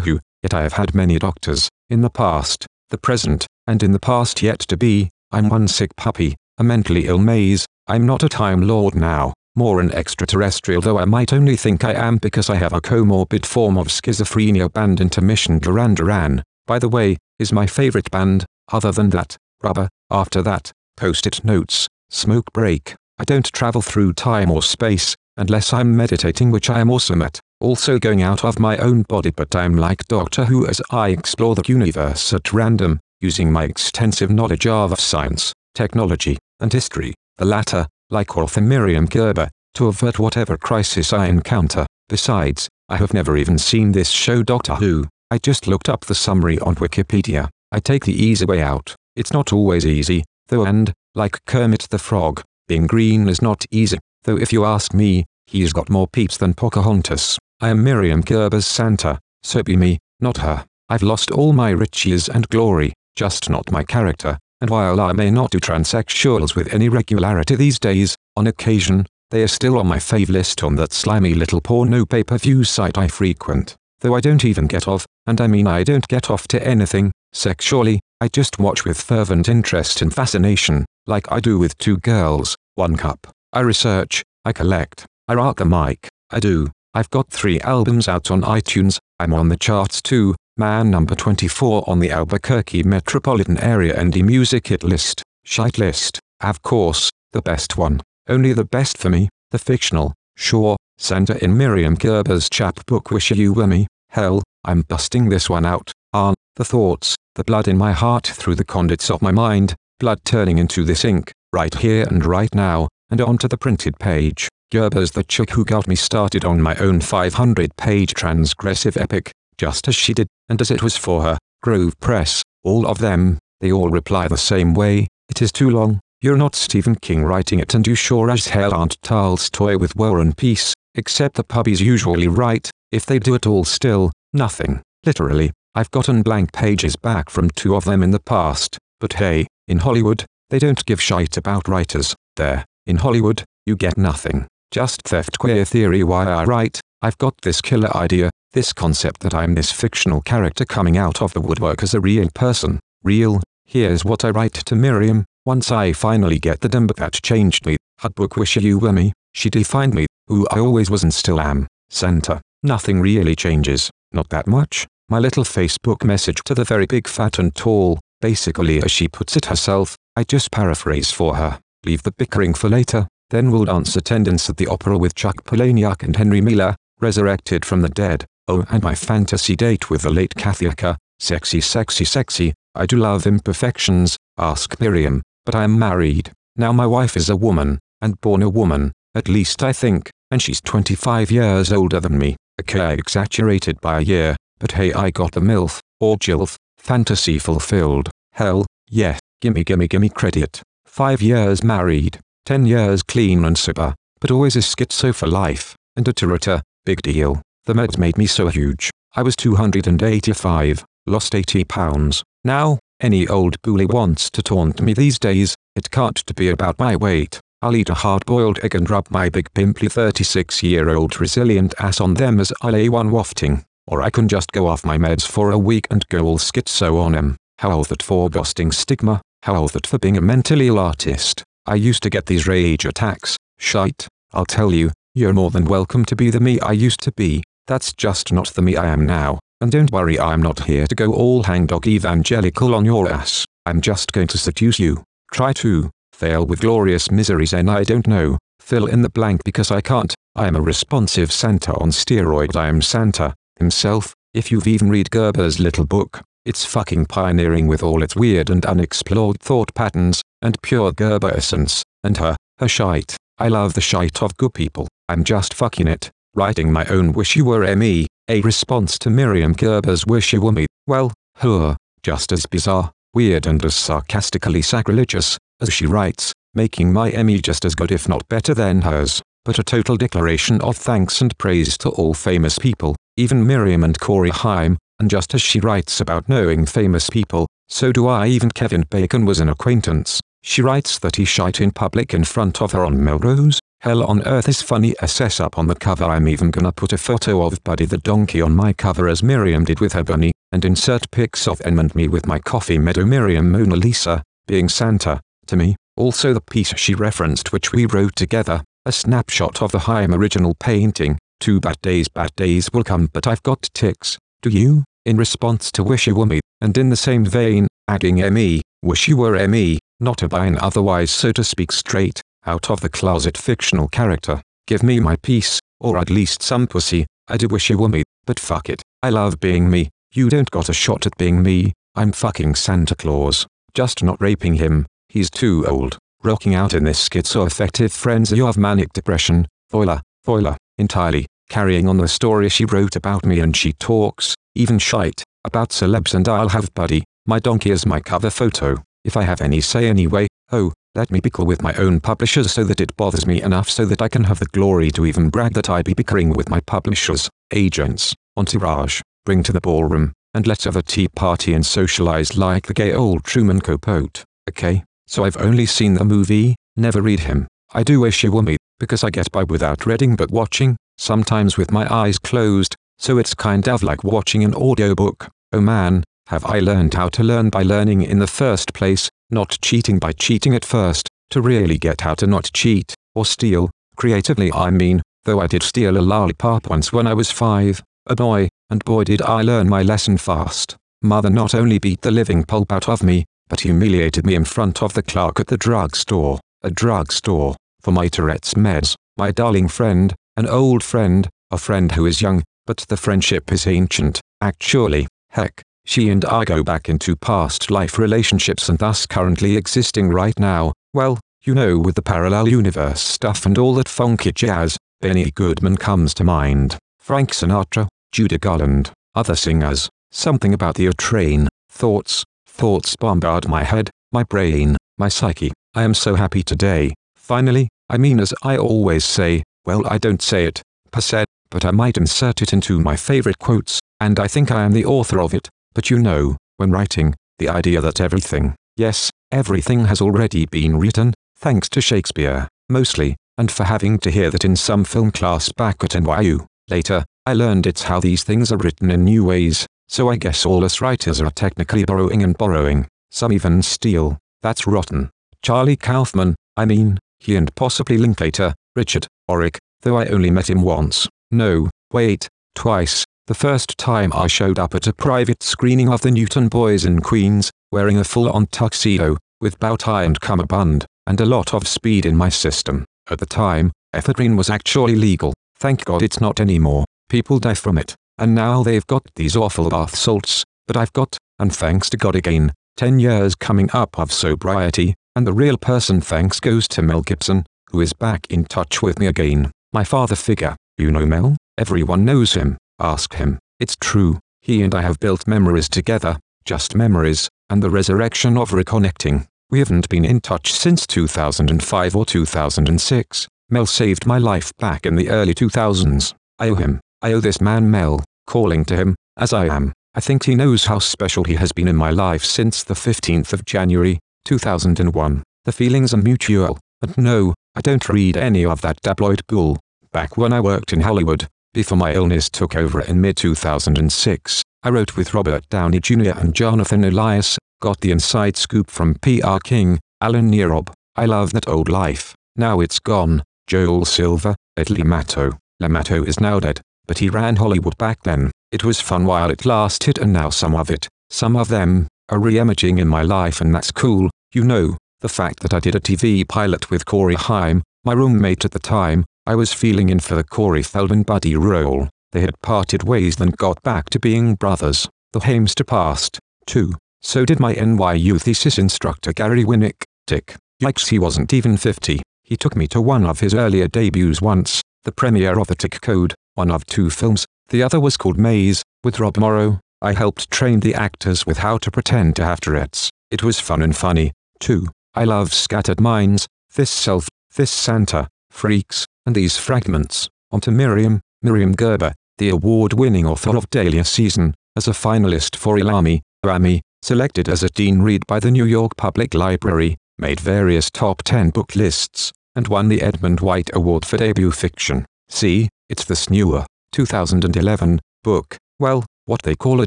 Who, 0.00 0.20
yet 0.42 0.52
I 0.52 0.64
have 0.64 0.74
had 0.74 0.94
many 0.94 1.18
doctors, 1.18 1.70
in 1.88 2.02
the 2.02 2.10
past, 2.10 2.66
the 2.90 2.98
present, 2.98 3.46
and 3.66 3.82
in 3.82 3.92
the 3.92 3.98
past 3.98 4.42
yet 4.42 4.58
to 4.58 4.76
be, 4.76 5.08
I'm 5.32 5.48
one 5.48 5.66
sick 5.66 5.96
puppy, 5.96 6.36
a 6.58 6.64
mentally 6.64 7.06
ill 7.06 7.16
maze, 7.16 7.64
I'm 7.86 8.04
not 8.04 8.22
a 8.22 8.28
Time 8.28 8.68
Lord 8.68 8.94
now, 8.94 9.32
more 9.58 9.80
an 9.80 9.90
extraterrestrial 9.92 10.80
though 10.80 10.98
I 10.98 11.04
might 11.04 11.32
only 11.32 11.56
think 11.56 11.84
I 11.84 11.92
am 11.92 12.18
because 12.18 12.48
I 12.48 12.54
have 12.54 12.72
a 12.72 12.80
comorbid 12.80 13.44
form 13.44 13.76
of 13.76 13.88
schizophrenia 13.88 14.72
band 14.72 15.00
intermission 15.00 15.58
Duran 15.58 15.94
Duran, 15.96 16.44
by 16.68 16.78
the 16.78 16.88
way, 16.88 17.16
is 17.40 17.52
my 17.52 17.66
favorite 17.66 18.08
band, 18.12 18.46
other 18.72 18.92
than 18.92 19.10
that, 19.10 19.36
rubber, 19.60 19.88
after 20.12 20.42
that, 20.42 20.70
post-it 20.96 21.44
notes, 21.44 21.88
smoke 22.08 22.52
break, 22.52 22.94
I 23.18 23.24
don't 23.24 23.52
travel 23.52 23.82
through 23.82 24.12
time 24.12 24.48
or 24.48 24.62
space, 24.62 25.16
unless 25.36 25.72
I'm 25.72 25.96
meditating 25.96 26.52
which 26.52 26.70
I 26.70 26.78
am 26.78 26.88
awesome 26.88 27.20
at, 27.20 27.40
also 27.60 27.98
going 27.98 28.22
out 28.22 28.44
of 28.44 28.60
my 28.60 28.76
own 28.76 29.02
body 29.02 29.30
but 29.30 29.56
I'm 29.56 29.76
like 29.76 30.06
Doctor 30.06 30.44
Who 30.44 30.68
as 30.68 30.80
I 30.92 31.08
explore 31.08 31.56
the 31.56 31.64
universe 31.66 32.32
at 32.32 32.52
random, 32.52 33.00
using 33.20 33.50
my 33.50 33.64
extensive 33.64 34.30
knowledge 34.30 34.68
of 34.68 35.00
science, 35.00 35.52
technology, 35.74 36.38
and 36.60 36.72
history, 36.72 37.14
the 37.38 37.44
latter, 37.44 37.88
like 38.10 38.36
author 38.36 38.60
Myriam 38.60 39.06
Gurba, 39.08 39.50
to 39.74 39.88
avert 39.88 40.18
whatever 40.18 40.56
crisis 40.56 41.12
I 41.12 41.26
encounter. 41.26 41.86
Besides, 42.08 42.68
I 42.88 42.96
have 42.96 43.12
never 43.12 43.36
even 43.36 43.58
seen 43.58 43.92
this 43.92 44.10
show 44.10 44.42
Doctor 44.42 44.76
Who, 44.76 45.06
I 45.30 45.38
just 45.38 45.66
looked 45.66 45.88
up 45.88 46.06
the 46.06 46.14
summary 46.14 46.58
on 46.60 46.76
Wikipedia. 46.76 47.50
I 47.70 47.80
take 47.80 48.04
the 48.06 48.14
easy 48.14 48.46
way 48.46 48.62
out, 48.62 48.94
it's 49.14 49.32
not 49.32 49.52
always 49.52 49.84
easy, 49.84 50.24
though 50.46 50.64
and, 50.64 50.92
like 51.14 51.44
Kermit 51.44 51.88
the 51.90 51.98
Frog, 51.98 52.42
being 52.66 52.86
green 52.86 53.28
is 53.28 53.42
not 53.42 53.66
easy, 53.70 53.98
though 54.22 54.38
if 54.38 54.52
you 54.52 54.64
ask 54.64 54.94
me, 54.94 55.26
he's 55.46 55.72
got 55.74 55.90
more 55.90 56.08
peeps 56.08 56.38
than 56.38 56.54
Pocahontas. 56.54 57.38
I 57.60 57.68
am 57.68 57.84
Myriam 57.84 58.22
Gurba's 58.24 58.66
Santa, 58.66 59.18
so 59.42 59.62
be 59.62 59.76
me, 59.76 59.98
not 60.20 60.38
her. 60.38 60.64
I've 60.88 61.02
lost 61.02 61.30
all 61.30 61.52
my 61.52 61.70
riches 61.70 62.28
and 62.28 62.48
glory, 62.48 62.94
just 63.16 63.50
not 63.50 63.70
my 63.70 63.84
character, 63.84 64.38
and 64.60 64.70
while 64.70 65.00
I 65.00 65.12
may 65.12 65.30
not 65.30 65.50
do 65.50 65.58
transsexuals 65.58 66.54
with 66.54 66.72
any 66.72 66.88
regularity 66.88 67.54
these 67.54 67.78
days, 67.78 68.16
on 68.36 68.46
occasion, 68.46 69.06
they 69.30 69.42
are 69.42 69.48
still 69.48 69.78
on 69.78 69.86
my 69.86 69.98
fave 69.98 70.28
list 70.28 70.62
on 70.62 70.76
that 70.76 70.92
slimy 70.92 71.34
little 71.34 71.60
porno 71.60 72.04
pay-per-view 72.04 72.64
site 72.64 72.96
I 72.96 73.08
frequent. 73.08 73.76
Though 74.00 74.14
I 74.14 74.20
don't 74.20 74.44
even 74.44 74.66
get 74.66 74.88
off, 74.88 75.06
and 75.26 75.40
I 75.40 75.46
mean 75.46 75.66
I 75.66 75.84
don't 75.84 76.06
get 76.08 76.30
off 76.30 76.48
to 76.48 76.66
anything, 76.66 77.12
sexually, 77.32 78.00
I 78.20 78.28
just 78.28 78.58
watch 78.58 78.84
with 78.84 79.00
fervent 79.00 79.48
interest 79.48 80.02
and 80.02 80.14
fascination, 80.14 80.86
like 81.06 81.30
I 81.30 81.40
do 81.40 81.58
with 81.58 81.76
two 81.78 81.98
girls, 81.98 82.56
one 82.74 82.96
cup. 82.96 83.26
I 83.52 83.60
research, 83.60 84.22
I 84.44 84.52
collect, 84.52 85.04
I 85.28 85.34
rock 85.34 85.58
the 85.58 85.64
mic, 85.64 86.08
I 86.30 86.40
do. 86.40 86.68
I've 86.94 87.10
got 87.10 87.30
three 87.30 87.60
albums 87.60 88.08
out 88.08 88.30
on 88.30 88.42
iTunes, 88.42 88.98
I'm 89.18 89.34
on 89.34 89.50
the 89.50 89.56
charts 89.56 90.00
too, 90.00 90.34
man 90.58 90.90
number 90.90 91.14
24 91.14 91.84
on 91.86 92.00
the 92.00 92.10
Albuquerque 92.10 92.82
metropolitan 92.82 93.58
area 93.58 93.94
indie 93.94 94.24
music 94.24 94.66
hit 94.66 94.82
list, 94.82 95.22
shite 95.44 95.78
list, 95.78 96.18
of 96.40 96.62
course, 96.62 97.10
the 97.32 97.42
best 97.42 97.76
one, 97.76 98.00
only 98.28 98.52
the 98.52 98.64
best 98.64 98.98
for 98.98 99.08
me, 99.08 99.28
the 99.52 99.58
fictional, 99.58 100.14
sure, 100.36 100.76
center 100.98 101.36
in 101.36 101.52
Myriam 101.52 101.96
Gurba's 101.96 102.50
chapbook 102.50 103.10
Wish 103.10 103.30
You 103.30 103.52
Were 103.52 103.66
Me, 103.66 103.86
hell, 104.10 104.42
I'm 104.64 104.82
busting 104.82 105.28
this 105.28 105.48
one 105.48 105.64
out, 105.64 105.92
aren't 106.12 106.36
the 106.56 106.64
thoughts, 106.64 107.14
the 107.36 107.44
blood 107.44 107.68
in 107.68 107.78
my 107.78 107.92
heart 107.92 108.26
through 108.26 108.56
the 108.56 108.64
conduits 108.64 109.10
of 109.10 109.22
my 109.22 109.30
mind, 109.30 109.76
blood 110.00 110.18
turning 110.24 110.58
into 110.58 110.84
this 110.84 111.04
ink, 111.04 111.30
right 111.52 111.74
here 111.74 112.04
and 112.08 112.24
right 112.24 112.52
now, 112.54 112.88
and 113.10 113.20
onto 113.20 113.46
the 113.46 113.58
printed 113.58 113.98
page. 113.98 114.48
Gurba's 114.70 115.12
the 115.12 115.24
chick 115.24 115.50
who 115.50 115.64
got 115.64 115.88
me 115.88 115.94
started 115.94 116.44
on 116.44 116.60
my 116.60 116.74
own 116.76 117.00
500-page 117.00 118.12
transgressive 118.12 119.00
epic, 119.00 119.32
just 119.58 119.88
as 119.88 119.94
she 119.94 120.14
did, 120.14 120.28
and 120.48 120.60
as 120.60 120.70
it 120.70 120.82
was 120.82 120.96
for 120.96 121.22
her, 121.22 121.38
Grove 121.62 121.98
Press, 122.00 122.42
all 122.64 122.86
of 122.86 122.98
them, 122.98 123.38
they 123.60 123.72
all 123.72 123.90
reply 123.90 124.28
the 124.28 124.36
same 124.36 124.72
way, 124.72 125.08
it 125.28 125.42
is 125.42 125.52
too 125.52 125.68
long, 125.68 126.00
you're 126.22 126.36
not 126.36 126.54
Stephen 126.54 126.94
King 126.94 127.24
writing 127.24 127.58
it 127.58 127.74
and 127.74 127.86
you 127.86 127.94
sure 127.94 128.30
as 128.30 128.48
hell 128.48 128.74
aren't 128.74 129.00
Tolstoy 129.02 129.76
with 129.76 129.94
War 129.96 130.20
and 130.20 130.36
Peace, 130.36 130.74
except 130.94 131.36
the 131.36 131.44
puppies 131.44 131.80
usually 131.80 132.28
write, 132.28 132.70
if 132.90 133.04
they 133.04 133.18
do 133.18 133.34
at 133.34 133.46
all 133.46 133.64
still, 133.64 134.12
nothing, 134.32 134.80
literally, 135.04 135.52
I've 135.74 135.90
gotten 135.90 136.22
blank 136.22 136.52
pages 136.52 136.96
back 136.96 137.30
from 137.30 137.50
two 137.50 137.76
of 137.76 137.84
them 137.84 138.02
in 138.02 138.10
the 138.10 138.20
past, 138.20 138.78
but 139.00 139.12
hey, 139.14 139.46
in 139.68 139.78
Hollywood, 139.78 140.24
they 140.50 140.58
don't 140.58 140.84
give 140.86 141.00
shite 141.00 141.36
about 141.36 141.68
writers, 141.68 142.14
there, 142.36 142.64
in 142.86 142.96
Hollywood, 142.96 143.44
you 143.66 143.76
get 143.76 143.98
nothing, 143.98 144.46
just 144.70 145.02
theft 145.02 145.38
queer 145.38 145.64
theory 145.64 146.02
why 146.02 146.26
I 146.26 146.44
write, 146.44 146.80
I've 147.02 147.18
got 147.18 147.34
this 147.42 147.60
killer 147.60 147.94
idea, 147.96 148.30
this 148.52 148.72
concept 148.72 149.20
that 149.20 149.34
I'm 149.34 149.54
this 149.54 149.70
fictional 149.70 150.22
character 150.22 150.64
coming 150.64 150.96
out 150.96 151.20
of 151.20 151.34
the 151.34 151.40
woodwork 151.40 151.82
as 151.82 151.92
a 151.92 152.00
real 152.00 152.28
person, 152.34 152.80
real, 153.04 153.42
here's 153.66 154.04
what 154.04 154.24
I 154.24 154.30
write 154.30 154.54
to 154.54 154.74
Myriam, 154.74 155.24
once 155.44 155.70
I 155.70 155.92
finally 155.92 156.38
get 156.38 156.60
the 156.60 156.68
number 156.68 156.94
that 156.94 157.12
changed 157.22 157.66
me, 157.66 157.76
I'd 158.02 158.14
book 158.14 158.36
wish 158.36 158.56
you 158.56 158.78
were 158.78 158.92
me, 158.92 159.12
she 159.34 159.50
defined 159.50 159.94
me, 159.94 160.06
who 160.28 160.46
I 160.50 160.60
always 160.60 160.90
was 160.90 161.02
and 161.02 161.12
still 161.12 161.40
am, 161.40 161.66
center, 161.90 162.40
nothing 162.62 163.00
really 163.00 163.36
changes, 163.36 163.90
not 164.12 164.30
that 164.30 164.46
much, 164.46 164.86
my 165.10 165.18
little 165.18 165.44
Facebook 165.44 166.02
message 166.02 166.42
to 166.44 166.54
the 166.54 166.64
very 166.64 166.86
big 166.86 167.06
fat 167.06 167.38
and 167.38 167.54
tall, 167.54 168.00
basically 168.20 168.82
as 168.82 168.90
she 168.90 169.08
puts 169.08 169.36
it 169.36 169.46
herself, 169.46 169.96
I 170.16 170.24
just 170.24 170.50
paraphrase 170.50 171.10
for 171.10 171.36
her, 171.36 171.60
leave 171.84 172.02
the 172.02 172.12
bickering 172.12 172.54
for 172.54 172.70
later, 172.70 173.06
then 173.30 173.50
we'll 173.50 173.66
dance 173.66 173.94
attendance 173.94 174.48
at 174.48 174.56
the 174.56 174.66
opera 174.66 174.96
with 174.96 175.14
Chuck 175.14 175.44
Palahniuk 175.44 176.02
and 176.02 176.16
Henry 176.16 176.40
Miller, 176.40 176.74
resurrected 177.00 177.64
from 177.64 177.82
the 177.82 177.88
dead, 177.88 178.24
oh 178.48 178.64
and 178.70 178.82
my 178.82 178.94
fantasy 178.94 179.54
date 179.54 179.90
with 179.90 180.02
the 180.02 180.10
late 180.10 180.34
Kathy 180.34 180.66
Acker, 180.66 180.96
sexy 181.20 181.60
sexy 181.60 182.04
sexy, 182.04 182.54
I 182.74 182.86
do 182.86 182.96
love 182.96 183.26
imperfections, 183.26 184.16
ask 184.38 184.76
Myriam, 184.78 185.20
but 185.44 185.54
I 185.54 185.64
am 185.64 185.78
married, 185.78 186.32
now 186.56 186.72
my 186.72 186.86
wife 186.86 187.16
is 187.16 187.28
a 187.28 187.36
woman, 187.36 187.78
and 188.00 188.20
born 188.20 188.42
a 188.42 188.48
woman, 188.48 188.92
at 189.14 189.28
least 189.28 189.62
I 189.62 189.72
think, 189.72 190.10
and 190.30 190.40
she's 190.40 190.60
25 190.60 191.30
years 191.30 191.72
older 191.72 192.00
than 192.00 192.18
me, 192.18 192.36
okay 192.60 192.94
exaggerated 192.94 193.80
by 193.80 193.98
a 193.98 194.02
year, 194.02 194.36
but 194.58 194.72
hey 194.72 194.92
I 194.92 195.10
got 195.10 195.32
the 195.32 195.40
MILF, 195.40 195.80
or 196.00 196.16
GILF, 196.16 196.56
fantasy 196.78 197.38
fulfilled, 197.38 198.10
hell, 198.32 198.66
yes, 198.88 199.20
gimme 199.40 199.64
gimme 199.64 199.88
gimme 199.88 200.08
credit, 200.08 200.62
5 200.86 201.22
years 201.22 201.62
married, 201.62 202.18
10 202.46 202.66
years 202.66 203.02
clean 203.02 203.44
and 203.44 203.58
sober, 203.58 203.94
but 204.20 204.30
always 204.30 204.56
a 204.56 204.60
schizo 204.60 205.14
for 205.14 205.26
life, 205.26 205.76
and 205.96 206.08
a 206.08 206.12
turreter, 206.12 206.62
big 206.84 207.02
deal. 207.02 207.42
The 207.68 207.74
meds 207.74 207.98
made 207.98 208.16
me 208.16 208.24
so 208.24 208.48
huge. 208.48 208.90
I 209.14 209.20
was 209.20 209.36
285, 209.36 210.86
lost 211.06 211.34
80 211.34 211.64
pounds. 211.64 212.22
Now, 212.42 212.78
any 212.98 213.28
old 213.28 213.60
bully 213.60 213.84
wants 213.84 214.30
to 214.30 214.42
taunt 214.42 214.80
me 214.80 214.94
these 214.94 215.18
days, 215.18 215.54
it 215.76 215.90
can't 215.90 216.24
be 216.34 216.48
about 216.48 216.78
my 216.78 216.96
weight. 216.96 217.38
I'll 217.60 217.76
eat 217.76 217.90
a 217.90 217.94
hard-boiled 217.94 218.60
egg 218.62 218.74
and 218.74 218.88
rub 218.88 219.10
my 219.10 219.28
big 219.28 219.52
pimply 219.52 219.88
36-year-old 219.88 221.20
resilient 221.20 221.74
ass 221.78 222.00
on 222.00 222.14
them 222.14 222.40
as 222.40 222.54
I 222.62 222.70
lay 222.70 222.88
one 222.88 223.10
wafting. 223.10 223.66
Or 223.86 224.00
I 224.00 224.08
can 224.08 224.28
just 224.28 224.50
go 224.52 224.66
off 224.66 224.86
my 224.86 224.96
meds 224.96 225.26
for 225.26 225.50
a 225.50 225.58
week 225.58 225.88
and 225.90 226.08
go 226.08 226.24
all 226.24 226.38
schizo 226.38 226.98
on 226.98 227.14
em. 227.14 227.36
How 227.58 227.82
that 227.82 228.02
for 228.02 228.30
ghosting 228.30 228.72
stigma, 228.72 229.20
how 229.42 229.66
that 229.66 229.86
for 229.86 229.98
being 229.98 230.16
a 230.16 230.22
mentally 230.22 230.68
ill 230.68 230.78
artist. 230.78 231.44
I 231.66 231.74
used 231.74 232.02
to 232.04 232.08
get 232.08 232.24
these 232.24 232.46
rage 232.46 232.86
attacks, 232.86 233.36
shite, 233.58 234.08
I'll 234.32 234.46
tell 234.46 234.72
you, 234.72 234.90
you're 235.14 235.34
more 235.34 235.50
than 235.50 235.66
welcome 235.66 236.06
to 236.06 236.16
be 236.16 236.30
the 236.30 236.40
me 236.40 236.60
I 236.60 236.72
used 236.72 237.00
to 237.02 237.12
be, 237.12 237.42
that's 237.68 237.92
just 237.92 238.32
not 238.32 238.48
the 238.48 238.62
me 238.62 238.76
I 238.76 238.88
am 238.88 239.06
now, 239.06 239.38
and 239.60 239.70
don't 239.70 239.92
worry 239.92 240.18
I'm 240.18 240.42
not 240.42 240.64
here 240.64 240.86
to 240.86 240.94
go 240.94 241.12
all 241.12 241.44
hangdog 241.44 241.86
evangelical 241.86 242.74
on 242.74 242.84
your 242.84 243.08
ass, 243.08 243.44
I'm 243.66 243.80
just 243.80 244.12
going 244.12 244.26
to 244.28 244.38
seduce 244.38 244.78
you, 244.78 245.04
try 245.30 245.52
to, 245.52 245.90
fail 246.12 246.44
with 246.44 246.62
glorious 246.62 247.10
miseries 247.10 247.52
and 247.52 247.70
I 247.70 247.84
don't 247.84 248.08
know, 248.08 248.38
fill 248.58 248.86
in 248.86 249.02
the 249.02 249.10
blank 249.10 249.44
because 249.44 249.70
I 249.70 249.82
can't, 249.82 250.14
I 250.34 250.48
am 250.48 250.56
a 250.56 250.60
responsive 250.60 251.30
Santa 251.30 251.74
on 251.74 251.90
steroid. 251.90 252.56
I 252.56 252.68
am 252.68 252.82
Santa, 252.82 253.34
himself, 253.58 254.14
if 254.32 254.50
you've 254.50 254.66
even 254.66 254.88
read 254.88 255.10
Gurba's 255.10 255.60
little 255.60 255.86
book, 255.86 256.22
it's 256.44 256.64
fucking 256.64 257.06
pioneering 257.06 257.66
with 257.66 257.82
all 257.82 258.02
its 258.02 258.16
weird 258.16 258.48
and 258.48 258.64
unexplored 258.64 259.38
thought 259.40 259.74
patterns, 259.74 260.22
and 260.40 260.60
pure 260.62 260.92
Gurba 260.92 261.32
essence, 261.36 261.82
and 262.02 262.16
her, 262.16 262.36
her 262.58 262.68
shite. 262.68 263.16
I 263.38 263.48
love 263.48 263.74
the 263.74 263.80
shite 263.80 264.22
of 264.22 264.36
good 264.38 264.54
people, 264.54 264.88
I'm 265.08 265.22
just 265.22 265.52
fucking 265.54 265.86
it, 265.86 266.10
writing 266.34 266.72
my 266.72 266.84
own 266.86 267.12
Wish 267.12 267.36
You 267.36 267.44
Were 267.44 267.74
Me, 267.74 268.06
a 268.28 268.40
response 268.42 268.98
to 269.00 269.08
Myriam 269.08 269.54
Gurba's 269.56 270.06
Wish 270.06 270.32
You 270.32 270.40
Were 270.40 270.52
Me, 270.52 270.66
well, 270.86 271.12
her, 271.36 271.76
just 272.02 272.32
as 272.32 272.46
bizarre, 272.46 272.92
weird 273.14 273.46
and 273.46 273.64
as 273.64 273.74
sarcastically 273.74 274.62
sacrilegious, 274.62 275.38
as 275.60 275.72
she 275.72 275.86
writes, 275.86 276.32
making 276.54 276.92
my 276.92 277.10
Emmy 277.10 277.40
just 277.40 277.64
as 277.64 277.74
good 277.74 277.90
if 277.90 278.08
not 278.08 278.28
better 278.28 278.54
than 278.54 278.82
hers, 278.82 279.22
but 279.44 279.58
a 279.58 279.64
total 279.64 279.96
declaration 279.96 280.60
of 280.60 280.76
thanks 280.76 281.20
and 281.20 281.36
praise 281.38 281.78
to 281.78 281.88
all 281.90 282.14
famous 282.14 282.58
people, 282.58 282.94
even 283.16 283.46
Myriam 283.46 283.84
and 283.84 283.98
Corey 283.98 284.30
Haim, 284.30 284.76
and 285.00 285.10
just 285.10 285.34
as 285.34 285.42
she 285.42 285.60
writes 285.60 286.00
about 286.00 286.28
knowing 286.28 286.66
famous 286.66 287.08
people, 287.08 287.46
so 287.68 287.92
do 287.92 288.06
I 288.06 288.26
even 288.26 288.50
Kevin 288.50 288.84
Bacon 288.90 289.24
was 289.24 289.40
an 289.40 289.48
acquaintance. 289.48 290.20
She 290.42 290.62
writes 290.62 290.98
that 290.98 291.16
he 291.16 291.24
shite 291.24 291.60
in 291.60 291.70
public 291.70 292.14
in 292.14 292.24
front 292.24 292.62
of 292.62 292.72
her 292.72 292.84
on 292.84 293.02
Melrose. 293.02 293.60
Hell 293.80 294.02
on 294.02 294.26
earth 294.26 294.48
is 294.48 294.60
funny 294.60 294.92
SS 295.00 295.38
up 295.38 295.56
on 295.56 295.68
the 295.68 295.74
cover. 295.76 296.04
I'm 296.04 296.26
even 296.26 296.50
gonna 296.50 296.72
put 296.72 296.92
a 296.92 296.98
photo 296.98 297.46
of 297.46 297.62
Buddy 297.62 297.84
the 297.84 297.98
donkey 297.98 298.40
on 298.40 298.56
my 298.56 298.72
cover 298.72 299.08
as 299.08 299.22
Myriam 299.22 299.64
did 299.64 299.78
with 299.78 299.92
her 299.92 300.02
bunny, 300.02 300.32
and 300.50 300.64
insert 300.64 301.08
pics 301.12 301.46
of 301.46 301.62
Em 301.64 301.78
and 301.78 301.94
me 301.94 302.08
with 302.08 302.26
my 302.26 302.40
coffee 302.40 302.76
meadow. 302.76 303.04
Myriam 303.04 303.50
Mona 303.50 303.76
Lisa, 303.76 304.24
being 304.48 304.68
Santa, 304.68 305.20
to 305.46 305.54
me, 305.54 305.76
also 305.96 306.34
the 306.34 306.40
piece 306.40 306.76
she 306.76 306.96
referenced 306.96 307.52
which 307.52 307.70
we 307.70 307.86
wrote 307.86 308.16
together, 308.16 308.64
a 308.84 308.90
snapshot 308.90 309.62
of 309.62 309.70
the 309.70 309.80
Haim 309.80 310.12
original 310.12 310.56
painting, 310.58 311.16
two 311.38 311.60
bad 311.60 311.80
days 311.80 312.08
bad 312.08 312.34
days 312.34 312.68
will 312.72 312.82
come 312.82 313.08
but 313.12 313.28
I've 313.28 313.44
got 313.44 313.70
ticks, 313.74 314.18
do 314.42 314.50
you? 314.50 314.82
In 315.06 315.16
response 315.16 315.70
to 315.72 315.84
Wish 315.84 316.08
You 316.08 316.16
Were 316.16 316.26
Me, 316.26 316.40
and 316.60 316.76
in 316.76 316.90
the 316.90 316.96
same 316.96 317.24
vein, 317.24 317.68
adding 317.86 318.16
ME, 318.34 318.60
Wish 318.82 319.06
You 319.06 319.18
Were 319.18 319.46
ME, 319.46 319.78
not 320.00 320.22
a 320.24 320.28
bine 320.28 320.58
otherwise 320.60 321.12
so 321.12 321.30
to 321.30 321.44
speak 321.44 321.70
straight, 321.70 322.20
out 322.46 322.70
of 322.70 322.80
the 322.80 322.88
closet 322.88 323.36
fictional 323.36 323.88
character, 323.88 324.40
give 324.66 324.82
me 324.82 325.00
my 325.00 325.16
piece, 325.16 325.60
or 325.80 325.98
at 325.98 326.10
least 326.10 326.42
some 326.42 326.66
pussy, 326.66 327.06
I 327.28 327.36
do 327.36 327.48
wish 327.48 327.70
you 327.70 327.78
were 327.78 327.88
me, 327.88 328.02
but 328.26 328.40
fuck 328.40 328.68
it, 328.68 328.82
I 329.02 329.10
love 329.10 329.40
being 329.40 329.70
me, 329.70 329.90
you 330.12 330.28
don't 330.28 330.50
got 330.50 330.68
a 330.68 330.72
shot 330.72 331.06
at 331.06 331.16
being 331.18 331.42
me, 331.42 331.72
I'm 331.94 332.12
fucking 332.12 332.54
Santa 332.54 332.94
Claus, 332.94 333.46
just 333.74 334.02
not 334.02 334.20
raping 334.20 334.54
him, 334.54 334.86
he's 335.08 335.30
too 335.30 335.66
old, 335.66 335.98
rocking 336.22 336.54
out 336.54 336.74
in 336.74 336.84
this 336.84 337.08
schizoaffective 337.08 337.92
frenzy 337.92 338.40
of 338.40 338.56
manic 338.56 338.92
depression, 338.92 339.46
voila, 339.70 340.00
voila, 340.24 340.56
entirely, 340.78 341.26
carrying 341.48 341.88
on 341.88 341.96
the 341.96 342.08
story 342.08 342.48
she 342.48 342.64
wrote 342.64 342.96
about 342.96 343.24
me 343.24 343.40
and 343.40 343.56
she 343.56 343.72
talks, 343.72 344.34
even 344.54 344.78
shite, 344.78 345.22
about 345.44 345.70
celebs 345.70 346.14
and 346.14 346.28
I'll 346.28 346.50
have 346.50 346.72
buddy, 346.74 347.04
my 347.26 347.38
donkey 347.38 347.70
is 347.70 347.86
my 347.86 348.00
cover 348.00 348.30
photo, 348.30 348.82
if 349.04 349.16
I 349.16 349.22
have 349.22 349.40
any 349.40 349.60
say 349.60 349.86
anyway, 349.86 350.26
oh, 350.52 350.72
let 350.98 351.12
me 351.12 351.20
bicker 351.20 351.44
with 351.44 351.62
my 351.62 351.72
own 351.74 352.00
publishers 352.00 352.50
so 352.50 352.64
that 352.64 352.80
it 352.80 352.96
bothers 352.96 353.24
me 353.24 353.40
enough 353.40 353.70
so 353.70 353.84
that 353.84 354.02
I 354.02 354.08
can 354.08 354.24
have 354.24 354.40
the 354.40 354.46
glory 354.46 354.90
to 354.90 355.06
even 355.06 355.30
brag 355.30 355.54
that 355.54 355.70
I 355.70 355.80
be 355.80 355.94
bickering 355.94 356.30
with 356.30 356.50
my 356.50 356.58
publishers, 356.58 357.30
agents, 357.52 358.16
entourage, 358.36 359.00
bring 359.24 359.44
to 359.44 359.52
the 359.52 359.60
ballroom, 359.60 360.12
and 360.34 360.44
let's 360.44 360.64
have 360.64 360.74
a 360.74 360.82
tea 360.82 361.06
party 361.06 361.54
and 361.54 361.64
socialize 361.64 362.36
like 362.36 362.66
the 362.66 362.74
gay 362.74 362.92
old 362.92 363.22
Truman 363.22 363.60
Capote, 363.60 364.24
okay? 364.48 364.82
So 365.06 365.22
I've 365.22 365.36
only 365.36 365.66
seen 365.66 365.94
the 365.94 366.04
movie, 366.04 366.56
never 366.76 367.00
read 367.00 367.20
him. 367.20 367.46
I 367.72 367.84
do 367.84 368.00
wish 368.00 368.24
you 368.24 368.32
were 368.32 368.42
me, 368.42 368.56
because 368.80 369.04
I 369.04 369.10
get 369.10 369.30
by 369.30 369.44
without 369.44 369.86
reading 369.86 370.16
but 370.16 370.32
watching, 370.32 370.76
sometimes 370.96 371.56
with 371.56 371.70
my 371.70 371.86
eyes 371.94 372.18
closed, 372.18 372.74
so 372.98 373.18
it's 373.18 373.34
kind 373.34 373.68
of 373.68 373.84
like 373.84 374.02
watching 374.02 374.42
an 374.42 374.52
audiobook. 374.52 375.28
Oh 375.52 375.60
man, 375.60 376.02
have 376.28 376.44
I 376.44 376.60
learned 376.60 376.92
how 376.92 377.08
to 377.08 377.22
learn 377.22 377.48
by 377.48 377.62
learning 377.62 378.02
in 378.02 378.18
the 378.18 378.26
first 378.26 378.74
place, 378.74 379.08
not 379.30 379.56
cheating 379.62 379.98
by 379.98 380.12
cheating 380.12 380.54
at 380.54 380.64
first, 380.64 381.08
to 381.30 381.40
really 381.40 381.78
get 381.78 382.02
how 382.02 382.14
to 382.16 382.26
not 382.26 382.50
cheat, 382.52 382.94
or 383.14 383.24
steal, 383.24 383.70
creatively 383.96 384.52
I 384.52 384.68
mean, 384.68 385.00
though 385.24 385.40
I 385.40 385.46
did 385.46 385.62
steal 385.62 385.96
a 385.96 386.04
lollipop 386.04 386.68
once 386.68 386.92
when 386.92 387.06
I 387.06 387.14
was 387.14 387.30
five, 387.30 387.82
a 388.06 388.14
boy, 388.14 388.48
and 388.68 388.84
boy 388.84 389.04
did 389.04 389.22
I 389.22 389.40
learn 389.40 389.70
my 389.70 389.82
lesson 389.82 390.18
fast. 390.18 390.76
Mother 391.00 391.30
not 391.30 391.54
only 391.54 391.78
beat 391.78 392.02
the 392.02 392.10
living 392.10 392.44
pulp 392.44 392.72
out 392.72 392.90
of 392.90 393.02
me, 393.02 393.24
but 393.48 393.60
humiliated 393.60 394.26
me 394.26 394.34
in 394.34 394.44
front 394.44 394.82
of 394.82 394.92
the 394.92 395.02
clerk 395.02 395.40
at 395.40 395.46
the 395.46 395.56
drugstore, 395.56 396.40
a 396.62 396.70
drugstore, 396.70 397.56
for 397.80 397.92
my 397.92 398.06
Tourette's 398.06 398.52
meds, 398.52 398.94
my 399.16 399.30
darling 399.30 399.68
friend, 399.68 400.14
an 400.36 400.46
old 400.46 400.82
friend, 400.84 401.26
a 401.50 401.56
friend 401.56 401.92
who 401.92 402.04
is 402.04 402.20
young, 402.20 402.42
but 402.66 402.84
the 402.88 402.98
friendship 402.98 403.50
is 403.50 403.66
ancient, 403.66 404.20
actually, 404.42 405.06
heck, 405.30 405.62
she 405.88 406.10
and 406.10 406.22
I 406.26 406.44
go 406.44 406.62
back 406.62 406.90
into 406.90 407.16
past 407.16 407.70
life 407.70 407.98
relationships 407.98 408.68
and 408.68 408.78
thus 408.78 409.06
currently 409.06 409.56
existing 409.56 410.10
right 410.10 410.38
now, 410.38 410.74
well, 410.92 411.18
you 411.44 411.54
know 411.54 411.78
with 411.78 411.94
the 411.94 412.02
parallel 412.02 412.46
universe 412.46 413.00
stuff 413.00 413.46
and 413.46 413.56
all 413.56 413.74
that 413.76 413.88
funky 413.88 414.30
jazz, 414.30 414.76
Benny 415.00 415.30
Goodman 415.30 415.78
comes 415.78 416.12
to 416.14 416.24
mind, 416.24 416.76
Frank 416.98 417.30
Sinatra, 417.30 417.88
Judy 418.12 418.36
Garland, 418.36 418.92
other 419.14 419.34
singers, 419.34 419.88
something 420.10 420.52
about 420.52 420.74
the 420.74 420.92
train, 420.92 421.48
thoughts, 421.70 422.22
thoughts 422.46 422.94
bombard 422.96 423.48
my 423.48 423.64
head, 423.64 423.88
my 424.12 424.24
brain, 424.24 424.76
my 424.98 425.08
psyche, 425.08 425.52
I 425.74 425.84
am 425.84 425.94
so 425.94 426.16
happy 426.16 426.42
today, 426.42 426.92
finally, 427.16 427.70
I 427.88 427.96
mean 427.96 428.20
as 428.20 428.34
I 428.42 428.58
always 428.58 429.06
say, 429.06 429.42
well 429.64 429.86
I 429.88 429.96
don't 429.96 430.20
say 430.20 430.44
it, 430.44 430.60
per 430.92 431.00
se, 431.00 431.24
but 431.48 431.64
I 431.64 431.70
might 431.70 431.96
insert 431.96 432.42
it 432.42 432.52
into 432.52 432.78
my 432.78 432.94
favorite 432.94 433.38
quotes, 433.38 433.80
and 433.98 434.20
I 434.20 434.28
think 434.28 434.50
I 434.50 434.64
am 434.64 434.72
the 434.72 434.84
author 434.84 435.18
of 435.18 435.32
it, 435.32 435.48
but 435.78 435.90
you 435.90 435.98
know, 436.00 436.36
when 436.56 436.72
writing, 436.72 437.14
the 437.38 437.48
idea 437.48 437.80
that 437.80 438.00
everything, 438.00 438.52
yes, 438.76 439.12
everything 439.30 439.84
has 439.84 440.00
already 440.00 440.44
been 440.44 440.76
written, 440.76 441.14
thanks 441.36 441.68
to 441.68 441.80
Shakespeare, 441.80 442.48
mostly, 442.68 443.14
and 443.38 443.48
for 443.48 443.62
having 443.62 443.96
to 444.00 444.10
hear 444.10 444.28
that 444.28 444.44
in 444.44 444.56
some 444.56 444.82
film 444.82 445.12
class 445.12 445.52
back 445.52 445.84
at 445.84 445.90
NYU. 445.90 446.44
Later, 446.68 447.04
I 447.26 447.34
learned 447.34 447.64
it's 447.64 447.84
how 447.84 448.00
these 448.00 448.24
things 448.24 448.50
are 448.50 448.56
written 448.56 448.90
in 448.90 449.04
new 449.04 449.24
ways, 449.24 449.68
so 449.86 450.10
I 450.10 450.16
guess 450.16 450.44
all 450.44 450.64
us 450.64 450.80
writers 450.80 451.20
are 451.20 451.30
technically 451.30 451.84
borrowing 451.84 452.24
and 452.24 452.36
borrowing, 452.36 452.88
some 453.12 453.32
even 453.32 453.62
steal, 453.62 454.18
that's 454.42 454.66
rotten. 454.66 455.10
Charlie 455.44 455.76
Kaufman, 455.76 456.34
I 456.56 456.64
mean, 456.64 456.98
he 457.20 457.36
and 457.36 457.54
possibly 457.54 457.98
Linklater, 457.98 458.52
Richard, 458.74 459.06
Orick, 459.30 459.58
though 459.82 459.96
I 459.96 460.06
only 460.06 460.32
met 460.32 460.50
him 460.50 460.62
once, 460.62 461.08
no, 461.30 461.70
wait, 461.92 462.26
twice, 462.56 463.04
the 463.28 463.34
first 463.34 463.76
time 463.76 464.10
I 464.14 464.26
showed 464.26 464.58
up 464.58 464.74
at 464.74 464.86
a 464.86 464.92
private 464.94 465.42
screening 465.42 465.90
of 465.90 466.00
the 466.00 466.10
Newton 466.10 466.48
Boys 466.48 466.86
in 466.86 467.00
Queens, 467.00 467.50
wearing 467.70 467.98
a 467.98 468.04
full-on 468.04 468.46
tuxedo, 468.46 469.18
with 469.38 469.58
bow 469.58 469.76
tie 469.76 470.04
and 470.04 470.18
cummerbund, 470.18 470.86
and 471.06 471.20
a 471.20 471.26
lot 471.26 471.52
of 471.52 471.68
speed 471.68 472.06
in 472.06 472.16
my 472.16 472.30
system. 472.30 472.86
At 473.10 473.18
the 473.18 473.26
time, 473.26 473.70
ephedrine 473.94 474.34
was 474.34 474.48
actually 474.48 474.94
legal, 474.94 475.34
thank 475.58 475.84
God 475.84 476.02
it's 476.02 476.22
not 476.22 476.40
anymore, 476.40 476.86
people 477.10 477.38
die 477.38 477.52
from 477.52 477.76
it, 477.76 477.94
and 478.16 478.34
now 478.34 478.62
they've 478.62 478.86
got 478.86 479.02
these 479.16 479.36
awful 479.36 479.68
bath 479.68 479.94
salts, 479.94 480.42
but 480.66 480.78
I've 480.78 480.94
got, 480.94 481.18
and 481.38 481.54
thanks 481.54 481.90
to 481.90 481.98
God 481.98 482.16
again, 482.16 482.54
10 482.78 482.98
years 482.98 483.34
coming 483.34 483.68
up 483.74 483.98
of 483.98 484.10
sobriety, 484.10 484.94
and 485.14 485.26
the 485.26 485.34
real 485.34 485.58
person 485.58 486.00
thanks 486.00 486.40
goes 486.40 486.66
to 486.68 486.80
Mel 486.80 487.02
Gibson, 487.02 487.44
who 487.72 487.82
is 487.82 487.92
back 487.92 488.26
in 488.30 488.46
touch 488.46 488.80
with 488.80 488.98
me 488.98 489.06
again, 489.06 489.50
my 489.74 489.84
father 489.84 490.16
figure, 490.16 490.56
you 490.78 490.90
know 490.90 491.04
Mel, 491.04 491.36
everyone 491.58 492.06
knows 492.06 492.32
him, 492.32 492.56
Ask 492.80 493.14
him. 493.14 493.38
It's 493.58 493.76
true, 493.76 494.20
he 494.40 494.62
and 494.62 494.74
I 494.74 494.82
have 494.82 495.00
built 495.00 495.26
memories 495.26 495.68
together, 495.68 496.18
just 496.44 496.76
memories, 496.76 497.28
and 497.50 497.62
the 497.62 497.70
resurrection 497.70 498.38
of 498.38 498.50
reconnecting. 498.50 499.26
We 499.50 499.58
haven't 499.58 499.88
been 499.88 500.04
in 500.04 500.20
touch 500.20 500.52
since 500.52 500.86
2005 500.86 501.96
or 501.96 502.06
2006. 502.06 503.28
Mel 503.50 503.66
saved 503.66 504.06
my 504.06 504.18
life 504.18 504.52
back 504.58 504.86
in 504.86 504.94
the 504.94 505.08
early 505.08 505.34
2000s. 505.34 506.14
I 506.38 506.50
owe 506.50 506.54
him. 506.54 506.80
I 507.02 507.12
owe 507.12 507.20
this 507.20 507.40
man 507.40 507.70
Mel, 507.70 508.04
calling 508.26 508.64
to 508.66 508.76
him, 508.76 508.94
as 509.16 509.32
I 509.32 509.46
am. 509.46 509.72
I 509.94 510.00
think 510.00 510.24
he 510.24 510.34
knows 510.34 510.66
how 510.66 510.78
special 510.78 511.24
he 511.24 511.34
has 511.34 511.50
been 511.52 511.66
in 511.66 511.76
my 511.76 511.90
life 511.90 512.24
since 512.24 512.62
the 512.62 512.74
15th 512.74 513.32
of 513.32 513.44
January, 513.44 513.98
2001. 514.26 515.22
The 515.44 515.52
feelings 515.52 515.94
are 515.94 515.98
mutual, 515.98 516.58
and 516.82 516.96
no, 516.98 517.34
I 517.56 517.60
don't 517.60 517.88
read 517.88 518.16
any 518.16 518.44
of 518.44 518.60
that 518.60 518.82
tabloid 518.82 519.22
bull. 519.26 519.58
Back 519.92 520.16
when 520.16 520.32
I 520.32 520.40
worked 520.40 520.72
in 520.72 520.82
Hollywood, 520.82 521.26
before 521.54 521.78
my 521.78 521.94
illness 521.94 522.28
took 522.28 522.54
over 522.54 522.80
in 522.80 523.00
mid-2006, 523.00 524.42
I 524.62 524.70
wrote 524.70 524.96
with 524.96 525.14
Robert 525.14 525.48
Downey 525.48 525.80
Jr. 525.80 526.10
and 526.10 526.34
Jonathan 526.34 526.84
Elias, 526.84 527.38
got 527.60 527.80
the 527.80 527.90
inside 527.90 528.36
scoop 528.36 528.70
from 528.70 528.96
PR 528.96 529.38
King, 529.42 529.78
Alan 530.00 530.30
Nierob. 530.30 530.72
I 530.96 531.06
love 531.06 531.32
that 531.32 531.48
old 531.48 531.68
life. 531.68 532.14
Now 532.36 532.60
it's 532.60 532.78
gone. 532.78 533.22
Joel 533.46 533.84
Silver, 533.84 534.34
Ed 534.56 534.66
Limato. 534.66 535.38
Limato 535.62 536.06
is 536.06 536.20
now 536.20 536.38
dead, 536.38 536.60
but 536.86 536.98
he 536.98 537.08
ran 537.08 537.36
Hollywood 537.36 537.78
back 537.78 538.02
then. 538.02 538.30
It 538.52 538.62
was 538.62 538.80
fun 538.80 539.06
while 539.06 539.30
it 539.30 539.46
lasted 539.46 539.98
and 539.98 540.12
now 540.12 540.30
some 540.30 540.54
of 540.54 540.70
it, 540.70 540.88
some 541.10 541.36
of 541.36 541.48
them, 541.48 541.88
are 542.10 542.18
re-imaging 542.18 542.78
in 542.78 542.88
my 542.88 543.02
life 543.02 543.40
and 543.40 543.54
that's 543.54 543.70
cool. 543.70 544.10
You 544.32 544.44
know, 544.44 544.76
the 545.00 545.08
fact 545.08 545.40
that 545.40 545.54
I 545.54 545.60
did 545.60 545.74
a 545.74 545.80
TV 545.80 546.28
pilot 546.28 546.70
with 546.70 546.84
Corey 546.84 547.14
Haim, 547.14 547.62
my 547.84 547.92
roommate 547.92 548.44
at 548.44 548.50
the 548.50 548.58
time, 548.58 549.04
I 549.28 549.34
was 549.34 549.52
feeling 549.52 549.90
in 549.90 550.00
for 550.00 550.14
the 550.14 550.24
Corey 550.24 550.62
Feldman 550.62 551.02
buddy 551.02 551.36
role. 551.36 551.90
They 552.12 552.22
had 552.22 552.40
parted 552.40 552.84
ways 552.84 553.16
then 553.16 553.28
got 553.28 553.62
back 553.62 553.90
to 553.90 554.00
being 554.00 554.36
brothers. 554.36 554.88
The 555.12 555.20
Hamster 555.20 555.64
passed, 555.64 556.18
too. 556.46 556.72
So 557.02 557.26
did 557.26 557.38
my 557.38 557.54
NYU 557.54 558.18
thesis 558.18 558.56
instructor 558.56 559.12
Gary 559.12 559.44
Winick. 559.44 559.84
Tick. 560.06 560.36
Yikes 560.62 560.88
he 560.88 560.98
wasn't 560.98 561.34
even 561.34 561.58
50. 561.58 562.00
He 562.24 562.36
took 562.38 562.56
me 562.56 562.66
to 562.68 562.80
one 562.80 563.04
of 563.04 563.20
his 563.20 563.34
earlier 563.34 563.68
debuts 563.68 564.22
once, 564.22 564.62
the 564.84 564.92
premiere 564.92 565.38
of 565.38 565.48
The 565.48 565.54
Tic 565.54 565.82
Code, 565.82 566.14
one 566.34 566.50
of 566.50 566.64
two 566.64 566.88
films. 566.88 567.26
The 567.48 567.62
other 567.62 567.80
was 567.80 567.98
called 567.98 568.16
Maze, 568.18 568.62
with 568.82 568.98
Rob 568.98 569.18
Morrow. 569.18 569.60
I 569.82 569.92
helped 569.92 570.30
train 570.30 570.60
the 570.60 570.74
actors 570.74 571.26
with 571.26 571.36
how 571.36 571.58
to 571.58 571.70
pretend 571.70 572.16
to 572.16 572.24
have 572.24 572.40
Tourette's. 572.40 572.88
It 573.10 573.22
was 573.22 573.38
fun 573.38 573.60
and 573.60 573.76
funny, 573.76 574.12
too. 574.40 574.68
I 574.94 575.04
love 575.04 575.34
Scattered 575.34 575.82
Minds, 575.82 576.26
This 576.54 576.70
Self, 576.70 577.10
This 577.36 577.50
Santa, 577.50 578.08
Freaks, 578.30 578.86
and 579.06 579.14
these 579.14 579.36
fragments, 579.36 580.08
onto 580.30 580.50
Myriam, 580.50 581.00
Myriam 581.24 581.54
Gurba, 581.54 581.94
the 582.18 582.28
award-winning 582.28 583.06
author 583.06 583.36
of 583.36 583.48
Dahlia 583.50 583.84
Season, 583.84 584.34
as 584.56 584.68
a 584.68 584.72
finalist 584.72 585.36
for 585.36 585.56
Ilami, 585.56 586.00
Rami, 586.24 586.60
selected 586.82 587.28
as 587.28 587.42
a 587.42 587.48
Dean 587.48 587.80
read 587.80 588.06
by 588.06 588.20
the 588.20 588.30
New 588.30 588.44
York 588.44 588.76
Public 588.76 589.14
Library, 589.14 589.76
made 589.98 590.20
various 590.20 590.70
top 590.70 591.02
10 591.02 591.30
book 591.30 591.54
lists, 591.56 592.12
and 592.34 592.48
won 592.48 592.68
the 592.68 592.82
Edmund 592.82 593.20
White 593.20 593.50
Award 593.54 593.84
for 593.84 593.96
debut 593.96 594.30
fiction. 594.30 594.84
See, 595.08 595.48
it's 595.68 595.84
this 595.84 596.10
newer, 596.10 596.44
2011, 596.72 597.80
book, 598.04 598.36
well, 598.58 598.84
what 599.06 599.22
they 599.22 599.34
call 599.34 599.60
a 599.60 599.66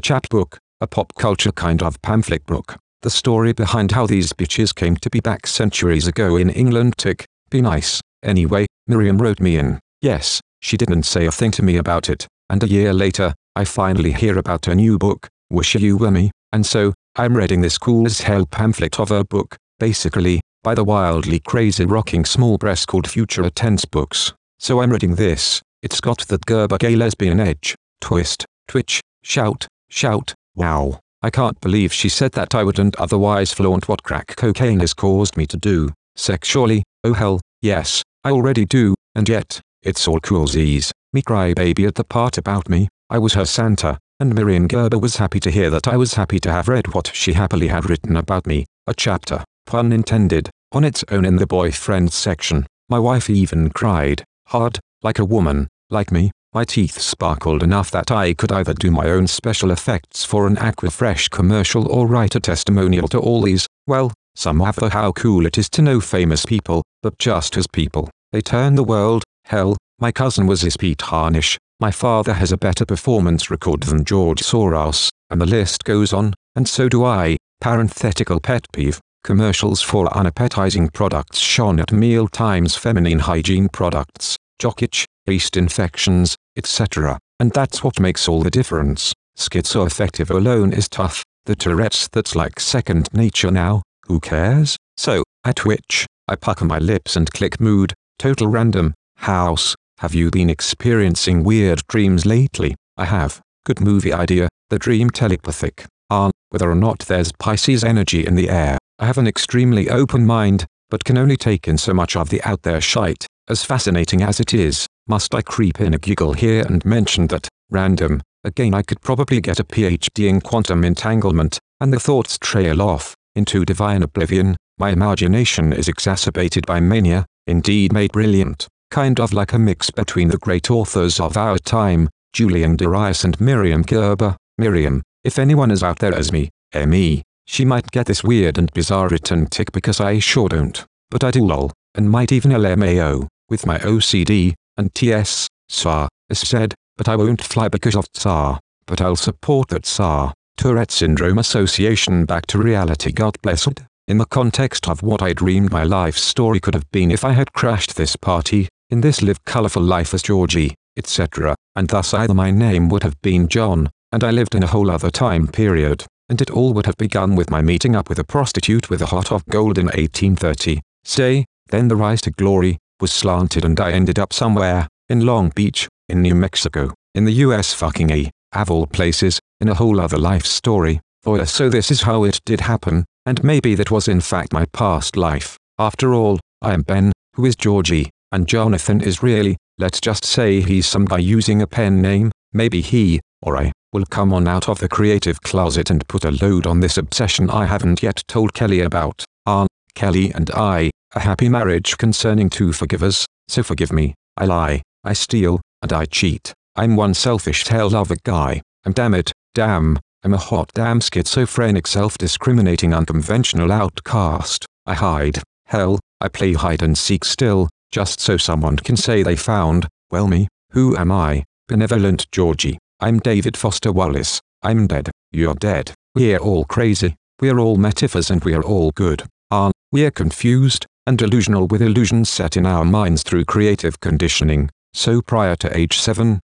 chapbook, 0.00 0.58
a 0.80 0.86
pop 0.86 1.14
culture 1.14 1.52
kind 1.52 1.82
of 1.82 2.00
pamphlet 2.02 2.44
book. 2.46 2.76
The 3.02 3.10
story 3.10 3.52
behind 3.52 3.92
how 3.92 4.06
these 4.06 4.32
bitches 4.32 4.74
came 4.74 4.96
to 4.96 5.10
be 5.10 5.20
back 5.20 5.46
centuries 5.46 6.06
ago 6.06 6.36
in 6.36 6.50
England 6.50 6.94
tick, 6.96 7.24
be 7.50 7.60
nice. 7.60 8.00
Anyway, 8.22 8.66
Myriam 8.88 9.20
wrote 9.20 9.40
me 9.40 9.56
in. 9.56 9.78
Yes, 10.00 10.40
she 10.60 10.76
didn't 10.76 11.04
say 11.04 11.26
a 11.26 11.32
thing 11.32 11.50
to 11.52 11.62
me 11.62 11.76
about 11.76 12.08
it, 12.08 12.26
and 12.48 12.62
a 12.62 12.68
year 12.68 12.92
later, 12.92 13.34
I 13.56 13.64
finally 13.64 14.12
hear 14.12 14.38
about 14.38 14.66
her 14.66 14.74
new 14.74 14.98
book, 14.98 15.28
Wish 15.50 15.74
You 15.74 15.96
Were 15.96 16.10
Me, 16.10 16.30
and 16.52 16.64
so, 16.64 16.94
I'm 17.16 17.36
reading 17.36 17.60
this 17.60 17.78
cool 17.78 18.06
as 18.06 18.20
hell 18.20 18.46
pamphlet 18.46 18.98
of 18.98 19.10
her 19.10 19.24
book, 19.24 19.56
basically, 19.78 20.40
by 20.62 20.74
the 20.74 20.84
wildly 20.84 21.40
crazy 21.40 21.84
rocking 21.84 22.24
small 22.24 22.58
press 22.58 22.86
called 22.86 23.10
Future 23.10 23.48
Tense 23.50 23.84
Books. 23.84 24.32
So 24.58 24.80
I'm 24.80 24.90
reading 24.90 25.16
this, 25.16 25.60
it's 25.82 26.00
got 26.00 26.26
that 26.28 26.46
Gurba 26.46 26.78
gay 26.78 26.94
lesbian 26.94 27.40
edge, 27.40 27.74
twist, 28.00 28.46
twitch, 28.68 29.00
shout, 29.24 29.66
shout, 29.90 30.34
wow. 30.54 31.00
I 31.22 31.30
can't 31.30 31.60
believe 31.60 31.92
she 31.92 32.08
said 32.08 32.32
that 32.32 32.54
I 32.54 32.64
wouldn't 32.64 32.96
otherwise 32.96 33.52
flaunt 33.52 33.88
what 33.88 34.02
crack 34.02 34.34
cocaine 34.36 34.80
has 34.80 34.94
caused 34.94 35.36
me 35.36 35.46
to 35.46 35.56
do, 35.56 35.90
sexually, 36.16 36.82
oh 37.04 37.12
hell, 37.14 37.40
yes, 37.62 38.02
I 38.24 38.30
already 38.30 38.66
do, 38.66 38.94
and 39.14 39.28
yet, 39.28 39.60
it's 39.82 40.06
all 40.06 40.20
coolsies, 40.20 40.90
me 41.12 41.22
cry 41.22 41.54
baby 41.54 41.86
at 41.86 41.94
the 41.94 42.04
part 42.04 42.36
about 42.36 42.68
me, 42.68 42.88
I 43.08 43.18
was 43.18 43.34
her 43.34 43.44
Santa, 43.44 43.98
and 44.20 44.34
Myriam 44.34 44.68
Gurba 44.68 45.00
was 45.00 45.16
happy 45.16 45.40
to 45.40 45.50
hear 45.50 45.70
that 45.70 45.88
I 45.88 45.96
was 45.96 46.14
happy 46.14 46.38
to 46.40 46.52
have 46.52 46.68
read 46.68 46.94
what 46.94 47.10
she 47.14 47.32
happily 47.32 47.68
had 47.68 47.88
written 47.88 48.16
about 48.16 48.46
me, 48.46 48.66
a 48.86 48.94
chapter, 48.94 49.44
pun 49.66 49.92
intended, 49.92 50.50
on 50.72 50.84
its 50.84 51.04
own 51.10 51.24
in 51.24 51.36
the 51.36 51.46
boyfriend 51.46 52.12
section. 52.12 52.66
My 52.88 52.98
wife 52.98 53.28
even 53.30 53.70
cried, 53.70 54.24
hard, 54.46 54.78
like 55.02 55.18
a 55.18 55.24
woman, 55.24 55.68
like 55.90 56.12
me, 56.12 56.30
my 56.54 56.64
teeth 56.64 57.00
sparkled 57.00 57.62
enough 57.62 57.90
that 57.90 58.10
I 58.10 58.34
could 58.34 58.52
either 58.52 58.74
do 58.74 58.90
my 58.90 59.08
own 59.08 59.26
special 59.26 59.70
effects 59.70 60.24
for 60.24 60.46
an 60.46 60.56
Aquafresh 60.56 61.30
commercial 61.30 61.90
or 61.90 62.06
write 62.06 62.34
a 62.34 62.40
testimonial 62.40 63.08
to 63.08 63.18
all 63.18 63.42
these, 63.42 63.66
well, 63.86 64.12
some 64.34 64.60
have 64.60 64.76
the 64.76 64.88
how 64.90 65.12
cool 65.12 65.46
it 65.46 65.58
is 65.58 65.68
to 65.70 65.82
know 65.82 66.00
famous 66.00 66.46
people, 66.46 66.82
but 67.02 67.18
just 67.18 67.56
as 67.56 67.66
people, 67.66 68.10
they 68.32 68.40
turn 68.40 68.74
the 68.74 68.84
world, 68.84 69.24
hell, 69.44 69.76
my 69.98 70.10
cousin 70.10 70.46
was 70.46 70.62
his 70.62 70.76
Pete 70.76 70.98
Harnisch, 70.98 71.58
my 71.82 71.90
father 71.90 72.34
has 72.34 72.52
a 72.52 72.56
better 72.56 72.86
performance 72.86 73.50
record 73.50 73.82
than 73.82 74.04
George 74.04 74.40
Soros, 74.40 75.10
and 75.30 75.40
the 75.40 75.46
list 75.46 75.82
goes 75.82 76.12
on, 76.12 76.32
and 76.54 76.68
so 76.68 76.88
do 76.88 77.04
I. 77.04 77.36
Parenthetical 77.60 78.40
pet 78.40 78.66
peeve. 78.72 79.00
Commercials 79.24 79.82
for 79.82 80.12
unappetizing 80.16 80.88
products 80.90 81.38
shone 81.38 81.80
at 81.80 81.92
meal 81.92 82.28
times 82.28 82.76
feminine 82.76 83.20
hygiene 83.20 83.68
products, 83.68 84.36
jock 84.58 84.82
itch, 84.82 85.06
yeast 85.26 85.56
infections, 85.56 86.36
etc. 86.56 87.18
And 87.40 87.50
that's 87.52 87.82
what 87.82 88.00
makes 88.00 88.28
all 88.28 88.42
the 88.42 88.50
difference. 88.50 89.12
Schizoaffective 89.36 90.30
alone 90.30 90.72
is 90.72 90.88
tough. 90.88 91.24
The 91.46 91.56
Tourette's 91.56 92.08
that's 92.08 92.36
like 92.36 92.60
second 92.60 93.08
nature 93.12 93.50
now, 93.50 93.82
who 94.06 94.20
cares? 94.20 94.76
So, 94.96 95.22
I 95.44 95.52
twitch, 95.52 96.06
I 96.28 96.36
pucker 96.36 96.64
my 96.64 96.78
lips 96.78 97.16
and 97.16 97.32
click 97.32 97.60
mood, 97.60 97.94
total 98.18 98.46
random, 98.46 98.94
house, 99.16 99.74
have 99.98 100.14
you 100.14 100.30
been 100.30 100.50
experiencing 100.50 101.44
weird 101.44 101.80
dreams 101.88 102.26
lately? 102.26 102.74
I 102.96 103.04
have. 103.04 103.40
Good 103.64 103.80
movie 103.80 104.12
idea, 104.12 104.48
The 104.68 104.78
Dream 104.78 105.10
Telepathic. 105.10 105.86
On, 106.10 106.32
whether 106.50 106.68
or 106.68 106.74
not 106.74 107.00
there's 107.00 107.32
Pisces 107.38 107.84
energy 107.84 108.26
in 108.26 108.34
the 108.34 108.50
air, 108.50 108.78
I 108.98 109.06
have 109.06 109.18
an 109.18 109.28
extremely 109.28 109.88
open 109.88 110.26
mind, 110.26 110.66
but 110.90 111.04
can 111.04 111.16
only 111.16 111.36
take 111.36 111.68
in 111.68 111.78
so 111.78 111.94
much 111.94 112.16
of 112.16 112.30
the 112.30 112.42
out 112.42 112.62
there 112.62 112.80
shite, 112.80 113.26
as 113.48 113.64
fascinating 113.64 114.22
as 114.22 114.40
it 114.40 114.52
is. 114.52 114.86
Must 115.06 115.34
I 115.34 115.42
creep 115.42 115.80
in 115.80 115.94
a 115.94 115.98
giggle 115.98 116.32
here 116.32 116.64
and 116.66 116.84
mention 116.84 117.28
that, 117.28 117.48
random, 117.70 118.22
again 118.42 118.74
I 118.74 118.82
could 118.82 119.00
probably 119.00 119.40
get 119.40 119.60
a 119.60 119.64
PhD 119.64 120.28
in 120.28 120.40
quantum 120.40 120.84
entanglement, 120.84 121.58
and 121.80 121.92
the 121.92 122.00
thoughts 122.00 122.38
trail 122.38 122.82
off, 122.82 123.14
into 123.34 123.64
divine 123.64 124.02
oblivion, 124.02 124.56
my 124.78 124.90
imagination 124.90 125.72
is 125.72 125.88
exacerbated 125.88 126.66
by 126.66 126.80
mania, 126.80 127.26
indeed 127.46 127.92
made 127.92 128.12
brilliant 128.12 128.68
kind 128.92 129.18
of 129.18 129.32
like 129.32 129.54
a 129.54 129.58
mix 129.58 129.90
between 129.90 130.28
the 130.28 130.36
great 130.36 130.70
authors 130.70 131.18
of 131.18 131.34
our 131.34 131.56
time, 131.56 132.10
Julian 132.34 132.76
Darius 132.76 133.24
and 133.24 133.38
Myriam 133.38 133.86
Gurba. 133.86 134.36
Myriam, 134.60 135.00
if 135.24 135.38
anyone 135.38 135.70
is 135.70 135.82
out 135.82 135.98
there 135.98 136.14
as 136.14 136.30
me, 136.30 136.50
me, 136.74 137.22
she 137.46 137.64
might 137.64 137.90
get 137.90 138.04
this 138.04 138.22
weird 138.22 138.58
and 138.58 138.70
bizarre 138.74 139.08
written 139.08 139.46
tick 139.46 139.72
because 139.72 139.98
I 139.98 140.18
sure 140.18 140.50
don't, 140.50 140.84
but 141.10 141.24
I 141.24 141.30
do 141.30 141.42
lol, 141.42 141.72
and 141.94 142.10
might 142.10 142.32
even 142.32 142.50
LMAO, 142.50 143.28
with 143.48 143.64
my 143.64 143.78
OCD, 143.78 144.52
and 144.76 144.94
TS, 144.94 145.48
SAR, 145.70 146.10
as 146.28 146.40
said, 146.40 146.74
but 146.98 147.08
I 147.08 147.16
won't 147.16 147.42
fly 147.42 147.68
because 147.68 147.96
of 147.96 148.08
SAR, 148.12 148.60
but 148.86 149.00
I'll 149.00 149.16
support 149.16 149.68
that 149.68 149.86
SAR, 149.86 150.34
Tourette 150.56 150.90
Syndrome 150.90 151.38
Association 151.38 152.24
back 152.24 152.46
to 152.46 152.58
reality 152.58 153.10
God 153.12 153.36
blessed, 153.42 153.82
in 154.06 154.18
the 154.18 154.26
context 154.26 154.88
of 154.88 155.02
what 155.02 155.22
I 155.22 155.32
dreamed 155.32 155.72
my 155.72 155.84
life 155.84 156.16
story 156.16 156.60
could 156.60 156.74
have 156.74 156.90
been 156.90 157.10
if 157.10 157.24
I 157.24 157.32
had 157.32 157.52
crashed 157.52 157.96
this 157.96 158.16
party, 158.16 158.68
in 158.90 159.00
this 159.00 159.22
live 159.22 159.44
colourful 159.44 159.82
life 159.82 160.12
as 160.14 160.22
Georgie, 160.22 160.74
etc., 160.96 161.54
and 161.74 161.88
thus 161.88 162.14
either 162.14 162.34
my 162.34 162.50
name 162.50 162.88
would 162.90 163.02
have 163.02 163.20
been 163.22 163.48
John, 163.48 163.90
and 164.12 164.22
I 164.22 164.30
lived 164.30 164.54
in 164.54 164.62
a 164.62 164.68
whole 164.68 164.90
other 164.90 165.10
time 165.10 165.48
period, 165.48 166.04
and 166.28 166.40
it 166.40 166.50
all 166.50 166.74
would 166.74 166.86
have 166.86 166.96
begun 166.96 167.34
with 167.34 167.50
my 167.50 167.62
meeting 167.62 167.96
up 167.96 168.08
with 168.08 168.18
a 168.18 168.24
prostitute 168.24 168.90
with 168.90 169.02
a 169.02 169.06
heart 169.06 169.32
of 169.32 169.46
gold 169.46 169.78
in 169.78 169.86
1830, 169.86 170.80
say, 171.04 171.44
then 171.68 171.88
the 171.88 171.96
rise 171.96 172.20
to 172.22 172.30
glory, 172.30 172.78
was 173.00 173.10
slanted 173.10 173.64
and 173.64 173.80
I 173.80 173.92
ended 173.92 174.18
up 174.18 174.32
somewhere, 174.32 174.88
in 175.08 175.26
Long 175.26 175.50
Beach, 175.54 175.88
in 176.08 176.22
New 176.22 176.34
Mexico, 176.34 176.92
in 177.14 177.24
the 177.24 177.32
US 177.32 177.72
fucking 177.72 178.10
A, 178.10 178.30
of 178.52 178.70
all 178.70 178.86
places, 178.86 179.40
in 179.62 179.68
a 179.68 179.74
whole 179.74 180.00
other 180.00 180.18
life 180.18 180.44
story, 180.44 181.00
or 181.24 181.40
uh, 181.40 181.44
so 181.44 181.68
this 181.68 181.90
is 181.92 182.02
how 182.02 182.24
it 182.24 182.40
did 182.44 182.60
happen, 182.60 183.04
and 183.24 183.44
maybe 183.44 183.76
that 183.76 183.92
was 183.92 184.08
in 184.08 184.20
fact 184.20 184.52
my 184.52 184.66
past 184.72 185.16
life, 185.16 185.56
after 185.78 186.12
all, 186.12 186.40
I 186.60 186.74
am 186.74 186.82
Ben, 186.82 187.12
who 187.34 187.44
is 187.44 187.54
Georgie, 187.54 188.10
and 188.32 188.48
Jonathan 188.48 189.00
is 189.00 189.22
really, 189.22 189.56
let's 189.78 190.00
just 190.00 190.24
say 190.24 190.60
he's 190.60 190.86
some 190.86 191.04
guy 191.04 191.18
using 191.18 191.62
a 191.62 191.68
pen 191.68 192.02
name, 192.02 192.32
maybe 192.52 192.80
he, 192.80 193.20
or 193.40 193.56
I, 193.56 193.70
will 193.92 194.04
come 194.06 194.32
on 194.32 194.48
out 194.48 194.68
of 194.68 194.80
the 194.80 194.88
creative 194.88 195.40
closet 195.42 195.90
and 195.90 196.08
put 196.08 196.24
a 196.24 196.32
load 196.32 196.66
on 196.66 196.80
this 196.80 196.98
obsession 196.98 197.48
I 197.48 197.66
haven't 197.66 198.02
yet 198.02 198.24
told 198.26 198.54
Kelly 198.54 198.80
about. 198.80 199.24
Aunt, 199.46 199.70
Kelly 199.94 200.32
and 200.32 200.50
I, 200.50 200.90
a 201.14 201.20
happy 201.20 201.48
marriage 201.48 201.96
concerning 201.98 202.50
two 202.50 202.72
forgivers, 202.72 203.26
so 203.46 203.62
forgive 203.62 203.92
me, 203.92 204.14
I 204.36 204.44
lie, 204.46 204.82
I 205.04 205.12
steal, 205.12 205.60
and 205.82 205.92
I 205.92 206.06
cheat. 206.06 206.52
I'm 206.74 206.96
one 206.96 207.14
selfish 207.14 207.68
hell 207.68 207.94
of 207.94 208.10
a 208.10 208.16
guy, 208.24 208.62
I'm 208.84 208.92
damn 208.92 209.14
it, 209.14 209.30
damn, 209.54 210.00
I'm 210.24 210.34
a 210.34 210.38
hot 210.38 210.70
damn 210.74 211.00
schizophrenic 211.00 211.86
self-discriminating 211.86 212.92
unconventional 212.92 213.70
outcast. 213.70 214.66
I 214.86 214.94
hide, 214.94 215.38
hell, 215.66 216.00
I 216.20 216.26
play 216.26 216.54
hide 216.54 216.82
and 216.82 216.98
seek 216.98 217.24
still, 217.24 217.68
just 217.92 218.18
so 218.18 218.36
someone 218.36 218.76
can 218.78 218.96
say 218.96 219.22
they 219.22 219.36
found, 219.36 219.86
well 220.10 220.26
me, 220.26 220.48
who 220.70 220.96
am 220.96 221.12
I, 221.12 221.44
benevolent 221.68 222.26
Georgie, 222.32 222.78
I'm 222.98 223.20
David 223.20 223.56
Foster 223.56 223.92
Wallace, 223.92 224.40
I'm 224.64 224.88
dead, 224.88 225.10
you're 225.30 225.54
dead, 225.54 225.94
we're 226.16 226.38
all 226.38 226.64
crazy, 226.64 227.14
we're 227.40 227.60
all 227.60 227.76
metaphors 227.76 228.32
and 228.32 228.42
we're 228.42 228.62
all 228.62 228.90
good, 228.96 229.22
aren't, 229.52 229.76
we're 229.92 230.10
confused, 230.10 230.86
and 231.06 231.16
delusional 231.16 231.68
with 231.68 231.82
illusions 231.82 232.28
set 232.28 232.56
in 232.56 232.66
our 232.66 232.84
minds 232.84 233.22
through 233.22 233.44
creative 233.44 234.00
conditioning, 234.00 234.70
so 234.92 235.22
prior 235.22 235.54
to 235.54 235.76
age 235.76 236.00
7, 236.00 236.40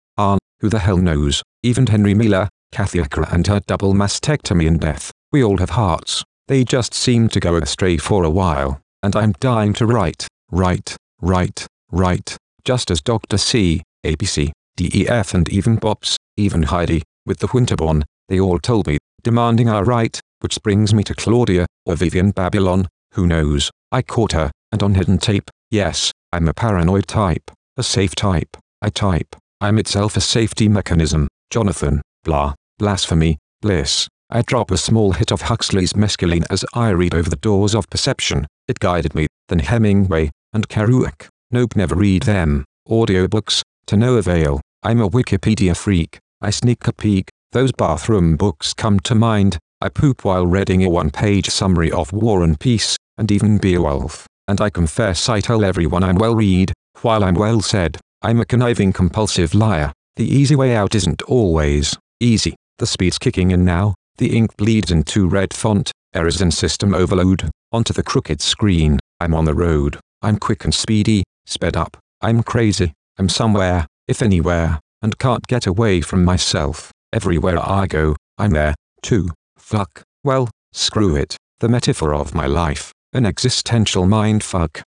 who 0.61 0.69
the 0.69 0.81
hell 0.81 0.97
knows, 0.97 1.43
even 1.63 1.87
Henry 1.87 2.15
Miller, 2.15 2.49
Kathy 2.73 3.01
Acker 3.01 3.27
and 3.31 3.47
her 3.47 3.61
double 3.67 3.95
mastectomy 3.95 4.67
and 4.67 4.81
death, 4.81 5.11
we 5.33 5.43
all 5.43 5.59
have 5.59 5.71
hearts, 5.71 6.25
they 6.49 6.65
just 6.65 6.95
seem 6.95 7.29
to 7.29 7.41
go 7.41 7.57
astray 7.57 7.97
for 7.97 8.25
a 8.25 8.31
while, 8.31 8.81
and 9.03 9.15
I'm 9.15 9.33
dying 9.41 9.73
to 9.75 9.87
write, 9.87 10.27
write, 10.51 10.97
write, 11.21 11.67
write, 11.91 12.37
just 12.65 12.91
as 12.91 13.01
Dr. 13.01 13.39
C, 13.39 13.83
ABC, 14.05 14.51
DEF 14.77 15.35
and 15.35 15.49
even 15.49 15.79
Pops, 15.79 16.17
even 16.37 16.65
Heidi, 16.65 17.03
with 17.25 17.39
the 17.39 17.49
Winterborn, 17.49 18.03
they 18.29 18.41
all 18.41 18.59
told 18.59 18.87
me, 18.87 18.99
demanding 19.23 19.69
our 19.69 19.85
right, 19.85 20.21
which 20.41 20.63
brings 20.63 20.93
me 20.93 21.05
to 21.05 21.15
Claudia, 21.15 21.67
or 21.87 21.97
Vivian 21.97 22.31
Babylon, 22.31 22.89
who 23.15 23.27
knows, 23.27 23.71
I 23.93 24.03
caught 24.03 24.33
her, 24.33 24.51
and 24.73 24.83
on 24.83 24.95
hidden 24.95 25.19
tape, 25.19 25.51
yes, 25.71 26.13
I'm 26.33 26.49
a 26.49 26.55
paranoid 26.55 27.07
type, 27.07 27.51
a 27.77 27.83
safe 27.83 28.15
type, 28.15 28.57
I 28.83 28.91
type, 28.91 29.37
I'm 29.61 29.79
itself 29.79 30.17
a 30.17 30.21
safety 30.21 30.69
mechanism, 30.69 31.27
Jonathan, 31.51 32.01
blah, 32.23 32.55
blasphemy, 32.79 33.39
bliss. 33.61 34.07
I 34.31 34.43
drop 34.43 34.71
a 34.71 34.77
small 34.77 35.13
hit 35.13 35.33
of 35.33 35.43
Huxley's 35.43 35.95
mescaline 35.95 36.45
as 36.49 36.65
I 36.75 36.91
read 36.91 37.13
over 37.13 37.29
the 37.29 37.35
doors 37.35 37.75
of 37.75 37.91
perception, 37.91 38.47
it 38.69 38.79
guided 38.79 39.17
me, 39.17 39.27
then 39.49 39.59
Hemingway, 39.59 40.31
and 40.53 40.69
Kerouac. 40.69 41.27
Nope 41.51 41.75
never 41.75 41.97
read 41.97 42.23
them. 42.23 42.65
Audiobooks, 42.89 43.63
to 43.87 43.97
no 43.97 44.15
avail. 44.17 44.61
I'm 44.85 45.01
a 45.01 45.11
Wikipedia 45.11 45.77
freak. 45.77 46.19
I 46.41 46.51
sneak 46.51 46.87
a 46.87 46.93
peek, 46.93 47.29
those 47.51 47.73
bathroom 47.73 48.37
books 48.37 48.73
come 48.75 49.01
to 49.01 49.17
mind. 49.17 49.59
I 49.81 49.89
poop 49.89 50.25
while 50.25 50.47
reading 50.47 50.85
a 50.85 50.91
one-page 50.91 51.49
summary 51.49 51.91
of 51.91 52.13
War 52.13 52.45
and 52.45 52.61
Peace, 52.61 52.97
and 53.17 53.33
even 53.33 53.59
Beowulf, 53.59 54.25
and 54.47 54.61
I 54.61 54.71
confess 54.71 55.29
I 55.29 55.41
tell 55.41 55.65
everyone 55.65 56.05
I'm 56.05 56.17
well 56.17 56.37
read, 56.37 56.73
while 57.03 57.25
I'm 57.25 57.35
well 57.35 57.61
said, 57.61 57.99
I'm 58.21 58.41
a 58.41 58.45
conniving 58.45 58.93
compulsive 58.93 59.55
liar. 59.55 59.93
The 60.17 60.29
easy 60.29 60.57
way 60.57 60.75
out 60.75 60.97
isn't 60.97 61.23
always 61.23 61.97
easy. 62.19 62.57
The 62.79 62.87
speed's 62.87 63.19
kicking 63.19 63.53
in 63.53 63.65
now, 63.65 63.95
the 64.17 64.37
ink 64.37 64.57
bleeds 64.57 64.91
into 64.91 65.29
red 65.29 65.55
font, 65.55 65.93
errors 66.13 66.41
and 66.41 66.53
system 66.53 66.95
overload, 66.95 67.49
onto 67.71 67.93
the 67.93 68.03
crooked 68.03 68.41
screen, 68.41 68.99
I'm 69.21 69.35
on 69.35 69.45
the 69.45 69.55
road, 69.55 70.01
I'm 70.21 70.39
quick 70.39 70.65
and 70.65 70.75
speedy, 70.75 71.23
sped 71.47 71.77
up, 71.77 71.97
I'm 72.21 72.43
crazy, 72.43 72.93
I'm 73.19 73.29
somewhere, 73.29 73.87
if 74.09 74.21
anywhere, 74.21 74.81
and 75.01 75.19
can't 75.19 75.47
get 75.47 75.67
away 75.67 76.01
from 76.01 76.25
myself, 76.25 76.91
everywhere 77.13 77.59
I 77.61 77.87
go, 77.87 78.17
I'm 78.37 78.51
there, 78.51 78.75
too, 79.03 79.31
fuck, 79.57 80.03
well, 80.25 80.51
screw 80.73 81.15
it, 81.15 81.37
the 81.61 81.69
metaphor 81.69 82.15
of 82.15 82.35
my 82.35 82.47
life, 82.47 82.93
an 83.13 83.27
existential 83.27 84.07
mindfuck. 84.07 84.83